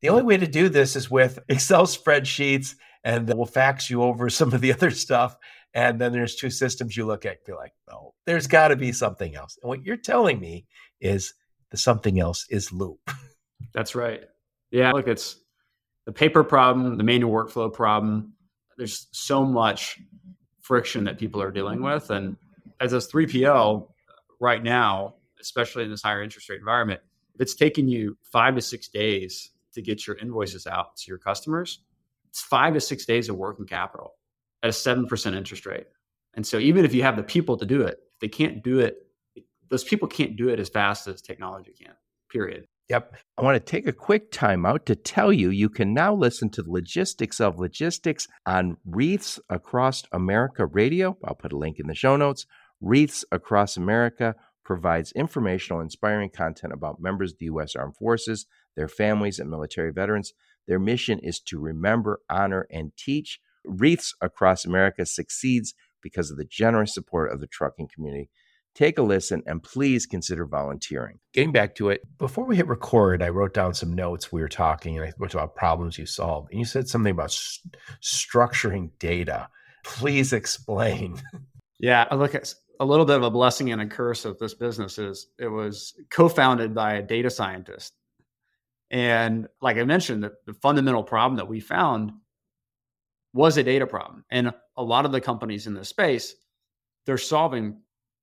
the 0.00 0.08
only 0.08 0.22
way 0.22 0.36
to 0.36 0.46
do 0.46 0.68
this 0.68 0.96
is 0.96 1.10
with 1.10 1.38
Excel 1.48 1.84
spreadsheets 1.86 2.74
and 3.04 3.32
we'll 3.32 3.46
fax 3.46 3.88
you 3.88 4.02
over 4.02 4.28
some 4.30 4.52
of 4.52 4.60
the 4.60 4.72
other 4.72 4.90
stuff. 4.90 5.36
And 5.74 6.00
then 6.00 6.12
there's 6.12 6.34
two 6.34 6.50
systems 6.50 6.96
you 6.96 7.04
look 7.04 7.26
at, 7.26 7.38
you're 7.46 7.56
like, 7.56 7.74
oh, 7.92 8.14
there's 8.26 8.46
got 8.46 8.68
to 8.68 8.76
be 8.76 8.92
something 8.92 9.36
else. 9.36 9.58
And 9.62 9.68
what 9.68 9.84
you're 9.84 9.96
telling 9.96 10.40
me 10.40 10.66
is 11.00 11.34
the 11.70 11.76
something 11.76 12.18
else 12.18 12.46
is 12.50 12.72
loop. 12.72 12.98
That's 13.74 13.94
right. 13.94 14.24
Yeah, 14.70 14.92
look, 14.92 15.08
it's 15.08 15.40
the 16.06 16.12
paper 16.12 16.42
problem, 16.42 16.96
the 16.96 17.04
manual 17.04 17.32
workflow 17.32 17.72
problem. 17.72 18.32
There's 18.76 19.08
so 19.12 19.44
much 19.44 19.98
friction 20.62 21.04
that 21.04 21.18
people 21.18 21.42
are 21.42 21.50
dealing 21.50 21.82
with. 21.82 22.10
And 22.10 22.36
as 22.80 22.92
a 22.92 22.98
3PL 22.98 23.88
right 24.40 24.62
now, 24.62 25.14
especially 25.40 25.84
in 25.84 25.90
this 25.90 26.02
higher 26.02 26.22
interest 26.22 26.48
rate 26.48 26.58
environment, 26.58 27.00
if 27.34 27.40
it's 27.40 27.54
taking 27.54 27.88
you 27.88 28.16
five 28.22 28.54
to 28.54 28.60
six 28.60 28.88
days 28.88 29.50
to 29.74 29.82
get 29.82 30.06
your 30.06 30.16
invoices 30.16 30.66
out 30.66 30.96
to 30.96 31.04
your 31.08 31.18
customers, 31.18 31.80
it's 32.28 32.40
five 32.40 32.74
to 32.74 32.80
six 32.80 33.04
days 33.06 33.28
of 33.28 33.36
working 33.36 33.66
capital 33.66 34.14
at 34.62 34.68
a 34.68 34.72
7% 34.72 35.36
interest 35.36 35.66
rate. 35.66 35.86
And 36.34 36.46
so 36.46 36.58
even 36.58 36.84
if 36.84 36.94
you 36.94 37.02
have 37.02 37.16
the 37.16 37.22
people 37.22 37.56
to 37.56 37.66
do 37.66 37.82
it, 37.82 37.98
they 38.20 38.28
can't 38.28 38.62
do 38.62 38.80
it 38.80 39.08
those 39.68 39.84
people 39.84 40.08
can't 40.08 40.36
do 40.36 40.48
it 40.48 40.60
as 40.60 40.68
fast 40.68 41.06
as 41.06 41.20
technology 41.20 41.72
can, 41.78 41.94
period. 42.30 42.66
Yep. 42.88 43.16
I 43.36 43.42
want 43.42 43.54
to 43.54 43.60
take 43.60 43.86
a 43.86 43.92
quick 43.92 44.30
time 44.30 44.64
out 44.64 44.86
to 44.86 44.96
tell 44.96 45.30
you 45.30 45.50
you 45.50 45.68
can 45.68 45.92
now 45.92 46.14
listen 46.14 46.48
to 46.50 46.62
the 46.62 46.70
logistics 46.70 47.38
of 47.38 47.58
logistics 47.58 48.26
on 48.46 48.78
Wreaths 48.86 49.38
Across 49.50 50.04
America 50.12 50.64
Radio. 50.64 51.18
I'll 51.22 51.34
put 51.34 51.52
a 51.52 51.58
link 51.58 51.78
in 51.78 51.86
the 51.86 51.94
show 51.94 52.16
notes. 52.16 52.46
Wreaths 52.80 53.24
Across 53.32 53.76
America 53.76 54.34
provides 54.64 55.12
informational, 55.12 55.80
inspiring 55.80 56.30
content 56.30 56.72
about 56.72 57.00
members 57.00 57.32
of 57.32 57.38
the 57.38 57.46
U.S. 57.46 57.74
Armed 57.74 57.96
Forces, 57.96 58.46
their 58.76 58.88
families, 58.88 59.38
and 59.38 59.50
military 59.50 59.92
veterans. 59.92 60.34
Their 60.66 60.78
mission 60.78 61.18
is 61.20 61.40
to 61.40 61.58
remember, 61.58 62.20
honor, 62.28 62.66
and 62.70 62.92
teach. 62.96 63.40
Wreaths 63.64 64.14
Across 64.20 64.64
America 64.64 65.06
succeeds 65.06 65.74
because 66.02 66.30
of 66.30 66.36
the 66.36 66.44
generous 66.44 66.94
support 66.94 67.32
of 67.32 67.40
the 67.40 67.46
trucking 67.46 67.88
community 67.92 68.30
take 68.78 68.96
a 68.96 69.02
listen 69.02 69.42
and 69.44 69.60
please 69.60 70.06
consider 70.06 70.46
volunteering. 70.46 71.18
Getting 71.32 71.50
back 71.50 71.74
to 71.76 71.90
it, 71.90 72.02
before 72.16 72.44
we 72.44 72.54
hit 72.54 72.68
record, 72.68 73.22
I 73.22 73.28
wrote 73.28 73.52
down 73.52 73.74
some 73.74 73.92
notes. 73.92 74.30
We 74.30 74.40
were 74.40 74.48
talking 74.48 74.96
and 74.96 75.04
I 75.04 75.10
talked 75.10 75.34
about 75.34 75.56
problems 75.56 75.98
you 75.98 76.06
solved, 76.06 76.50
And 76.52 76.60
you 76.60 76.64
said 76.64 76.88
something 76.88 77.10
about 77.10 77.32
st- 77.32 77.76
structuring 78.00 78.90
data. 78.98 79.48
Please 79.84 80.32
explain. 80.32 81.20
Yeah, 81.80 82.08
look, 82.12 82.34
at 82.34 82.52
a 82.80 82.84
little 82.84 83.04
bit 83.04 83.16
of 83.16 83.22
a 83.22 83.30
blessing 83.30 83.72
and 83.72 83.80
a 83.80 83.86
curse 83.86 84.24
of 84.24 84.38
this 84.38 84.54
business 84.54 84.98
is 84.98 85.28
it 85.38 85.48
was 85.48 85.94
co-founded 86.10 86.74
by 86.74 86.94
a 86.94 87.02
data 87.02 87.30
scientist. 87.30 87.94
And 88.90 89.48
like 89.60 89.76
I 89.76 89.84
mentioned, 89.84 90.22
the, 90.22 90.32
the 90.46 90.54
fundamental 90.54 91.02
problem 91.02 91.36
that 91.36 91.48
we 91.48 91.60
found 91.60 92.12
was 93.34 93.56
a 93.56 93.62
data 93.62 93.86
problem. 93.86 94.24
And 94.30 94.52
a 94.76 94.82
lot 94.82 95.04
of 95.04 95.12
the 95.12 95.20
companies 95.20 95.66
in 95.66 95.74
this 95.74 95.88
space, 95.88 96.34
they're 97.04 97.18
solving 97.18 97.80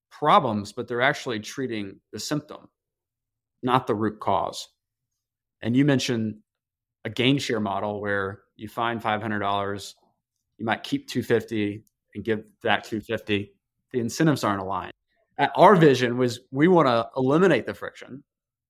problems, 0.10 0.72
but 0.72 0.88
they're 0.88 1.02
actually 1.02 1.39
treating 1.39 2.00
the 2.12 2.20
symptom, 2.20 2.70
not 3.62 3.88
the 3.88 3.96
root 3.96 4.20
cause. 4.20 4.68
And 5.62 5.76
you 5.76 5.86
mentioned 5.86 6.38
a 7.04 7.10
gain 7.10 7.38
share 7.38 7.60
model 7.60 8.02
where 8.02 8.41
you 8.56 8.68
find 8.68 9.02
$500, 9.02 9.94
you 10.58 10.65
might 10.65 10.84
keep 10.84 11.08
250 11.08 11.84
and 12.15 12.24
give 12.24 12.44
that 12.63 12.84
250. 12.86 13.55
The 13.95 14.01
incentives 14.01 14.43
aren't 14.43 14.60
aligned. 14.60 14.91
Our 15.55 15.77
vision 15.77 16.17
was 16.17 16.41
we 16.51 16.67
want 16.67 16.89
to 16.89 17.08
eliminate 17.15 17.65
the 17.65 17.73
friction. 17.73 18.25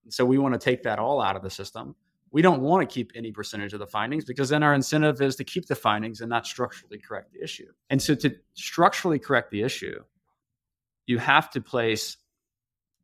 So 0.10 0.24
we 0.24 0.38
want 0.38 0.54
to 0.54 0.60
take 0.60 0.84
that 0.84 1.00
all 1.00 1.20
out 1.20 1.36
of 1.36 1.42
the 1.42 1.50
system. 1.50 1.96
We 2.30 2.44
don't 2.44 2.62
want 2.62 2.88
to 2.88 2.94
keep 2.94 3.12
any 3.16 3.32
percentage 3.32 3.74
of 3.74 3.80
the 3.80 3.88
findings 3.88 4.24
because 4.24 4.50
then 4.50 4.62
our 4.62 4.76
incentive 4.76 5.20
is 5.24 5.36
to 5.38 5.44
keep 5.44 5.66
the 5.66 5.74
findings 5.74 6.22
and 6.22 6.30
not 6.30 6.46
structurally 6.46 7.00
correct 7.00 7.34
the 7.34 7.42
issue. 7.42 7.66
And 7.90 8.00
so 8.00 8.14
to 8.14 8.36
structurally 8.54 9.18
correct 9.18 9.50
the 9.50 9.64
issue, 9.64 10.00
you 11.08 11.18
have 11.18 11.50
to 11.52 11.60
place 11.60 12.18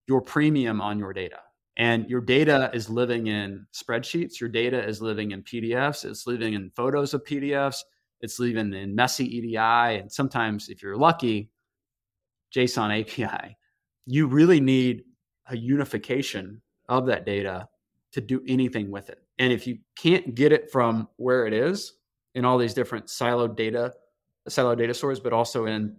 your 0.07 0.21
premium 0.21 0.79
on 0.79 0.99
your 0.99 1.12
data. 1.12 1.39
And 1.75 2.07
your 2.07 2.21
data 2.21 2.69
is 2.71 2.88
living 2.88 3.25
in 3.25 3.65
spreadsheets, 3.73 4.39
your 4.39 4.49
data 4.49 4.88
is 4.88 5.01
living 5.01 5.31
in 5.31 5.41
PDFs, 5.41 6.05
it's 6.05 6.27
living 6.27 6.53
in 6.53 6.69
photos 6.75 7.15
of 7.15 7.23
PDFs, 7.23 7.77
it's 8.19 8.38
living 8.38 8.73
in 8.73 8.93
messy 8.93 9.25
EDI, 9.25 9.97
and 9.97 10.12
sometimes, 10.12 10.69
if 10.69 10.84
you're 10.84 10.97
lucky, 10.97 11.49
JSON 12.55 13.01
API. 13.01 13.57
You 14.05 14.27
really 14.27 14.59
need 14.59 15.03
a 15.47 15.57
unification 15.57 16.61
of 16.89 17.05
that 17.07 17.25
data 17.25 17.67
to 18.13 18.21
do 18.21 18.41
anything 18.47 18.91
with 18.91 19.09
it. 19.09 19.19
And 19.39 19.53
if 19.53 19.65
you 19.65 19.79
can't 19.95 20.35
get 20.35 20.51
it 20.51 20.71
from 20.71 21.07
where 21.17 21.47
it 21.47 21.53
is 21.53 21.93
in 22.35 22.45
all 22.45 22.57
these 22.57 22.73
different 22.73 23.07
siloed 23.07 23.55
data, 23.55 23.93
siloed 24.49 24.77
data 24.77 24.93
stores, 24.93 25.19
but 25.19 25.33
also 25.33 25.65
in 25.65 25.95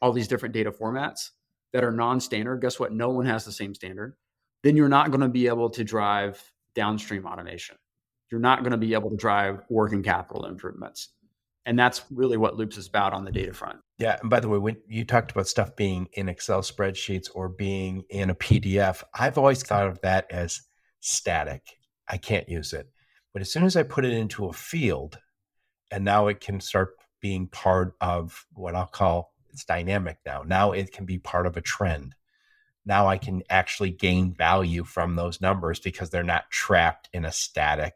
all 0.00 0.12
these 0.12 0.28
different 0.28 0.54
data 0.54 0.70
formats 0.70 1.30
that 1.72 1.82
are 1.84 1.90
non-standard 1.90 2.60
guess 2.60 2.78
what 2.78 2.92
no 2.92 3.08
one 3.10 3.26
has 3.26 3.44
the 3.44 3.52
same 3.52 3.74
standard 3.74 4.14
then 4.62 4.76
you're 4.76 4.88
not 4.88 5.10
going 5.10 5.20
to 5.20 5.28
be 5.28 5.46
able 5.46 5.68
to 5.70 5.84
drive 5.84 6.40
downstream 6.74 7.26
automation 7.26 7.76
you're 8.30 8.40
not 8.40 8.60
going 8.60 8.70
to 8.70 8.76
be 8.76 8.94
able 8.94 9.10
to 9.10 9.16
drive 9.16 9.62
working 9.70 10.02
capital 10.02 10.46
improvements 10.46 11.10
and 11.66 11.78
that's 11.78 12.02
really 12.10 12.36
what 12.36 12.56
loops 12.56 12.76
is 12.76 12.86
about 12.86 13.12
on 13.12 13.24
the 13.24 13.32
data 13.32 13.52
front 13.52 13.78
yeah 13.98 14.18
and 14.20 14.30
by 14.30 14.40
the 14.40 14.48
way 14.48 14.58
when 14.58 14.76
you 14.88 15.04
talked 15.04 15.30
about 15.30 15.48
stuff 15.48 15.74
being 15.76 16.08
in 16.14 16.28
excel 16.28 16.60
spreadsheets 16.60 17.28
or 17.34 17.48
being 17.48 18.04
in 18.10 18.30
a 18.30 18.34
pdf 18.34 19.02
i've 19.14 19.38
always 19.38 19.62
thought 19.62 19.86
of 19.86 20.00
that 20.00 20.30
as 20.30 20.62
static 21.00 21.62
i 22.08 22.16
can't 22.16 22.48
use 22.48 22.72
it 22.72 22.88
but 23.32 23.42
as 23.42 23.50
soon 23.50 23.64
as 23.64 23.76
i 23.76 23.82
put 23.82 24.04
it 24.04 24.12
into 24.12 24.46
a 24.46 24.52
field 24.52 25.18
and 25.90 26.04
now 26.04 26.26
it 26.28 26.40
can 26.40 26.60
start 26.60 26.96
being 27.20 27.46
part 27.46 27.94
of 28.00 28.46
what 28.54 28.74
i'll 28.74 28.86
call 28.86 29.34
it's 29.54 29.64
dynamic 29.64 30.18
now. 30.26 30.42
Now 30.44 30.72
it 30.72 30.92
can 30.92 31.06
be 31.06 31.18
part 31.18 31.46
of 31.46 31.56
a 31.56 31.62
trend. 31.62 32.14
Now 32.84 33.06
I 33.06 33.16
can 33.16 33.42
actually 33.48 33.90
gain 33.90 34.34
value 34.34 34.84
from 34.84 35.14
those 35.14 35.40
numbers 35.40 35.78
because 35.80 36.10
they're 36.10 36.22
not 36.22 36.50
trapped 36.50 37.08
in 37.12 37.24
a 37.24 37.32
static. 37.32 37.94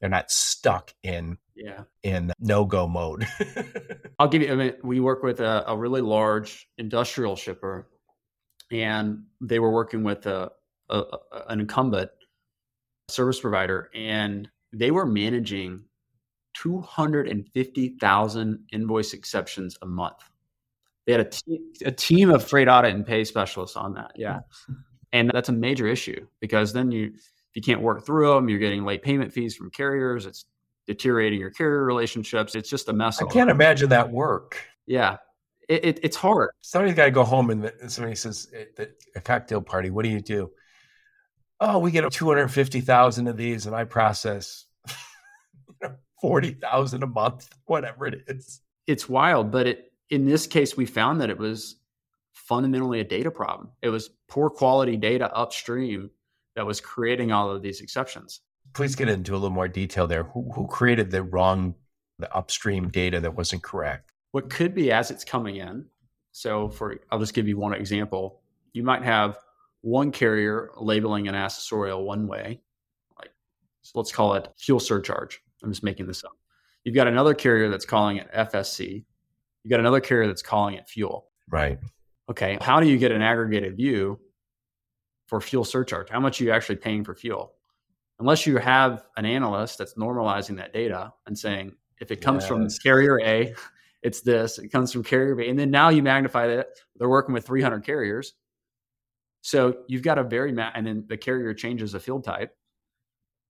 They're 0.00 0.08
not 0.08 0.30
stuck 0.30 0.94
in 1.02 1.38
yeah 1.56 1.82
in 2.02 2.32
no 2.38 2.64
go 2.64 2.86
mode. 2.86 3.26
I'll 4.18 4.28
give 4.28 4.42
you. 4.42 4.52
I 4.52 4.56
mean, 4.56 4.74
we 4.82 5.00
work 5.00 5.22
with 5.22 5.40
a, 5.40 5.64
a 5.66 5.76
really 5.76 6.00
large 6.00 6.68
industrial 6.78 7.36
shipper, 7.36 7.88
and 8.70 9.24
they 9.40 9.58
were 9.58 9.72
working 9.72 10.04
with 10.04 10.26
a, 10.26 10.50
a, 10.90 11.02
an 11.48 11.60
incumbent 11.60 12.10
service 13.08 13.40
provider, 13.40 13.90
and 13.94 14.48
they 14.72 14.90
were 14.90 15.06
managing 15.06 15.84
250,000 16.54 18.58
invoice 18.72 19.12
exceptions 19.12 19.76
a 19.82 19.86
month. 19.86 20.30
They 21.06 21.12
had 21.12 21.20
a, 21.20 21.24
te- 21.24 21.60
a 21.84 21.92
team 21.92 22.30
of 22.30 22.44
freight 22.44 22.68
audit 22.68 22.94
and 22.94 23.06
pay 23.06 23.24
specialists 23.24 23.76
on 23.76 23.94
that. 23.94 24.12
Yeah. 24.16 24.40
And 25.12 25.30
that's 25.32 25.48
a 25.48 25.52
major 25.52 25.86
issue 25.86 26.26
because 26.40 26.72
then 26.72 26.90
you, 26.90 27.12
if 27.14 27.54
you 27.54 27.62
can't 27.62 27.80
work 27.80 28.04
through 28.04 28.34
them, 28.34 28.48
you're 28.48 28.58
getting 28.58 28.84
late 28.84 29.02
payment 29.02 29.32
fees 29.32 29.54
from 29.54 29.70
carriers. 29.70 30.26
It's 30.26 30.46
deteriorating 30.86 31.40
your 31.40 31.50
carrier 31.50 31.84
relationships. 31.84 32.54
It's 32.54 32.70
just 32.70 32.88
a 32.88 32.92
mess. 32.92 33.20
I 33.20 33.26
can't 33.26 33.50
imagine 33.50 33.90
that 33.90 34.10
work. 34.10 34.60
Yeah. 34.86 35.16
It, 35.68 35.84
it, 35.84 36.00
it's 36.02 36.16
hard. 36.16 36.50
Somebody's 36.60 36.94
got 36.94 37.06
to 37.06 37.10
go 37.10 37.24
home 37.24 37.50
and 37.50 37.72
somebody 37.88 38.14
says, 38.14 38.48
eh, 38.54 38.64
at 38.78 38.90
a 39.16 39.20
cocktail 39.20 39.60
party, 39.60 39.90
what 39.90 40.04
do 40.04 40.10
you 40.10 40.20
do? 40.20 40.50
Oh, 41.58 41.78
we 41.78 41.90
get 41.90 42.10
250,000 42.10 43.26
of 43.26 43.36
these 43.36 43.66
and 43.66 43.74
I 43.74 43.84
process 43.84 44.66
40,000 46.20 47.02
a 47.02 47.06
month, 47.06 47.48
whatever 47.64 48.06
it 48.06 48.22
is. 48.28 48.60
It's 48.86 49.08
wild, 49.08 49.50
but 49.50 49.66
it 49.66 49.92
in 50.10 50.24
this 50.24 50.46
case 50.46 50.76
we 50.76 50.86
found 50.86 51.20
that 51.20 51.30
it 51.30 51.38
was 51.38 51.76
fundamentally 52.32 53.00
a 53.00 53.04
data 53.04 53.30
problem. 53.30 53.70
It 53.82 53.88
was 53.88 54.10
poor 54.28 54.50
quality 54.50 54.96
data 54.96 55.34
upstream 55.34 56.10
that 56.54 56.66
was 56.66 56.80
creating 56.80 57.32
all 57.32 57.50
of 57.50 57.62
these 57.62 57.80
exceptions. 57.80 58.40
Please 58.76 58.94
get 58.94 59.08
into 59.08 59.32
a 59.32 59.38
little 59.38 59.48
more 59.48 59.68
detail 59.68 60.06
there. 60.06 60.24
Who, 60.24 60.52
who 60.54 60.66
created 60.66 61.10
the 61.10 61.22
wrong 61.22 61.74
the 62.18 62.30
upstream 62.36 62.90
data 62.90 63.20
that 63.20 63.34
wasn't 63.34 63.62
correct? 63.62 64.12
What 64.32 64.50
could 64.50 64.74
be 64.74 64.92
as 64.92 65.10
it's 65.10 65.24
coming 65.24 65.56
in. 65.56 65.86
So 66.32 66.68
for 66.68 66.98
I'll 67.10 67.18
just 67.18 67.32
give 67.32 67.48
you 67.48 67.56
one 67.56 67.72
example. 67.72 68.42
You 68.74 68.82
might 68.82 69.02
have 69.02 69.38
one 69.80 70.12
carrier 70.12 70.72
labeling 70.76 71.26
an 71.26 71.34
accessorial 71.34 72.04
one 72.04 72.26
way, 72.26 72.60
like 73.18 73.30
so 73.80 73.92
let's 73.94 74.12
call 74.12 74.34
it 74.34 74.46
fuel 74.58 74.78
surcharge. 74.78 75.40
I'm 75.62 75.70
just 75.70 75.82
making 75.82 76.06
this 76.06 76.22
up. 76.22 76.36
You've 76.84 76.94
got 76.94 77.08
another 77.08 77.32
carrier 77.32 77.70
that's 77.70 77.86
calling 77.86 78.18
it 78.18 78.30
FSC. 78.30 79.04
You've 79.64 79.70
got 79.70 79.80
another 79.80 80.00
carrier 80.00 80.26
that's 80.26 80.42
calling 80.42 80.74
it 80.74 80.86
fuel. 80.86 81.30
Right. 81.48 81.78
Okay. 82.30 82.58
How 82.60 82.80
do 82.80 82.88
you 82.88 82.98
get 82.98 83.10
an 83.10 83.22
aggregated 83.22 83.74
view 83.74 84.20
for 85.28 85.40
fuel 85.40 85.64
surcharge? 85.64 86.10
How 86.10 86.20
much 86.20 86.42
are 86.42 86.44
you 86.44 86.50
actually 86.50 86.76
paying 86.76 87.04
for 87.04 87.14
fuel? 87.14 87.55
Unless 88.18 88.46
you 88.46 88.56
have 88.56 89.04
an 89.16 89.26
analyst 89.26 89.78
that's 89.78 89.94
normalizing 89.94 90.56
that 90.56 90.72
data 90.72 91.12
and 91.26 91.38
saying, 91.38 91.74
if 92.00 92.10
it 92.10 92.20
comes 92.20 92.42
yes. 92.42 92.48
from 92.48 92.68
carrier 92.82 93.20
A, 93.20 93.54
it's 94.02 94.20
this. 94.20 94.58
It 94.58 94.68
comes 94.68 94.92
from 94.92 95.02
carrier 95.02 95.34
B. 95.34 95.48
And 95.48 95.58
then 95.58 95.70
now 95.70 95.88
you 95.88 96.02
magnify 96.02 96.46
that 96.48 96.68
they're 96.96 97.08
working 97.08 97.34
with 97.34 97.46
300 97.46 97.84
carriers. 97.84 98.34
So 99.42 99.78
you've 99.86 100.02
got 100.02 100.18
a 100.18 100.24
very, 100.24 100.52
ma- 100.52 100.70
and 100.74 100.86
then 100.86 101.04
the 101.08 101.16
carrier 101.16 101.54
changes 101.54 101.92
the 101.92 102.00
field 102.00 102.24
type. 102.24 102.56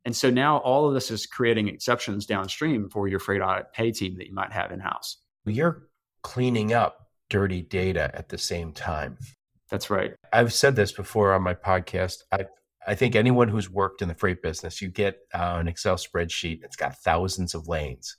And 0.05 0.15
so 0.15 0.31
now 0.31 0.59
all 0.59 0.87
of 0.87 0.95
this 0.95 1.11
is 1.11 1.27
creating 1.27 1.69
exceptions 1.69 2.27
downstream 2.27 2.89
for 2.89 3.09
your 3.09 3.19
freight 3.19 3.41
audit 3.41 3.73
pay 3.73 3.91
team 3.91 4.17
that 4.19 4.27
you 4.27 4.35
might 4.35 4.53
have 4.53 4.71
in 4.71 4.79
house. 4.79 5.19
You're 5.45 5.89
cleaning 6.23 6.73
up 6.73 7.09
dirty 7.29 7.63
data 7.63 8.11
at 8.15 8.29
the 8.29 8.39
same 8.39 8.73
time. 8.73 9.19
That's 9.69 9.91
right. 9.91 10.15
I've 10.33 10.53
said 10.53 10.77
this 10.77 10.93
before 10.93 11.33
on 11.33 11.43
my 11.43 11.55
podcast. 11.55 12.23
I 12.31 12.47
I 12.87 12.95
think 12.95 13.17
anyone 13.17 13.49
who's 13.49 13.71
worked 13.71 14.03
in 14.03 14.09
the 14.09 14.15
freight 14.15 14.43
business, 14.43 14.81
you 14.81 14.89
get 14.89 15.19
uh, 15.35 15.57
an 15.59 15.69
Excel 15.69 15.97
spreadsheet. 15.97 16.63
It's 16.63 16.77
got 16.77 16.99
thousands 16.99 17.55
of 17.55 17.69
lanes, 17.69 18.17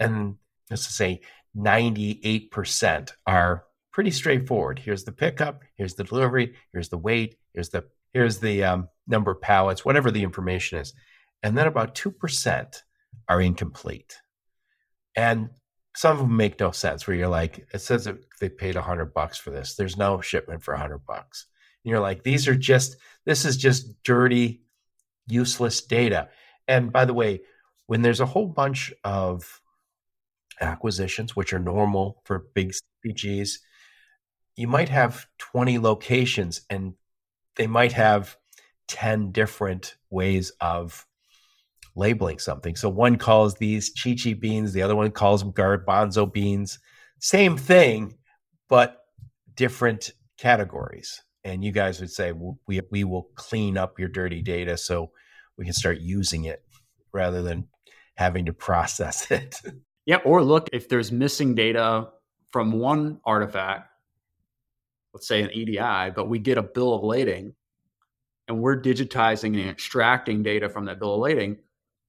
and 0.00 0.36
let's 0.70 0.86
say 0.86 1.20
ninety 1.54 2.20
eight 2.22 2.50
percent 2.50 3.12
are 3.26 3.64
pretty 3.92 4.10
straightforward. 4.10 4.78
Here's 4.78 5.04
the 5.04 5.12
pickup. 5.12 5.62
Here's 5.74 5.94
the 5.94 6.04
delivery. 6.04 6.54
Here's 6.72 6.88
the 6.88 6.98
weight. 6.98 7.36
Here's 7.52 7.68
the 7.68 7.84
here's 8.12 8.38
the 8.38 8.64
um, 8.64 8.88
number 9.06 9.32
of 9.32 9.40
pallets. 9.40 9.84
Whatever 9.84 10.10
the 10.10 10.22
information 10.22 10.78
is, 10.78 10.94
and 11.42 11.56
then 11.56 11.66
about 11.66 11.94
2% 11.94 12.82
are 13.28 13.40
incomplete. 13.40 14.18
And 15.14 15.50
some 15.94 16.12
of 16.12 16.18
them 16.18 16.36
make 16.36 16.60
no 16.60 16.72
sense 16.72 17.06
where 17.06 17.16
you're 17.16 17.28
like, 17.28 17.66
it 17.72 17.80
says 17.80 18.04
that 18.04 18.18
they 18.40 18.48
paid 18.48 18.74
100 18.74 19.14
bucks 19.14 19.38
for 19.38 19.50
this. 19.50 19.74
There's 19.74 19.96
no 19.96 20.20
shipment 20.20 20.62
for 20.62 20.74
100 20.74 21.06
bucks. 21.06 21.46
You're 21.86 22.00
like, 22.00 22.24
these 22.24 22.48
are 22.48 22.56
just, 22.56 22.96
this 23.24 23.44
is 23.44 23.56
just 23.56 24.02
dirty, 24.02 24.62
useless 25.28 25.80
data. 25.80 26.28
And 26.66 26.92
by 26.92 27.04
the 27.04 27.14
way, 27.14 27.42
when 27.86 28.02
there's 28.02 28.20
a 28.20 28.26
whole 28.26 28.46
bunch 28.48 28.92
of 29.04 29.60
acquisitions, 30.60 31.36
which 31.36 31.52
are 31.52 31.60
normal 31.60 32.22
for 32.24 32.46
big 32.54 32.72
CPGs, 33.04 33.58
you 34.56 34.66
might 34.66 34.88
have 34.88 35.26
20 35.38 35.78
locations 35.78 36.62
and 36.68 36.94
they 37.54 37.68
might 37.68 37.92
have 37.92 38.36
10 38.88 39.30
different 39.30 39.96
ways 40.10 40.50
of 40.60 41.06
labeling 41.94 42.40
something. 42.40 42.74
So 42.74 42.88
one 42.88 43.16
calls 43.16 43.54
these 43.54 43.92
ceci 43.94 44.34
beans, 44.34 44.72
the 44.72 44.82
other 44.82 44.96
one 44.96 45.12
calls 45.12 45.42
them 45.42 45.52
garbanzo 45.52 46.30
beans. 46.30 46.80
Same 47.20 47.56
thing, 47.56 48.18
but 48.68 49.04
different 49.54 50.12
categories. 50.36 51.22
And 51.46 51.62
you 51.62 51.70
guys 51.70 52.00
would 52.00 52.10
say 52.10 52.32
we 52.32 52.80
we 52.90 53.04
will 53.04 53.28
clean 53.36 53.78
up 53.78 54.00
your 54.00 54.08
dirty 54.08 54.42
data 54.42 54.76
so 54.76 55.12
we 55.56 55.64
can 55.64 55.74
start 55.74 56.00
using 56.00 56.44
it 56.44 56.60
rather 57.12 57.40
than 57.40 57.68
having 58.16 58.46
to 58.46 58.52
process 58.68 59.30
it. 59.30 59.60
Yeah, 60.06 60.16
or 60.24 60.42
look 60.42 60.68
if 60.72 60.88
there's 60.88 61.12
missing 61.12 61.54
data 61.54 62.08
from 62.50 62.72
one 62.72 63.20
artifact, 63.24 63.88
let's 65.14 65.28
say 65.28 65.40
an 65.40 65.50
EDI, 65.52 66.10
but 66.16 66.28
we 66.28 66.40
get 66.40 66.58
a 66.58 66.62
bill 66.62 66.94
of 66.94 67.04
lading 67.04 67.54
and 68.48 68.60
we're 68.60 68.80
digitizing 68.82 69.56
and 69.60 69.70
extracting 69.70 70.42
data 70.42 70.68
from 70.68 70.86
that 70.86 70.98
bill 70.98 71.14
of 71.14 71.20
lading, 71.20 71.58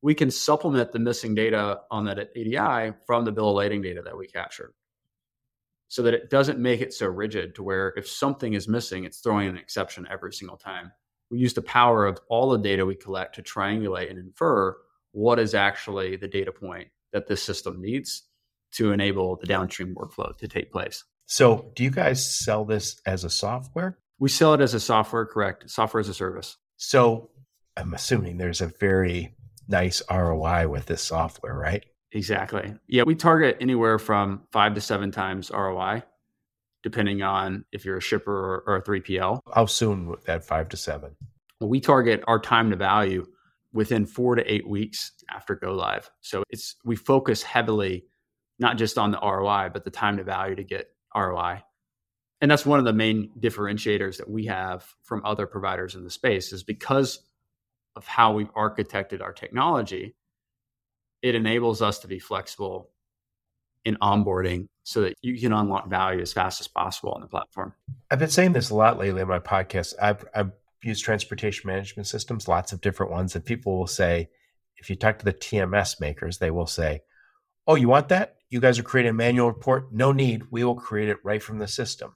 we 0.02 0.16
can 0.16 0.32
supplement 0.32 0.92
the 0.92 1.00
missing 1.00 1.36
data 1.36 1.82
on 1.92 2.06
that 2.06 2.32
EDI 2.36 2.94
from 3.06 3.24
the 3.24 3.32
bill 3.32 3.50
of 3.50 3.56
lading 3.56 3.84
data 3.84 4.02
that 4.02 4.18
we 4.18 4.26
captured 4.26 4.74
so 5.88 6.02
that 6.04 6.14
it 6.14 6.30
doesn't 6.30 6.60
make 6.60 6.82
it 6.82 6.94
so 6.94 7.08
rigid 7.08 7.56
to 7.56 7.64
where 7.64 7.94
if 7.96 8.08
something 8.08 8.54
is 8.54 8.68
missing, 8.68 9.04
it's 9.04 9.20
throwing 9.20 9.48
an 9.48 9.58
exception 9.58 10.08
every 10.10 10.34
single 10.34 10.58
time. 10.58 10.92
We 11.32 11.40
use 11.40 11.54
the 11.54 11.62
power 11.62 12.06
of 12.06 12.20
all 12.30 12.50
the 12.50 12.58
data 12.58 12.86
we 12.86 12.96
collect 12.96 13.36
to 13.36 13.42
triangulate 13.42 14.10
and 14.10 14.20
infer 14.20 14.76
what 15.12 15.40
is 15.40 15.54
actually 15.54 16.16
the 16.16 16.28
data 16.28 16.52
point 16.52 16.90
that 17.14 17.28
this 17.28 17.42
system 17.42 17.82
needs 17.82 18.24
to 18.74 18.92
enable 18.92 19.38
the 19.38 19.48
downstream 19.48 19.96
workflow 19.96 20.38
to 20.38 20.48
take 20.48 20.72
place. 20.72 21.04
So, 21.26 21.72
do 21.76 21.84
you 21.84 21.92
guys 21.92 22.24
sell 22.40 22.64
this 22.64 23.02
as 23.06 23.24
a 23.24 23.30
software? 23.30 23.98
We 24.20 24.30
sell 24.30 24.54
it 24.54 24.62
as 24.62 24.74
a 24.74 24.80
software, 24.80 25.26
correct? 25.26 25.70
Software 25.70 26.00
as 26.00 26.10
a 26.10 26.14
service. 26.14 26.58
So, 26.78 27.32
I'm 27.76 27.94
assuming 27.94 28.38
there's 28.38 28.62
a 28.62 28.68
very 28.68 29.36
nice 29.68 30.02
ROI 30.10 30.68
with 30.70 30.86
this 30.86 31.02
software, 31.02 31.54
right? 31.54 31.84
Exactly. 32.12 32.74
Yeah, 32.88 33.04
we 33.04 33.16
target 33.16 33.58
anywhere 33.60 34.00
from 34.00 34.44
five 34.52 34.76
to 34.76 34.82
seven 34.82 35.12
times 35.12 35.52
ROI, 35.52 36.04
depending 36.84 37.22
on 37.22 37.66
if 37.72 37.86
you're 37.86 37.98
a 37.98 38.02
shipper 38.02 38.64
or, 38.66 38.78
a 38.78 38.82
3PL. 38.82 39.42
How 39.54 39.66
soon 39.66 40.16
that 40.26 40.46
five 40.46 40.70
to 40.70 40.78
seven? 40.78 41.16
Well, 41.60 41.70
we 41.70 41.80
target 41.80 42.24
our 42.28 42.40
time 42.40 42.70
to 42.70 42.76
value 42.76 43.26
within 43.74 44.06
four 44.06 44.36
to 44.36 44.52
eight 44.52 44.68
weeks 44.68 45.12
after 45.30 45.56
go 45.56 45.74
live. 45.74 46.10
So 46.22 46.44
it's 46.50 46.76
we 46.86 46.96
focus 46.96 47.44
heavily 47.44 48.06
not 48.60 48.78
just 48.78 48.98
on 48.98 49.12
the 49.12 49.20
ROI, 49.20 49.70
but 49.74 49.84
the 49.84 49.92
time 49.92 50.18
to 50.18 50.24
value 50.24 50.56
to 50.56 50.64
get 50.64 50.88
ROI. 51.16 51.62
And 52.42 52.50
that's 52.50 52.66
one 52.66 52.80
of 52.80 52.86
the 52.86 52.94
main 52.94 53.32
differentiators 53.40 54.18
that 54.18 54.30
we 54.30 54.46
have 54.46 54.86
from 55.04 55.22
other 55.26 55.48
providers 55.48 55.96
in 55.96 56.04
the 56.04 56.10
space 56.10 56.54
is 56.54 56.64
because 56.64 57.20
of 57.96 58.06
how 58.06 58.34
we've 58.34 58.54
architected 58.54 59.22
our 59.22 59.34
technology, 59.34 60.16
it 61.22 61.36
enables 61.36 61.82
us 61.82 62.00
to 62.00 62.08
be 62.08 62.20
flexible 62.20 62.90
in 63.86 63.96
onboarding 64.02 64.68
so 64.84 65.02
that 65.02 65.16
you 65.22 65.40
can 65.40 65.54
unlock 65.54 65.90
value 65.90 66.22
as 66.22 66.34
fast 66.34 66.62
as 66.62 66.68
possible 66.68 67.12
on 67.12 67.22
the 67.22 67.28
platform. 67.28 67.74
I've 68.12 68.20
been 68.20 68.30
saying 68.30 68.54
this 68.54 68.70
a 68.70 68.76
lot 68.76 68.98
lately 68.98 69.22
in 69.22 69.28
my 69.28 69.40
podcast. 69.40 69.94
I've, 70.02 70.26
I've 70.36 70.52
used 70.84 71.04
transportation 71.04 71.68
management 71.68 72.08
systems, 72.08 72.48
lots 72.48 72.74
of 72.74 72.82
different 72.82 73.12
ones, 73.12 73.36
and 73.36 73.44
people 73.44 73.78
will 73.78 73.88
say, 73.88 74.30
if 74.78 74.90
you 74.90 74.96
talk 74.96 75.20
to 75.20 75.26
the 75.26 75.34
TMS 75.34 76.00
makers, 76.00 76.38
they 76.38 76.52
will 76.52 76.68
say, 76.68 77.02
Oh, 77.66 77.76
you 77.76 77.90
want 77.90 78.10
that? 78.10 78.36
You 78.50 78.62
guys 78.62 78.80
are 78.80 78.84
creating 78.84 79.10
a 79.10 79.14
manual 79.14 79.48
report? 79.48 79.92
No 79.92 80.14
need. 80.14 80.44
We 80.52 80.64
will 80.64 80.76
create 80.76 81.10
it 81.10 81.18
right 81.24 81.44
from 81.44 81.60
the 81.60 81.68
system. 81.68 82.16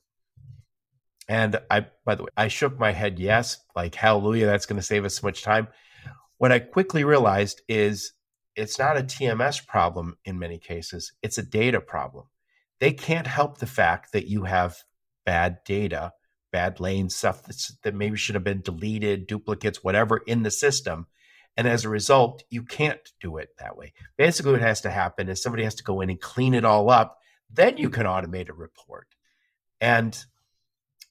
And 1.28 1.60
I, 1.70 1.88
by 2.06 2.16
the 2.16 2.24
way, 2.24 2.30
I 2.38 2.48
shook 2.48 2.80
my 2.80 2.92
head 2.92 3.20
yes, 3.20 3.58
like 3.76 3.96
hallelujah, 3.96 4.46
that's 4.46 4.66
going 4.66 4.80
to 4.80 4.86
save 4.86 5.06
us 5.06 5.16
so 5.16 5.28
much 5.28 5.44
time. 5.44 5.68
What 6.38 6.52
I 6.52 6.60
quickly 6.60 7.04
realized 7.04 7.62
is 7.68 8.14
it's 8.56 8.80
not 8.80 8.98
a 8.98 9.04
TMS 9.04 9.66
problem 9.66 10.18
in 10.26 10.40
many 10.40 10.58
cases, 10.58 11.14
it's 11.22 11.38
a 11.38 11.44
data 11.44 11.82
problem. 11.82 12.26
they 12.80 12.92
can't 12.92 13.28
help 13.28 13.58
the 13.60 13.68
fact 13.68 14.12
that 14.12 14.28
you 14.28 14.44
have 14.46 14.84
bad 15.26 15.60
data, 15.66 16.14
bad 16.52 16.80
lanes, 16.80 17.16
stuff 17.16 17.44
that 17.84 17.96
maybe 17.96 18.18
should 18.18 18.36
have 18.36 18.44
been 18.44 18.62
deleted, 18.62 19.28
duplicates, 19.28 19.84
whatever 19.84 20.18
in 20.28 20.44
the 20.44 20.52
system. 20.52 21.08
And 21.58 21.68
as 21.68 21.86
a 21.86 21.90
result, 21.90 22.44
you 22.50 22.64
can't 22.64 23.00
do 23.20 23.38
it 23.38 23.50
that 23.60 23.78
way. 23.78 23.94
Basically, 24.18 24.54
what 24.54 24.62
has 24.62 24.82
to 24.82 24.90
happen 24.90 25.30
is 25.30 25.42
somebody 25.42 25.64
has 25.64 25.76
to 25.76 25.84
go 25.84 26.02
in 26.02 26.10
and 26.10 26.20
clean 26.20 26.54
it 26.54 26.66
all 26.66 26.90
up. 26.90 27.20
Then 27.52 27.78
you 27.78 27.90
can 27.90 28.06
automate 28.06 28.50
a 28.50 28.54
report. 28.54 29.08
And 29.80 30.18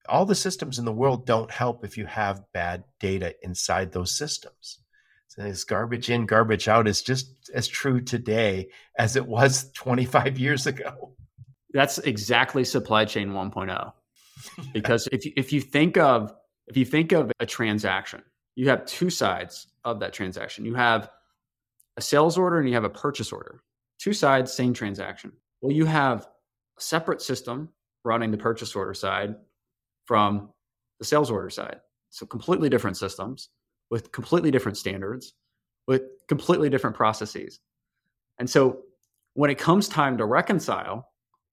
all 0.08 0.24
the 0.24 0.34
systems 0.34 0.78
in 0.78 0.84
the 0.84 0.92
world 0.92 1.26
don't 1.26 1.50
help 1.50 1.84
if 1.84 1.96
you 1.96 2.06
have 2.06 2.50
bad 2.52 2.84
data 2.98 3.34
inside 3.42 3.92
those 3.92 4.16
systems. 4.16 4.78
This 5.36 5.64
garbage 5.64 6.10
in, 6.10 6.26
garbage 6.26 6.68
out 6.68 6.88
is 6.88 7.02
just 7.02 7.50
as 7.54 7.68
true 7.68 8.00
today 8.00 8.68
as 8.98 9.16
it 9.16 9.26
was 9.26 9.70
25 9.74 10.38
years 10.38 10.66
ago. 10.66 11.14
That's 11.72 11.98
exactly 11.98 12.64
supply 12.64 13.04
chain 13.04 13.30
1.0. 13.30 13.92
Because 14.72 15.06
if 15.12 15.26
you, 15.26 15.32
if 15.36 15.52
you 15.52 15.60
think 15.60 15.98
of 15.98 16.34
if 16.66 16.74
you 16.74 16.86
think 16.86 17.12
of 17.12 17.30
a 17.40 17.46
transaction, 17.46 18.22
you 18.54 18.70
have 18.70 18.86
two 18.86 19.10
sides 19.10 19.66
of 19.84 20.00
that 20.00 20.14
transaction. 20.14 20.64
You 20.64 20.74
have 20.74 21.10
a 21.98 22.00
sales 22.00 22.38
order 22.38 22.58
and 22.58 22.66
you 22.66 22.74
have 22.74 22.84
a 22.84 22.90
purchase 22.90 23.32
order. 23.32 23.62
Two 23.98 24.14
sides, 24.14 24.50
same 24.50 24.72
transaction. 24.72 25.32
Well, 25.60 25.72
you 25.72 25.84
have 25.84 26.26
a 26.78 26.80
separate 26.80 27.20
system 27.20 27.68
running 28.02 28.30
the 28.30 28.38
purchase 28.38 28.74
order 28.74 28.94
side 28.94 29.34
from 30.06 30.48
the 30.98 31.04
sales 31.04 31.30
order 31.30 31.50
side. 31.50 31.80
So 32.08 32.24
completely 32.24 32.70
different 32.70 32.96
systems 32.96 33.50
with 33.90 34.12
completely 34.12 34.50
different 34.50 34.78
standards, 34.78 35.34
with 35.86 36.02
completely 36.28 36.70
different 36.70 36.96
processes. 36.96 37.60
And 38.38 38.48
so 38.48 38.82
when 39.34 39.50
it 39.50 39.58
comes 39.58 39.88
time 39.88 40.16
to 40.18 40.24
reconcile, 40.24 41.08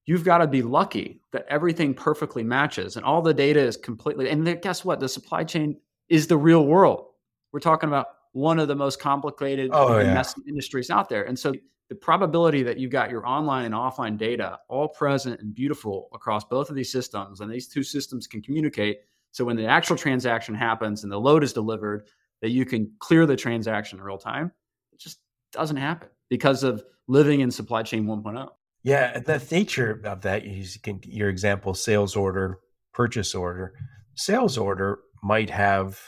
you've 0.06 0.24
got 0.24 0.38
to 0.38 0.46
be 0.46 0.62
lucky 0.62 1.20
that 1.32 1.44
everything 1.48 1.92
perfectly 1.92 2.42
matches 2.42 2.96
and 2.96 3.04
all 3.04 3.20
the 3.20 3.34
data 3.34 3.60
is 3.60 3.76
completely 3.76 4.30
and 4.30 4.46
then 4.46 4.60
guess 4.60 4.84
what? 4.84 5.00
The 5.00 5.08
supply 5.08 5.44
chain 5.44 5.76
is 6.08 6.26
the 6.26 6.36
real 6.36 6.64
world. 6.64 7.06
We're 7.52 7.60
talking 7.60 7.88
about 7.88 8.06
one 8.32 8.58
of 8.58 8.68
the 8.68 8.76
most 8.76 9.00
complicated 9.00 9.70
oh, 9.72 9.98
yeah. 9.98 10.22
industries 10.46 10.90
out 10.90 11.08
there. 11.08 11.24
And 11.24 11.38
so 11.38 11.52
the 11.88 11.94
probability 11.94 12.62
that 12.62 12.78
you've 12.78 12.92
got 12.92 13.10
your 13.10 13.26
online 13.26 13.64
and 13.64 13.74
offline 13.74 14.18
data 14.18 14.58
all 14.68 14.88
present 14.88 15.40
and 15.40 15.54
beautiful 15.54 16.08
across 16.12 16.44
both 16.44 16.68
of 16.68 16.76
these 16.76 16.92
systems, 16.92 17.40
and 17.40 17.50
these 17.50 17.66
two 17.66 17.82
systems 17.82 18.26
can 18.26 18.42
communicate. 18.42 19.00
So 19.32 19.44
when 19.44 19.56
the 19.56 19.66
actual 19.66 19.96
transaction 19.96 20.54
happens 20.54 21.02
and 21.02 21.12
the 21.12 21.18
load 21.18 21.42
is 21.42 21.52
delivered, 21.52 22.06
that 22.42 22.50
you 22.50 22.64
can 22.64 22.92
clear 22.98 23.26
the 23.26 23.36
transaction 23.36 23.98
in 23.98 24.04
real 24.04 24.18
time, 24.18 24.52
it 24.92 25.00
just 25.00 25.18
doesn't 25.52 25.76
happen 25.76 26.08
because 26.28 26.62
of 26.62 26.84
living 27.06 27.40
in 27.40 27.50
supply 27.50 27.82
chain 27.82 28.04
1.0. 28.06 28.48
Yeah, 28.82 29.18
the 29.18 29.44
nature 29.50 30.00
of 30.04 30.22
that, 30.22 30.44
you 30.44 30.64
can, 30.82 31.00
your 31.04 31.28
example, 31.28 31.74
sales 31.74 32.16
order, 32.16 32.60
purchase 32.92 33.34
order. 33.34 33.74
Sales 34.14 34.56
order 34.56 35.00
might 35.22 35.50
have 35.50 36.00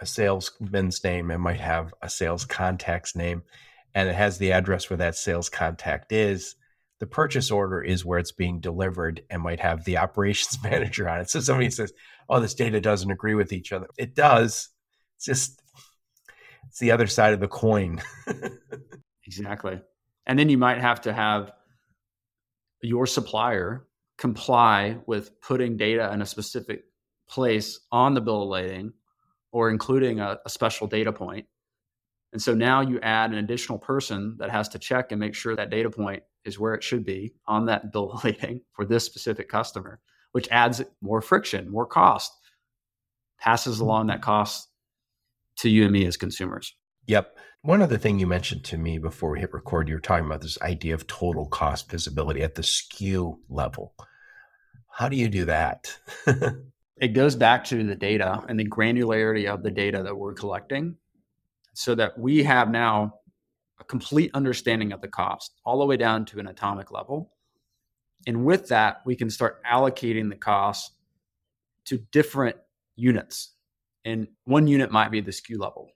a 0.00 0.06
salesman's 0.06 1.02
name, 1.04 1.30
it 1.30 1.38
might 1.38 1.60
have 1.60 1.92
a 2.02 2.08
sales 2.08 2.44
contact's 2.44 3.14
name, 3.14 3.42
and 3.94 4.08
it 4.08 4.14
has 4.14 4.38
the 4.38 4.52
address 4.52 4.88
where 4.88 4.96
that 4.98 5.16
sales 5.16 5.48
contact 5.48 6.12
is. 6.12 6.54
The 7.00 7.06
purchase 7.06 7.50
order 7.50 7.82
is 7.82 8.04
where 8.04 8.18
it's 8.18 8.32
being 8.32 8.60
delivered 8.60 9.22
and 9.30 9.42
might 9.42 9.60
have 9.60 9.84
the 9.84 9.98
operations 9.98 10.58
manager 10.62 11.08
on 11.08 11.20
it. 11.20 11.30
So 11.30 11.40
somebody 11.40 11.70
says, 11.70 11.92
"Oh, 12.28 12.40
this 12.40 12.54
data 12.54 12.80
doesn't 12.80 13.10
agree 13.10 13.34
with 13.34 13.52
each 13.52 13.72
other." 13.72 13.88
It 13.98 14.14
does. 14.14 14.68
It's 15.20 15.26
just 15.26 15.62
it's 16.66 16.78
the 16.78 16.90
other 16.90 17.06
side 17.06 17.34
of 17.34 17.40
the 17.40 17.48
coin. 17.48 18.00
exactly. 19.26 19.80
And 20.26 20.38
then 20.38 20.48
you 20.48 20.58
might 20.58 20.78
have 20.78 21.02
to 21.02 21.12
have 21.12 21.52
your 22.82 23.06
supplier 23.06 23.86
comply 24.16 24.98
with 25.06 25.40
putting 25.40 25.76
data 25.76 26.10
in 26.12 26.22
a 26.22 26.26
specific 26.26 26.84
place 27.28 27.80
on 27.92 28.14
the 28.14 28.20
bill 28.20 28.44
of 28.44 28.48
lading 28.48 28.92
or 29.52 29.70
including 29.70 30.20
a, 30.20 30.38
a 30.44 30.50
special 30.50 30.86
data 30.86 31.12
point 31.12 31.46
and 32.32 32.40
so 32.40 32.54
now 32.54 32.80
you 32.80 33.00
add 33.00 33.32
an 33.32 33.38
additional 33.38 33.78
person 33.78 34.36
that 34.38 34.50
has 34.50 34.68
to 34.70 34.78
check 34.78 35.10
and 35.10 35.20
make 35.20 35.34
sure 35.34 35.56
that 35.56 35.70
data 35.70 35.90
point 35.90 36.22
is 36.44 36.58
where 36.58 36.74
it 36.74 36.82
should 36.82 37.04
be 37.04 37.34
on 37.46 37.66
that 37.66 37.92
bill 37.92 38.12
of 38.12 38.24
lading 38.24 38.60
for 38.72 38.84
this 38.84 39.04
specific 39.04 39.48
customer, 39.48 40.00
which 40.32 40.48
adds 40.50 40.82
more 41.00 41.20
friction, 41.20 41.68
more 41.68 41.86
cost, 41.86 42.32
passes 43.38 43.80
along 43.80 44.06
that 44.06 44.22
cost 44.22 44.68
to 45.60 45.68
you 45.68 45.84
and 45.84 45.92
me 45.92 46.06
as 46.06 46.16
consumers. 46.16 46.74
Yep. 47.06 47.36
One 47.62 47.82
other 47.82 47.98
thing 47.98 48.18
you 48.18 48.26
mentioned 48.26 48.64
to 48.64 48.78
me 48.78 48.98
before 48.98 49.32
we 49.32 49.40
hit 49.40 49.52
record, 49.52 49.88
you 49.88 49.94
were 49.94 50.00
talking 50.00 50.26
about 50.26 50.40
this 50.40 50.60
idea 50.62 50.94
of 50.94 51.06
total 51.06 51.46
cost 51.46 51.90
visibility 51.90 52.42
at 52.42 52.54
the 52.54 52.62
SKU 52.62 53.38
level. 53.48 53.94
How 54.88 55.08
do 55.08 55.16
you 55.16 55.28
do 55.28 55.44
that? 55.46 55.98
it 56.96 57.08
goes 57.08 57.36
back 57.36 57.64
to 57.64 57.82
the 57.84 57.94
data 57.94 58.42
and 58.48 58.58
the 58.58 58.68
granularity 58.68 59.46
of 59.46 59.62
the 59.62 59.70
data 59.70 60.02
that 60.02 60.16
we're 60.16 60.34
collecting 60.34 60.96
so 61.74 61.94
that 61.94 62.18
we 62.18 62.42
have 62.44 62.70
now 62.70 63.14
a 63.78 63.84
complete 63.84 64.30
understanding 64.34 64.92
of 64.92 65.00
the 65.00 65.08
cost 65.08 65.54
all 65.64 65.78
the 65.78 65.86
way 65.86 65.96
down 65.96 66.24
to 66.26 66.38
an 66.38 66.46
atomic 66.46 66.90
level. 66.90 67.32
And 68.26 68.44
with 68.44 68.68
that, 68.68 68.98
we 69.06 69.16
can 69.16 69.30
start 69.30 69.62
allocating 69.64 70.28
the 70.28 70.36
cost 70.36 70.92
to 71.86 71.98
different 72.12 72.56
units. 72.96 73.54
And 74.04 74.28
one 74.44 74.66
unit 74.66 74.90
might 74.90 75.10
be 75.10 75.20
the 75.20 75.30
SKU 75.30 75.58
level. 75.58 75.90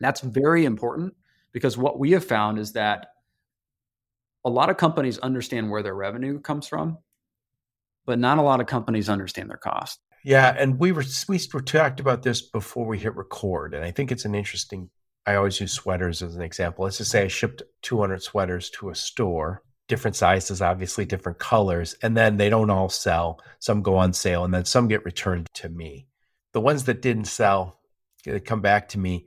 That's 0.00 0.20
very 0.20 0.64
important 0.64 1.14
because 1.52 1.76
what 1.76 1.98
we 1.98 2.12
have 2.12 2.24
found 2.24 2.58
is 2.58 2.72
that 2.72 3.08
a 4.44 4.50
lot 4.50 4.70
of 4.70 4.76
companies 4.76 5.18
understand 5.18 5.70
where 5.70 5.82
their 5.82 5.94
revenue 5.94 6.40
comes 6.40 6.66
from, 6.68 6.98
but 8.04 8.18
not 8.18 8.38
a 8.38 8.42
lot 8.42 8.60
of 8.60 8.66
companies 8.66 9.08
understand 9.08 9.50
their 9.50 9.56
cost. 9.56 10.00
Yeah, 10.24 10.54
and 10.58 10.78
we 10.78 10.92
were 10.92 11.04
we 11.28 11.38
talked 11.38 12.00
about 12.00 12.22
this 12.22 12.42
before 12.42 12.86
we 12.86 12.98
hit 12.98 13.14
record, 13.14 13.74
and 13.74 13.84
I 13.84 13.90
think 13.90 14.10
it's 14.10 14.24
an 14.24 14.34
interesting. 14.34 14.90
I 15.26 15.36
always 15.36 15.60
use 15.60 15.72
sweaters 15.72 16.22
as 16.22 16.34
an 16.34 16.42
example. 16.42 16.84
Let's 16.84 16.98
just 16.98 17.10
say 17.10 17.24
I 17.24 17.28
shipped 17.28 17.62
200 17.82 18.22
sweaters 18.22 18.70
to 18.70 18.90
a 18.90 18.94
store, 18.94 19.62
different 19.88 20.16
sizes, 20.16 20.60
obviously 20.62 21.04
different 21.04 21.38
colors, 21.38 21.94
and 22.02 22.16
then 22.16 22.36
they 22.36 22.50
don't 22.50 22.70
all 22.70 22.88
sell. 22.88 23.40
Some 23.58 23.82
go 23.82 23.96
on 23.96 24.12
sale, 24.12 24.44
and 24.44 24.52
then 24.52 24.64
some 24.64 24.88
get 24.88 25.04
returned 25.04 25.46
to 25.54 25.68
me. 25.68 26.06
The 26.54 26.60
ones 26.60 26.84
that 26.84 27.02
didn't 27.02 27.26
sell, 27.26 27.78
they 28.24 28.40
come 28.40 28.62
back 28.62 28.88
to 28.90 28.98
me. 28.98 29.26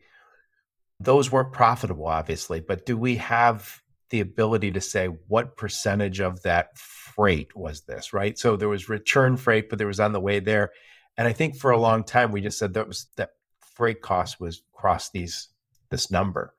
Those 0.99 1.31
weren't 1.31 1.53
profitable, 1.53 2.07
obviously, 2.07 2.59
but 2.59 2.87
do 2.87 2.97
we 2.97 3.17
have 3.17 3.81
the 4.09 4.21
ability 4.21 4.71
to 4.71 4.81
say 4.81 5.07
what 5.27 5.57
percentage 5.57 6.19
of 6.19 6.41
that 6.43 6.77
freight 6.77 7.55
was 7.55 7.81
this, 7.81 8.13
right? 8.13 8.37
So 8.39 8.55
there 8.55 8.69
was 8.69 8.89
return 8.89 9.37
freight, 9.37 9.69
but 9.69 9.77
there 9.77 9.87
was 9.87 9.99
on 9.99 10.13
the 10.13 10.19
way 10.19 10.39
there. 10.39 10.71
And 11.17 11.27
I 11.27 11.33
think 11.33 11.55
for 11.55 11.71
a 11.71 11.79
long 11.79 12.03
time 12.03 12.31
we 12.31 12.41
just 12.41 12.57
said 12.57 12.73
that 12.73 12.87
was 12.87 13.07
that 13.17 13.31
freight 13.75 14.01
cost 14.01 14.39
was 14.39 14.61
across 14.73 15.09
these 15.09 15.49
this 15.89 16.09
number. 16.09 16.53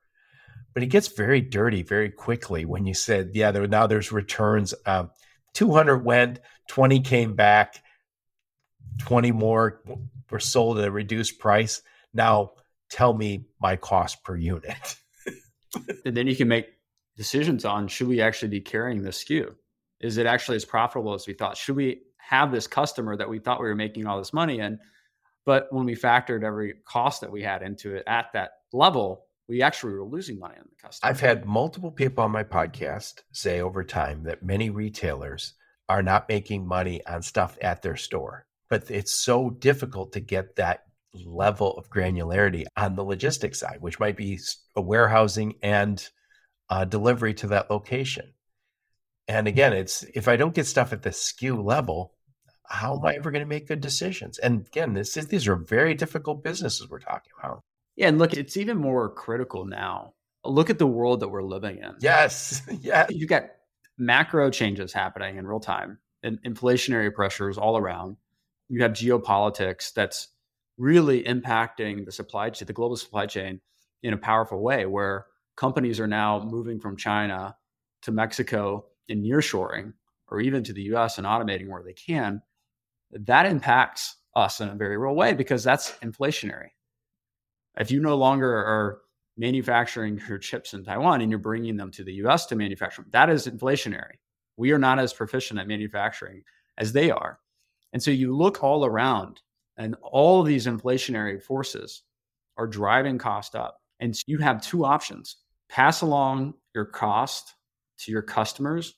But 0.73 0.83
it 0.83 0.87
gets 0.87 1.07
very 1.07 1.41
dirty 1.41 1.81
very 1.81 2.09
quickly 2.09 2.65
when 2.65 2.85
you 2.85 2.93
said, 2.93 3.31
yeah, 3.33 3.51
there 3.51 3.67
now 3.67 3.87
there's 3.87 4.11
returns. 4.11 4.73
Um, 4.85 5.09
200 5.53 6.05
went, 6.05 6.39
20 6.67 7.01
came 7.01 7.35
back, 7.35 7.81
20 8.99 9.31
more 9.31 9.81
were 10.31 10.39
sold 10.39 10.79
at 10.79 10.87
a 10.87 10.91
reduced 10.91 11.39
price. 11.39 11.81
Now 12.13 12.51
tell 12.89 13.13
me 13.13 13.45
my 13.61 13.75
cost 13.75 14.23
per 14.23 14.35
unit. 14.35 14.97
and 16.05 16.15
then 16.15 16.27
you 16.27 16.35
can 16.35 16.47
make 16.47 16.67
decisions 17.17 17.65
on 17.65 17.87
should 17.87 18.07
we 18.07 18.21
actually 18.21 18.49
be 18.49 18.61
carrying 18.61 19.03
this 19.03 19.23
SKU? 19.23 19.53
Is 19.99 20.17
it 20.17 20.25
actually 20.25 20.55
as 20.55 20.65
profitable 20.65 21.13
as 21.13 21.27
we 21.27 21.33
thought? 21.33 21.57
Should 21.57 21.75
we 21.75 22.01
have 22.17 22.51
this 22.51 22.67
customer 22.67 23.17
that 23.17 23.29
we 23.29 23.39
thought 23.39 23.59
we 23.59 23.67
were 23.67 23.75
making 23.75 24.07
all 24.07 24.17
this 24.17 24.33
money 24.33 24.59
in? 24.59 24.79
But 25.45 25.67
when 25.71 25.85
we 25.85 25.95
factored 25.95 26.43
every 26.43 26.75
cost 26.85 27.21
that 27.21 27.31
we 27.31 27.41
had 27.41 27.61
into 27.61 27.95
it 27.95 28.03
at 28.07 28.27
that 28.33 28.51
level, 28.71 29.25
we 29.47 29.63
actually 29.63 29.93
were 29.93 30.05
losing 30.05 30.39
money 30.39 30.55
on 30.57 30.65
the 30.69 30.75
customer. 30.81 31.09
I've 31.09 31.19
had 31.19 31.45
multiple 31.45 31.91
people 31.91 32.23
on 32.23 32.31
my 32.31 32.43
podcast 32.43 33.23
say 33.31 33.59
over 33.59 33.83
time 33.83 34.23
that 34.23 34.43
many 34.43 34.69
retailers 34.69 35.53
are 35.89 36.03
not 36.03 36.29
making 36.29 36.67
money 36.67 37.03
on 37.07 37.23
stuff 37.23 37.57
at 37.61 37.81
their 37.81 37.95
store, 37.95 38.45
but 38.69 38.89
it's 38.89 39.13
so 39.13 39.49
difficult 39.49 40.13
to 40.13 40.19
get 40.19 40.55
that 40.55 40.83
level 41.13 41.73
of 41.77 41.89
granularity 41.89 42.65
on 42.77 42.95
the 42.95 43.03
logistics 43.03 43.59
side, 43.59 43.77
which 43.81 43.99
might 43.99 44.15
be 44.15 44.39
a 44.75 44.81
warehousing 44.81 45.55
and 45.61 46.07
uh, 46.69 46.85
delivery 46.85 47.33
to 47.33 47.47
that 47.47 47.69
location. 47.69 48.33
And 49.27 49.47
again, 49.47 49.73
it's 49.73 50.03
if 50.13 50.27
I 50.27 50.35
don't 50.35 50.55
get 50.55 50.65
stuff 50.65 50.93
at 50.93 51.03
the 51.03 51.09
SKU 51.09 51.63
level, 51.63 52.13
how 52.67 52.97
am 52.97 53.05
I 53.05 53.15
ever 53.15 53.31
going 53.31 53.43
to 53.43 53.49
make 53.49 53.67
good 53.67 53.81
decisions? 53.81 54.37
And 54.37 54.65
again, 54.67 54.93
this 54.93 55.17
is, 55.17 55.27
these 55.27 55.47
are 55.47 55.55
very 55.55 55.95
difficult 55.95 56.43
businesses 56.43 56.87
we're 56.89 56.99
talking 56.99 57.31
about. 57.39 57.63
Yeah, 57.95 58.07
and 58.07 58.19
look, 58.19 58.33
it's 58.33 58.57
even 58.57 58.77
more 58.77 59.09
critical 59.09 59.65
now. 59.65 60.13
Look 60.45 60.69
at 60.69 60.79
the 60.79 60.87
world 60.87 61.19
that 61.19 61.27
we're 61.27 61.43
living 61.43 61.79
in. 61.79 61.95
Yes, 61.99 62.61
yeah. 62.81 63.07
You 63.09 63.27
got 63.27 63.49
macro 63.97 64.49
changes 64.49 64.93
happening 64.93 65.37
in 65.37 65.45
real 65.45 65.59
time, 65.59 65.97
and 66.23 66.41
inflationary 66.43 67.13
pressures 67.13 67.57
all 67.57 67.75
around. 67.75 68.17
You 68.69 68.81
have 68.83 68.91
geopolitics 68.91 69.93
that's 69.93 70.29
really 70.77 71.23
impacting 71.23 72.05
the 72.05 72.11
supply 72.11 72.49
chain, 72.49 72.65
the 72.65 72.73
global 72.73 72.95
supply 72.95 73.25
chain, 73.25 73.59
in 74.01 74.13
a 74.13 74.17
powerful 74.17 74.61
way, 74.61 74.85
where 74.85 75.25
companies 75.57 75.99
are 75.99 76.07
now 76.07 76.39
moving 76.39 76.79
from 76.79 76.95
China 76.95 77.55
to 78.03 78.11
Mexico 78.11 78.85
in 79.09 79.21
nearshoring 79.21 79.93
or 80.29 80.39
even 80.39 80.63
to 80.63 80.73
the 80.73 80.83
US 80.93 81.17
and 81.17 81.27
automating 81.27 81.67
where 81.67 81.83
they 81.83 81.93
can, 81.93 82.41
that 83.11 83.45
impacts 83.45 84.15
us 84.35 84.61
in 84.61 84.69
a 84.69 84.75
very 84.75 84.97
real 84.97 85.15
way 85.15 85.33
because 85.33 85.63
that's 85.63 85.91
inflationary. 86.03 86.69
If 87.77 87.91
you 87.91 87.99
no 87.99 88.15
longer 88.15 88.49
are 88.49 89.01
manufacturing 89.37 90.21
your 90.27 90.37
chips 90.37 90.73
in 90.73 90.83
Taiwan 90.83 91.21
and 91.21 91.31
you're 91.31 91.39
bringing 91.39 91.77
them 91.77 91.91
to 91.91 92.03
the 92.03 92.13
US 92.25 92.45
to 92.47 92.55
manufacture, 92.55 93.01
them, 93.01 93.09
that 93.11 93.29
is 93.29 93.47
inflationary. 93.47 94.15
We 94.57 94.71
are 94.71 94.79
not 94.79 94.99
as 94.99 95.13
proficient 95.13 95.59
at 95.59 95.67
manufacturing 95.67 96.43
as 96.77 96.93
they 96.93 97.09
are. 97.09 97.39
And 97.93 98.01
so 98.01 98.11
you 98.11 98.35
look 98.35 98.63
all 98.63 98.85
around 98.85 99.41
and 99.77 99.95
all 100.01 100.41
of 100.41 100.47
these 100.47 100.67
inflationary 100.67 101.41
forces 101.41 102.03
are 102.57 102.67
driving 102.67 103.17
cost 103.17 103.55
up. 103.55 103.81
And 103.99 104.15
so 104.15 104.23
you 104.27 104.37
have 104.39 104.61
two 104.61 104.85
options 104.85 105.37
pass 105.69 106.01
along 106.01 106.55
your 106.73 106.85
cost 106.85 107.55
to 107.99 108.11
your 108.11 108.21
customers 108.21 108.95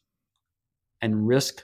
and 1.02 1.28
risk 1.28 1.64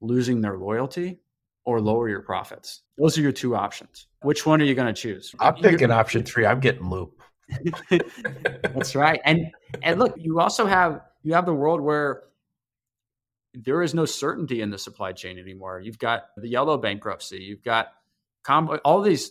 losing 0.00 0.40
their 0.40 0.58
loyalty 0.58 1.20
or 1.64 1.80
lower 1.80 2.08
your 2.08 2.20
profits. 2.20 2.82
Those 2.98 3.18
are 3.18 3.22
your 3.22 3.32
two 3.32 3.56
options. 3.56 4.06
Which 4.22 4.46
one 4.46 4.60
are 4.60 4.64
you 4.64 4.74
going 4.74 4.92
to 4.92 5.00
choose? 5.00 5.34
I'm 5.40 5.54
picking 5.54 5.90
option 5.90 6.22
three. 6.22 6.46
I'm 6.46 6.60
getting 6.60 6.88
loop. 6.88 7.20
That's 7.90 8.94
right. 8.94 9.20
And 9.24 9.50
and 9.82 9.98
look, 9.98 10.14
you 10.16 10.40
also 10.40 10.66
have 10.66 11.00
you 11.22 11.34
have 11.34 11.46
the 11.46 11.54
world 11.54 11.80
where 11.80 12.24
there 13.54 13.82
is 13.82 13.94
no 13.94 14.04
certainty 14.04 14.60
in 14.60 14.70
the 14.70 14.78
supply 14.78 15.12
chain 15.12 15.38
anymore. 15.38 15.80
You've 15.80 15.98
got 15.98 16.24
the 16.36 16.48
yellow 16.48 16.76
bankruptcy. 16.76 17.38
You've 17.38 17.62
got 17.62 17.88
com- 18.42 18.80
all 18.84 19.00
these 19.00 19.30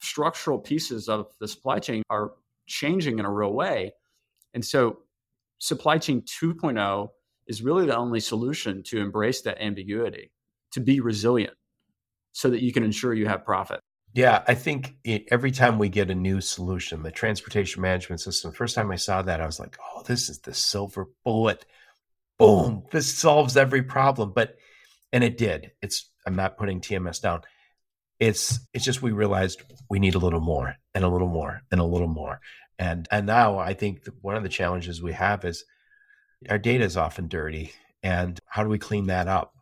structural 0.00 0.58
pieces 0.58 1.08
of 1.08 1.26
the 1.40 1.48
supply 1.48 1.78
chain 1.78 2.02
are 2.10 2.32
changing 2.66 3.18
in 3.18 3.24
a 3.24 3.30
real 3.30 3.52
way. 3.52 3.92
And 4.54 4.64
so 4.64 4.98
supply 5.58 5.98
chain 5.98 6.22
2.0 6.22 7.08
is 7.46 7.62
really 7.62 7.86
the 7.86 7.96
only 7.96 8.20
solution 8.20 8.82
to 8.84 9.00
embrace 9.00 9.42
that 9.42 9.62
ambiguity, 9.62 10.30
to 10.72 10.80
be 10.80 11.00
resilient 11.00 11.54
so 12.32 12.50
that 12.50 12.62
you 12.62 12.72
can 12.72 12.82
ensure 12.82 13.14
you 13.14 13.26
have 13.26 13.44
profit. 13.44 13.80
Yeah, 14.12 14.42
I 14.48 14.54
think 14.54 14.96
it, 15.04 15.26
every 15.30 15.52
time 15.52 15.78
we 15.78 15.88
get 15.88 16.10
a 16.10 16.14
new 16.14 16.40
solution, 16.40 17.02
the 17.02 17.12
transportation 17.12 17.80
management 17.80 18.20
system, 18.20 18.52
first 18.52 18.74
time 18.74 18.90
I 18.90 18.96
saw 18.96 19.22
that, 19.22 19.40
I 19.40 19.46
was 19.46 19.60
like, 19.60 19.78
oh, 19.94 20.02
this 20.02 20.28
is 20.28 20.40
the 20.40 20.54
silver 20.54 21.06
bullet. 21.24 21.64
Boom, 22.40 22.84
this 22.90 23.14
solves 23.14 23.56
every 23.56 23.82
problem. 23.82 24.32
But, 24.34 24.56
and 25.12 25.22
it 25.22 25.36
did. 25.36 25.72
It's, 25.82 26.10
I'm 26.26 26.36
not 26.36 26.56
putting 26.56 26.80
TMS 26.80 27.20
down. 27.20 27.42
It's, 28.18 28.60
it's 28.74 28.84
just 28.84 29.02
we 29.02 29.12
realized 29.12 29.62
we 29.88 29.98
need 29.98 30.14
a 30.14 30.18
little 30.18 30.40
more 30.40 30.74
and 30.94 31.04
a 31.04 31.08
little 31.08 31.28
more 31.28 31.60
and 31.70 31.80
a 31.80 31.84
little 31.84 32.08
more. 32.08 32.40
And, 32.78 33.06
and 33.10 33.26
now 33.26 33.58
I 33.58 33.74
think 33.74 34.08
one 34.22 34.36
of 34.36 34.42
the 34.42 34.48
challenges 34.48 35.02
we 35.02 35.12
have 35.12 35.44
is 35.44 35.64
our 36.48 36.58
data 36.58 36.84
is 36.84 36.96
often 36.96 37.28
dirty. 37.28 37.72
And 38.02 38.40
how 38.46 38.62
do 38.62 38.70
we 38.70 38.78
clean 38.78 39.08
that 39.08 39.28
up? 39.28 39.54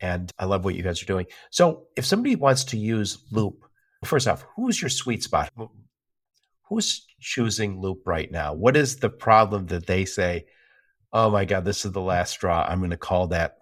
And 0.00 0.30
I 0.38 0.46
love 0.46 0.64
what 0.64 0.74
you 0.74 0.82
guys 0.82 1.02
are 1.02 1.06
doing. 1.06 1.26
So 1.50 1.84
if 1.96 2.06
somebody 2.06 2.36
wants 2.36 2.64
to 2.64 2.78
use 2.78 3.18
Loop, 3.30 3.64
first 4.04 4.26
off, 4.26 4.44
who's 4.56 4.80
your 4.80 4.88
sweet 4.88 5.22
spot? 5.22 5.50
Who's 6.68 7.06
choosing 7.20 7.80
Loop 7.80 8.02
right 8.06 8.30
now? 8.30 8.54
What 8.54 8.76
is 8.76 8.96
the 8.96 9.10
problem 9.10 9.66
that 9.66 9.86
they 9.86 10.04
say, 10.06 10.46
oh 11.14 11.30
my 11.30 11.44
God, 11.44 11.64
this 11.64 11.84
is 11.84 11.92
the 11.92 12.00
last 12.00 12.32
straw. 12.32 12.66
I'm 12.68 12.80
going 12.80 12.90
to 12.90 12.96
call 12.96 13.28
that 13.28 13.58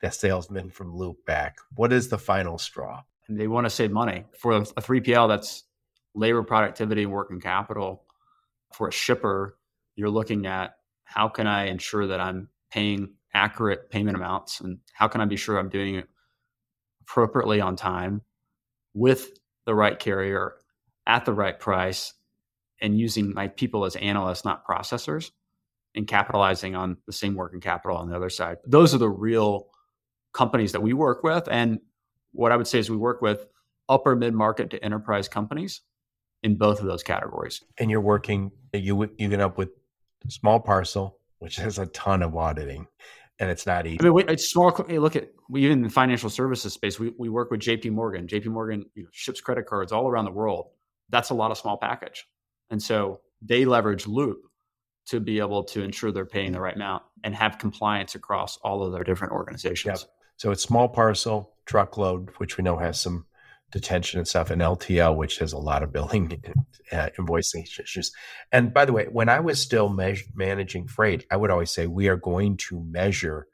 that 0.00 0.14
salesman 0.14 0.70
from 0.70 0.96
Loop 0.96 1.24
back. 1.26 1.58
What 1.74 1.92
is 1.92 2.08
the 2.08 2.18
final 2.18 2.56
straw? 2.56 3.02
And 3.28 3.38
they 3.38 3.48
want 3.48 3.66
to 3.66 3.70
save 3.70 3.90
money 3.90 4.24
for 4.38 4.52
a 4.52 4.62
3PL. 4.62 5.28
That's 5.28 5.64
labor 6.14 6.42
productivity 6.42 7.02
and 7.02 7.12
working 7.12 7.40
capital. 7.40 8.04
For 8.72 8.88
a 8.88 8.92
shipper, 8.92 9.56
you're 9.96 10.10
looking 10.10 10.46
at 10.46 10.76
how 11.04 11.28
can 11.28 11.46
I 11.46 11.66
ensure 11.66 12.06
that 12.06 12.20
I'm 12.20 12.48
paying 12.70 13.14
accurate 13.34 13.90
payment 13.90 14.16
amounts 14.16 14.60
and 14.60 14.78
how 14.92 15.08
can 15.08 15.20
I 15.20 15.24
be 15.24 15.36
sure 15.36 15.58
I'm 15.58 15.68
doing 15.68 15.96
it 15.96 16.08
appropriately 17.02 17.60
on 17.60 17.76
time 17.76 18.22
with 18.94 19.30
the 19.66 19.74
right 19.74 19.98
carrier 19.98 20.54
at 21.06 21.24
the 21.24 21.32
right 21.32 21.58
price 21.58 22.14
and 22.80 22.98
using 22.98 23.34
my 23.34 23.48
people 23.48 23.84
as 23.84 23.96
analysts, 23.96 24.44
not 24.44 24.66
processors, 24.66 25.30
and 25.98 26.06
capitalizing 26.06 26.76
on 26.76 26.96
the 27.06 27.12
same 27.12 27.34
working 27.34 27.60
capital 27.60 27.96
on 27.96 28.08
the 28.08 28.16
other 28.16 28.30
side. 28.30 28.58
Those 28.64 28.94
are 28.94 28.98
the 28.98 29.10
real 29.10 29.66
companies 30.32 30.72
that 30.72 30.80
we 30.80 30.92
work 30.92 31.24
with. 31.24 31.48
And 31.50 31.80
what 32.30 32.52
I 32.52 32.56
would 32.56 32.68
say 32.68 32.78
is 32.78 32.88
we 32.88 32.96
work 32.96 33.20
with 33.20 33.46
upper 33.88 34.14
mid 34.14 34.32
market 34.32 34.70
to 34.70 34.84
enterprise 34.84 35.28
companies 35.28 35.82
in 36.44 36.56
both 36.56 36.78
of 36.78 36.86
those 36.86 37.02
categories. 37.02 37.64
And 37.78 37.90
you're 37.90 38.00
working, 38.00 38.52
you 38.72 39.10
you 39.18 39.28
get 39.28 39.40
up 39.40 39.58
with 39.58 39.70
small 40.28 40.60
parcel, 40.60 41.18
which 41.40 41.56
has 41.56 41.78
a 41.78 41.86
ton 41.86 42.22
of 42.22 42.36
auditing 42.36 42.86
and 43.40 43.50
it's 43.50 43.66
not 43.66 43.86
easy. 43.86 43.98
I 44.00 44.10
mean, 44.10 44.28
it's 44.28 44.50
small. 44.50 44.70
Hey, 44.88 45.00
look 45.00 45.16
at 45.16 45.30
we 45.48 45.64
even 45.64 45.78
in 45.78 45.82
the 45.82 45.90
financial 45.90 46.30
services 46.30 46.72
space, 46.72 47.00
we, 47.00 47.12
we 47.18 47.28
work 47.28 47.50
with 47.50 47.60
JP 47.60 47.90
Morgan. 47.90 48.28
JP 48.28 48.46
Morgan 48.46 48.84
you 48.94 49.02
know, 49.02 49.08
ships 49.12 49.40
credit 49.40 49.66
cards 49.66 49.90
all 49.90 50.08
around 50.08 50.26
the 50.26 50.30
world. 50.30 50.68
That's 51.08 51.30
a 51.30 51.34
lot 51.34 51.50
of 51.50 51.58
small 51.58 51.76
package. 51.76 52.24
And 52.70 52.80
so 52.80 53.20
they 53.42 53.64
leverage 53.64 54.06
Loop 54.06 54.42
to 55.08 55.20
be 55.20 55.38
able 55.38 55.64
to 55.64 55.82
ensure 55.82 56.12
they're 56.12 56.26
paying 56.26 56.52
the 56.52 56.60
right 56.60 56.76
amount 56.76 57.02
and 57.24 57.34
have 57.34 57.58
compliance 57.58 58.14
across 58.14 58.58
all 58.58 58.82
of 58.82 58.92
their 58.92 59.04
different 59.04 59.32
organizations. 59.32 60.02
Yep. 60.02 60.10
So 60.36 60.50
it's 60.50 60.62
small 60.62 60.88
parcel, 60.88 61.54
truckload, 61.66 62.30
which 62.36 62.56
we 62.56 62.64
know 62.64 62.76
has 62.76 63.00
some 63.00 63.26
detention 63.70 64.18
and 64.18 64.28
stuff, 64.28 64.50
and 64.50 64.62
LTL, 64.62 65.16
which 65.16 65.38
has 65.38 65.52
a 65.52 65.58
lot 65.58 65.82
of 65.82 65.92
billing 65.92 66.42
uh, 66.92 67.08
invoicing 67.18 67.64
issues. 67.64 68.12
And 68.52 68.72
by 68.72 68.84
the 68.84 68.92
way, 68.92 69.06
when 69.10 69.28
I 69.28 69.40
was 69.40 69.60
still 69.60 69.88
me- 69.88 70.22
managing 70.34 70.86
freight, 70.86 71.26
I 71.30 71.36
would 71.36 71.50
always 71.50 71.70
say 71.70 71.86
we 71.86 72.08
are 72.08 72.16
going 72.16 72.56
to 72.68 72.80
measure 72.80 73.48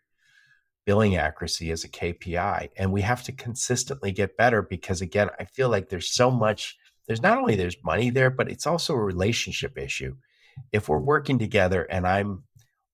billing 0.84 1.16
accuracy 1.16 1.70
as 1.70 1.84
a 1.84 1.88
KPI, 1.88 2.70
and 2.76 2.92
we 2.92 3.00
have 3.00 3.22
to 3.24 3.32
consistently 3.32 4.12
get 4.12 4.36
better 4.36 4.61
because 4.61 5.00
again, 5.00 5.30
I 5.40 5.44
feel 5.44 5.68
like 5.68 5.88
there's 5.88 6.11
so 6.11 6.30
much. 6.30 6.76
There's 7.07 7.22
not 7.22 7.38
only 7.38 7.55
there's 7.55 7.76
money 7.84 8.11
there, 8.11 8.30
but 8.30 8.50
it's 8.50 8.66
also 8.66 8.94
a 8.94 9.02
relationship 9.02 9.78
issue. 9.78 10.16
If 10.72 10.88
we're 10.88 10.98
working 10.98 11.38
together 11.38 11.82
and 11.82 12.07
I'm 12.07 12.44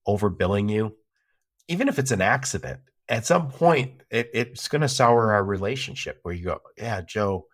overbilling 0.07 0.71
you, 0.71 0.97
even 1.69 1.89
if 1.89 1.99
it's 1.99 2.11
an 2.11 2.21
accident, 2.21 2.81
at 3.11 3.27
some 3.27 3.51
point 3.51 4.03
it, 4.11 4.31
it's 4.33 4.69
going 4.69 4.81
to 4.81 4.89
sour 4.89 5.33
our 5.33 5.45
relationship 5.45 6.21
where 6.23 6.33
you 6.33 6.45
go 6.45 6.61
yeah 6.79 7.03
joe 7.03 7.45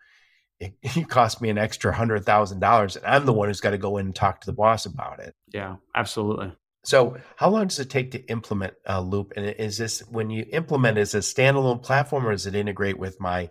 it, 0.61 0.74
it 0.82 1.09
cost 1.09 1.40
me 1.40 1.48
an 1.48 1.59
extra 1.59 1.92
hundred 1.92 2.24
thousand 2.24 2.61
dollars 2.61 2.94
and 2.94 3.07
i'm 3.07 3.26
the 3.26 3.32
one 3.32 3.48
who's 3.48 3.61
got 3.61 3.70
to 3.70 3.78
go 3.78 3.96
in 3.96 4.07
and 4.07 4.14
talk 4.14 4.42
to 4.42 4.46
the 4.46 4.52
boss 4.52 4.86
about 4.86 5.18
it. 5.18 5.34
Yeah 5.52 5.76
absolutely. 5.94 6.52
So 6.84 7.16
how 7.34 7.48
long 7.50 7.66
does 7.66 7.80
it 7.80 7.90
take 7.90 8.12
to 8.12 8.24
implement 8.30 8.74
a 8.84 9.02
loop? 9.02 9.32
And 9.34 9.44
is 9.44 9.76
this 9.76 10.00
when 10.09 10.30
you 10.30 10.46
implement 10.52 10.98
is 10.98 11.16
a 11.16 11.18
standalone 11.18 11.82
platform 11.82 12.24
or 12.24 12.30
does 12.30 12.46
it 12.46 12.54
integrate 12.54 12.96
with 12.96 13.18
my 13.18 13.50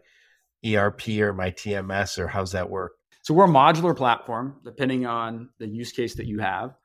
erp 0.66 1.06
or 1.20 1.34
my 1.34 1.52
tms 1.52 2.18
or 2.18 2.28
how's 2.28 2.54
that 2.54 2.70
work 2.70 2.94
so 3.26 3.34
we're 3.34 3.46
a 3.46 3.48
modular 3.48 3.98
platform 3.98 4.58
depending 4.64 5.08
on 5.08 5.50
the 5.58 5.68
use 5.68 5.92
case 5.92 6.14
that 6.14 6.28
you 6.28 6.38
have 6.38 6.76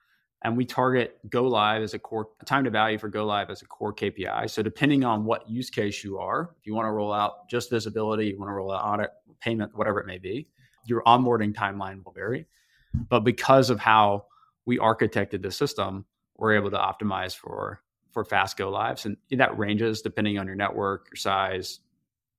and 0.43 0.57
we 0.57 0.65
target 0.65 1.19
go 1.29 1.43
live 1.43 1.83
as 1.83 1.93
a 1.93 1.99
core 1.99 2.29
time 2.47 2.65
to 2.65 2.71
value 2.71 2.97
for 2.97 3.11
go 3.11 3.27
live 3.27 3.51
as 3.51 3.61
a 3.61 3.67
core 3.67 3.93
KPI. 3.93 4.49
So 4.49 4.63
depending 4.63 5.05
on 5.05 5.27
what 5.27 5.47
use 5.51 5.69
case 5.69 6.03
you 6.03 6.17
are, 6.17 6.55
if 6.59 6.67
you 6.67 6.75
want 6.75 6.87
to 6.87 6.93
roll 6.93 7.13
out 7.13 7.47
just 7.51 7.69
visibility, 7.69 8.29
you 8.29 8.39
want 8.39 8.49
to 8.49 8.55
roll 8.55 8.73
out 8.73 8.83
audit, 8.83 9.11
payment, 9.43 9.77
whatever 9.77 10.01
it 10.01 10.07
may 10.07 10.17
be, 10.17 10.49
your 10.87 11.03
onboarding 11.03 11.53
timeline 11.53 12.03
will 12.03 12.13
vary. 12.13 12.47
But 12.95 13.21
because 13.21 13.69
of 13.69 13.79
how 13.79 14.25
we 14.65 14.79
architected 14.79 15.43
the 15.43 15.51
system, 15.51 16.07
we're 16.39 16.55
able 16.55 16.71
to 16.71 16.79
optimize 16.79 17.37
for 17.37 17.83
for 18.13 18.25
fast 18.25 18.57
go 18.57 18.71
lives, 18.71 19.05
and 19.05 19.19
that 19.31 19.59
ranges 19.59 20.01
depending 20.01 20.39
on 20.39 20.47
your 20.47 20.57
network, 20.57 21.09
your 21.11 21.17
size, 21.17 21.81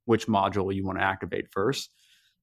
which 0.05 0.25
module 0.25 0.73
you 0.73 0.83
want 0.83 0.97
to 0.97 1.03
activate 1.03 1.51
first, 1.51 1.91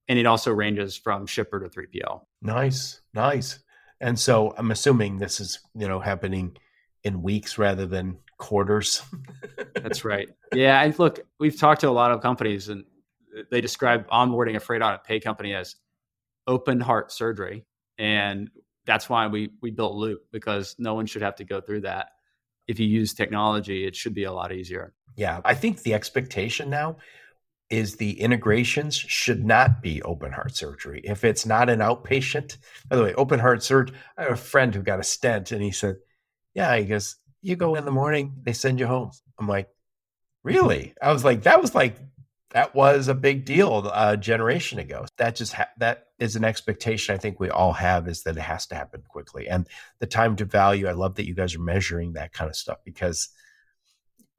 and 0.08 0.18
it 0.18 0.26
also 0.26 0.52
ranges 0.52 0.96
from 0.96 1.26
shipper 1.26 1.60
to 1.60 1.68
3PL. 1.68 2.22
Nice, 2.42 3.00
nice. 3.14 3.58
And 4.00 4.18
so 4.18 4.54
I'm 4.56 4.70
assuming 4.70 5.18
this 5.18 5.40
is, 5.40 5.60
you 5.74 5.88
know, 5.88 6.00
happening 6.00 6.56
in 7.04 7.22
weeks 7.22 7.58
rather 7.58 7.86
than 7.86 8.18
quarters. 8.38 9.02
That's 9.74 10.04
right. 10.04 10.28
Yeah. 10.54 10.80
And 10.80 10.98
look, 10.98 11.20
we've 11.38 11.58
talked 11.58 11.82
to 11.82 11.88
a 11.88 11.90
lot 11.90 12.10
of 12.12 12.20
companies 12.22 12.68
and 12.68 12.84
they 13.50 13.60
describe 13.60 14.08
onboarding 14.08 14.56
a 14.56 14.60
freight 14.60 14.82
audit 14.82 15.04
pay 15.04 15.20
company 15.20 15.54
as 15.54 15.76
open 16.46 16.80
heart 16.80 17.12
surgery. 17.12 17.66
And 17.98 18.50
that's 18.86 19.10
why 19.10 19.26
we 19.26 19.50
we 19.60 19.70
built 19.70 19.94
Loop 19.94 20.22
because 20.32 20.74
no 20.78 20.94
one 20.94 21.06
should 21.06 21.22
have 21.22 21.36
to 21.36 21.44
go 21.44 21.60
through 21.60 21.82
that. 21.82 22.10
If 22.66 22.78
you 22.78 22.86
use 22.86 23.14
technology, 23.14 23.86
it 23.86 23.96
should 23.96 24.14
be 24.14 24.24
a 24.24 24.32
lot 24.32 24.52
easier. 24.52 24.94
Yeah. 25.16 25.40
I 25.44 25.54
think 25.54 25.82
the 25.82 25.94
expectation 25.94 26.70
now 26.70 26.96
is 27.70 27.96
the 27.96 28.20
integrations 28.20 28.94
should 28.96 29.44
not 29.44 29.82
be 29.82 30.02
open 30.02 30.32
heart 30.32 30.56
surgery. 30.56 31.00
If 31.04 31.24
it's 31.24 31.44
not 31.44 31.68
an 31.68 31.80
outpatient, 31.80 32.56
by 32.88 32.96
the 32.96 33.02
way, 33.02 33.14
open 33.14 33.40
heart 33.40 33.62
surgery, 33.62 33.96
I 34.16 34.22
have 34.22 34.32
a 34.32 34.36
friend 34.36 34.74
who 34.74 34.82
got 34.82 35.00
a 35.00 35.04
stent 35.04 35.52
and 35.52 35.62
he 35.62 35.70
said, 35.70 35.96
Yeah, 36.54 36.76
he 36.76 36.86
goes, 36.86 37.16
You 37.42 37.56
go 37.56 37.74
in 37.74 37.84
the 37.84 37.90
morning, 37.90 38.34
they 38.42 38.52
send 38.54 38.80
you 38.80 38.86
home. 38.86 39.10
I'm 39.38 39.48
like, 39.48 39.68
Really? 40.42 40.94
I 41.02 41.12
was 41.12 41.24
like, 41.24 41.42
That 41.42 41.60
was 41.60 41.74
like, 41.74 41.96
that 42.50 42.74
was 42.74 43.08
a 43.08 43.14
big 43.14 43.44
deal 43.44 43.90
a 43.94 44.16
generation 44.16 44.78
ago. 44.78 45.04
That 45.18 45.36
just, 45.36 45.52
ha- 45.52 45.68
that 45.76 46.06
is 46.18 46.34
an 46.34 46.44
expectation 46.44 47.14
I 47.14 47.18
think 47.18 47.38
we 47.38 47.50
all 47.50 47.74
have 47.74 48.08
is 48.08 48.22
that 48.22 48.38
it 48.38 48.40
has 48.40 48.66
to 48.68 48.74
happen 48.74 49.02
quickly. 49.06 49.46
And 49.48 49.68
the 49.98 50.06
time 50.06 50.36
to 50.36 50.46
value, 50.46 50.88
I 50.88 50.92
love 50.92 51.16
that 51.16 51.26
you 51.26 51.34
guys 51.34 51.54
are 51.54 51.60
measuring 51.60 52.14
that 52.14 52.32
kind 52.32 52.48
of 52.48 52.56
stuff 52.56 52.78
because 52.84 53.28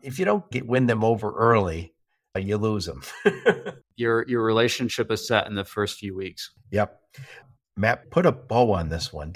If 0.01 0.17
you 0.17 0.25
don't 0.25 0.49
get, 0.49 0.65
win 0.65 0.87
them 0.87 1.03
over 1.03 1.31
early, 1.31 1.93
you 2.37 2.57
lose 2.57 2.85
them. 2.85 3.01
your 3.95 4.25
your 4.27 4.43
relationship 4.43 5.11
is 5.11 5.27
set 5.27 5.47
in 5.47 5.55
the 5.55 5.65
first 5.65 5.97
few 5.97 6.15
weeks. 6.15 6.51
Yep. 6.71 6.99
Matt, 7.75 8.11
put 8.11 8.25
a 8.25 8.31
bow 8.31 8.73
on 8.73 8.89
this 8.89 9.11
one. 9.11 9.35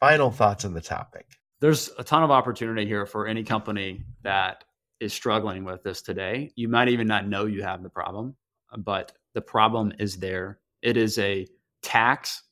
Final 0.00 0.30
thoughts 0.30 0.64
on 0.64 0.74
the 0.74 0.80
topic. 0.80 1.26
There's 1.60 1.90
a 1.98 2.04
ton 2.04 2.22
of 2.22 2.30
opportunity 2.30 2.86
here 2.86 3.06
for 3.06 3.26
any 3.26 3.44
company 3.44 4.04
that 4.22 4.64
is 5.00 5.12
struggling 5.12 5.64
with 5.64 5.82
this 5.82 6.02
today. 6.02 6.50
You 6.56 6.68
might 6.68 6.88
even 6.88 7.06
not 7.06 7.26
know 7.26 7.46
you 7.46 7.62
have 7.62 7.82
the 7.82 7.88
problem, 7.88 8.36
but 8.76 9.12
the 9.34 9.40
problem 9.40 9.92
is 9.98 10.16
there. 10.16 10.58
It 10.82 10.96
is 10.96 11.18
a 11.18 11.46
tax 11.82 12.42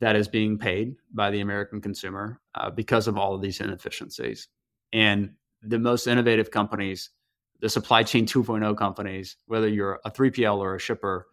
that 0.00 0.16
is 0.16 0.28
being 0.28 0.58
paid 0.58 0.94
by 1.12 1.30
the 1.30 1.40
American 1.40 1.80
consumer 1.80 2.40
uh, 2.54 2.70
because 2.70 3.08
of 3.08 3.16
all 3.16 3.34
of 3.34 3.40
these 3.40 3.60
inefficiencies. 3.60 4.48
And 4.92 5.30
the 5.62 5.78
most 5.78 6.06
innovative 6.06 6.50
companies, 6.50 7.10
the 7.60 7.68
supply 7.68 8.02
chain 8.02 8.26
2.0 8.26 8.76
companies, 8.76 9.36
whether 9.46 9.68
you're 9.68 10.00
a 10.04 10.10
3PL 10.10 10.58
or 10.58 10.74
a 10.74 10.78
shipper, 10.78 11.26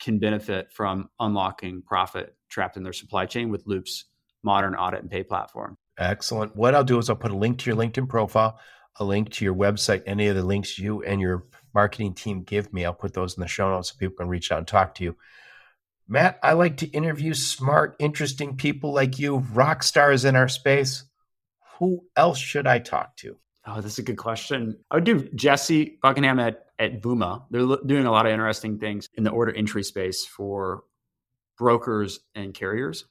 can 0.00 0.18
benefit 0.18 0.72
from 0.72 1.08
unlocking 1.20 1.82
profit 1.82 2.36
trapped 2.48 2.76
in 2.76 2.82
their 2.82 2.92
supply 2.92 3.26
chain 3.26 3.50
with 3.50 3.66
Loop's 3.66 4.06
modern 4.42 4.74
audit 4.74 5.00
and 5.00 5.10
pay 5.10 5.22
platform. 5.22 5.76
Excellent. 5.98 6.56
What 6.56 6.74
I'll 6.74 6.84
do 6.84 6.98
is 6.98 7.08
I'll 7.08 7.16
put 7.16 7.30
a 7.30 7.36
link 7.36 7.58
to 7.58 7.70
your 7.70 7.78
LinkedIn 7.78 8.08
profile, 8.08 8.58
a 8.96 9.04
link 9.04 9.30
to 9.32 9.44
your 9.44 9.54
website, 9.54 10.02
any 10.06 10.26
of 10.26 10.36
the 10.36 10.42
links 10.42 10.78
you 10.78 11.02
and 11.02 11.20
your 11.20 11.44
marketing 11.74 12.14
team 12.14 12.42
give 12.42 12.72
me. 12.72 12.84
I'll 12.84 12.92
put 12.92 13.14
those 13.14 13.36
in 13.36 13.40
the 13.40 13.48
show 13.48 13.70
notes 13.70 13.90
so 13.90 13.96
people 13.98 14.16
can 14.16 14.28
reach 14.28 14.50
out 14.50 14.58
and 14.58 14.66
talk 14.66 14.94
to 14.96 15.04
you. 15.04 15.16
Matt, 16.08 16.38
I 16.42 16.54
like 16.54 16.78
to 16.78 16.86
interview 16.88 17.32
smart, 17.32 17.96
interesting 17.98 18.56
people 18.56 18.92
like 18.92 19.18
you, 19.18 19.36
rock 19.36 19.82
stars 19.82 20.24
in 20.24 20.36
our 20.36 20.48
space. 20.48 21.04
Who 21.78 22.04
else 22.16 22.38
should 22.38 22.66
I 22.66 22.80
talk 22.80 23.16
to? 23.18 23.38
Oh, 23.66 23.80
that's 23.80 23.98
a 23.98 24.02
good 24.02 24.16
question. 24.16 24.78
I 24.90 24.96
would 24.96 25.04
do 25.04 25.28
Jesse 25.34 25.98
Buckingham 26.02 26.40
at, 26.40 26.66
at 26.78 27.00
Vooma. 27.00 27.44
They're 27.50 27.76
doing 27.86 28.06
a 28.06 28.10
lot 28.10 28.26
of 28.26 28.32
interesting 28.32 28.78
things 28.78 29.08
in 29.14 29.22
the 29.22 29.30
order 29.30 29.54
entry 29.54 29.84
space 29.84 30.24
for 30.24 30.82
brokers 31.56 32.20
and 32.34 32.52
carriers. 32.52 33.04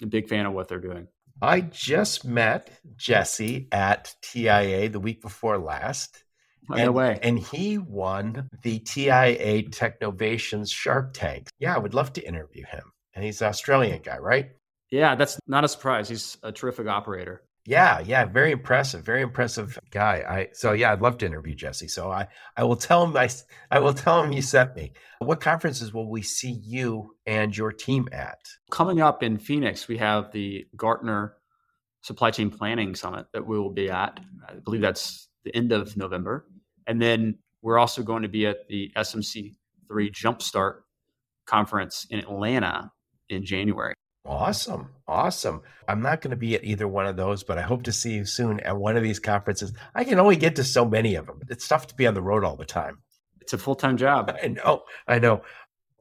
I'm 0.00 0.08
a 0.08 0.10
big 0.10 0.28
fan 0.28 0.46
of 0.46 0.54
what 0.54 0.68
they're 0.68 0.80
doing. 0.80 1.06
I 1.40 1.60
just 1.60 2.24
met 2.24 2.70
Jesse 2.96 3.68
at 3.70 4.14
TIA 4.22 4.88
the 4.88 5.00
week 5.00 5.22
before 5.22 5.58
last. 5.58 6.24
Oh, 6.70 6.74
and, 6.74 6.94
way. 6.94 7.18
And 7.22 7.38
he 7.38 7.78
won 7.78 8.48
the 8.62 8.78
TIA 8.80 9.64
Technovations 9.64 10.72
Shark 10.72 11.12
Tank. 11.12 11.48
Yeah, 11.58 11.74
I 11.74 11.78
would 11.78 11.94
love 11.94 12.12
to 12.14 12.26
interview 12.26 12.64
him. 12.66 12.92
And 13.14 13.24
he's 13.24 13.40
an 13.40 13.48
Australian 13.48 14.02
guy, 14.02 14.18
right? 14.18 14.50
Yeah, 14.90 15.14
that's 15.14 15.38
not 15.46 15.64
a 15.64 15.68
surprise. 15.68 16.08
He's 16.08 16.36
a 16.42 16.52
terrific 16.52 16.86
operator. 16.86 17.42
Yeah, 17.64 18.00
yeah, 18.00 18.24
very 18.24 18.50
impressive, 18.50 19.04
very 19.04 19.22
impressive 19.22 19.78
guy. 19.92 20.24
I 20.28 20.48
so 20.52 20.72
yeah, 20.72 20.92
I'd 20.92 21.00
love 21.00 21.18
to 21.18 21.26
interview 21.26 21.54
Jesse. 21.54 21.86
So 21.86 22.10
I 22.10 22.26
I 22.56 22.64
will 22.64 22.76
tell 22.76 23.04
him 23.04 23.16
I 23.16 23.28
I 23.70 23.78
will 23.78 23.94
tell 24.04 24.22
him 24.22 24.32
you 24.32 24.42
sent 24.42 24.74
me. 24.74 24.92
What 25.20 25.40
conferences 25.40 25.94
will 25.94 26.10
we 26.10 26.22
see 26.22 26.58
you 26.64 27.14
and 27.24 27.56
your 27.56 27.70
team 27.70 28.08
at? 28.10 28.38
Coming 28.72 29.00
up 29.00 29.22
in 29.22 29.38
Phoenix, 29.38 29.86
we 29.86 29.96
have 29.98 30.32
the 30.32 30.66
Gartner 30.76 31.36
Supply 32.02 32.32
Chain 32.32 32.50
Planning 32.50 32.96
Summit 32.96 33.26
that 33.32 33.46
we 33.46 33.58
will 33.58 33.70
be 33.70 33.88
at. 33.90 34.18
I 34.48 34.54
believe 34.54 34.80
that's 34.80 35.28
the 35.44 35.54
end 35.54 35.70
of 35.70 35.96
November. 35.96 36.46
And 36.88 37.00
then 37.00 37.38
we're 37.62 37.78
also 37.78 38.02
going 38.02 38.22
to 38.22 38.28
be 38.28 38.44
at 38.46 38.66
the 38.68 38.90
SMC3 38.96 39.54
Jumpstart 39.90 40.80
conference 41.46 42.08
in 42.10 42.18
Atlanta 42.18 42.90
in 43.28 43.44
January. 43.44 43.94
Awesome. 44.24 44.90
Awesome. 45.08 45.62
I'm 45.88 46.00
not 46.00 46.20
going 46.20 46.30
to 46.30 46.36
be 46.36 46.54
at 46.54 46.64
either 46.64 46.86
one 46.86 47.06
of 47.06 47.16
those, 47.16 47.42
but 47.42 47.58
I 47.58 47.62
hope 47.62 47.82
to 47.84 47.92
see 47.92 48.12
you 48.14 48.24
soon 48.24 48.60
at 48.60 48.76
one 48.76 48.96
of 48.96 49.02
these 49.02 49.18
conferences. 49.18 49.72
I 49.94 50.04
can 50.04 50.20
only 50.20 50.36
get 50.36 50.56
to 50.56 50.64
so 50.64 50.84
many 50.84 51.16
of 51.16 51.26
them. 51.26 51.40
It's 51.48 51.66
tough 51.66 51.88
to 51.88 51.94
be 51.94 52.06
on 52.06 52.14
the 52.14 52.22
road 52.22 52.44
all 52.44 52.56
the 52.56 52.64
time. 52.64 52.98
It's 53.40 53.52
a 53.52 53.58
full 53.58 53.74
time 53.74 53.96
job. 53.96 54.34
I 54.42 54.48
know. 54.48 54.84
I 55.08 55.18
know. 55.18 55.42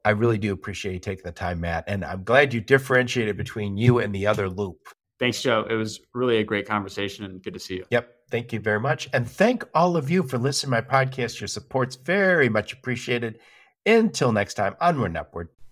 I 0.05 0.11
really 0.11 0.38
do 0.38 0.53
appreciate 0.53 0.93
you 0.93 0.99
taking 0.99 1.24
the 1.24 1.32
time, 1.32 1.61
Matt. 1.61 1.86
And 1.88 2.05
I'm 2.05 2.24
glad 2.24 2.53
you 2.53 2.61
differentiated 2.61 3.38
between 3.38 3.78
you 3.78 3.99
and 3.99 4.13
the 4.13 4.28
other 4.28 4.49
loop. 4.49 4.78
Thanks, 5.19 5.41
Joe. 5.41 5.65
It 5.69 5.76
was 5.76 5.99
really 6.13 6.38
a 6.38 6.43
great 6.43 6.67
conversation 6.67 7.26
and 7.26 7.43
good 7.43 7.53
to 7.53 7.59
see 7.59 7.76
you. 7.76 7.86
Yep. 7.91 8.15
Thank 8.32 8.53
you 8.53 8.59
very 8.59 8.80
much. 8.80 9.09
And 9.13 9.30
thank 9.30 9.63
all 9.76 9.97
of 9.97 10.09
you 10.09 10.24
for 10.24 10.38
listening 10.38 10.72
to 10.72 10.82
my 10.82 10.82
podcast. 10.82 11.39
Your 11.39 11.47
support's 11.47 11.95
very 11.95 12.49
much 12.49 12.74
appreciated. 12.74 13.39
Until 13.86 14.32
next 14.32 14.55
time, 14.55 14.76
onward 14.80 15.07
and 15.07 15.17
upward. 15.17 15.49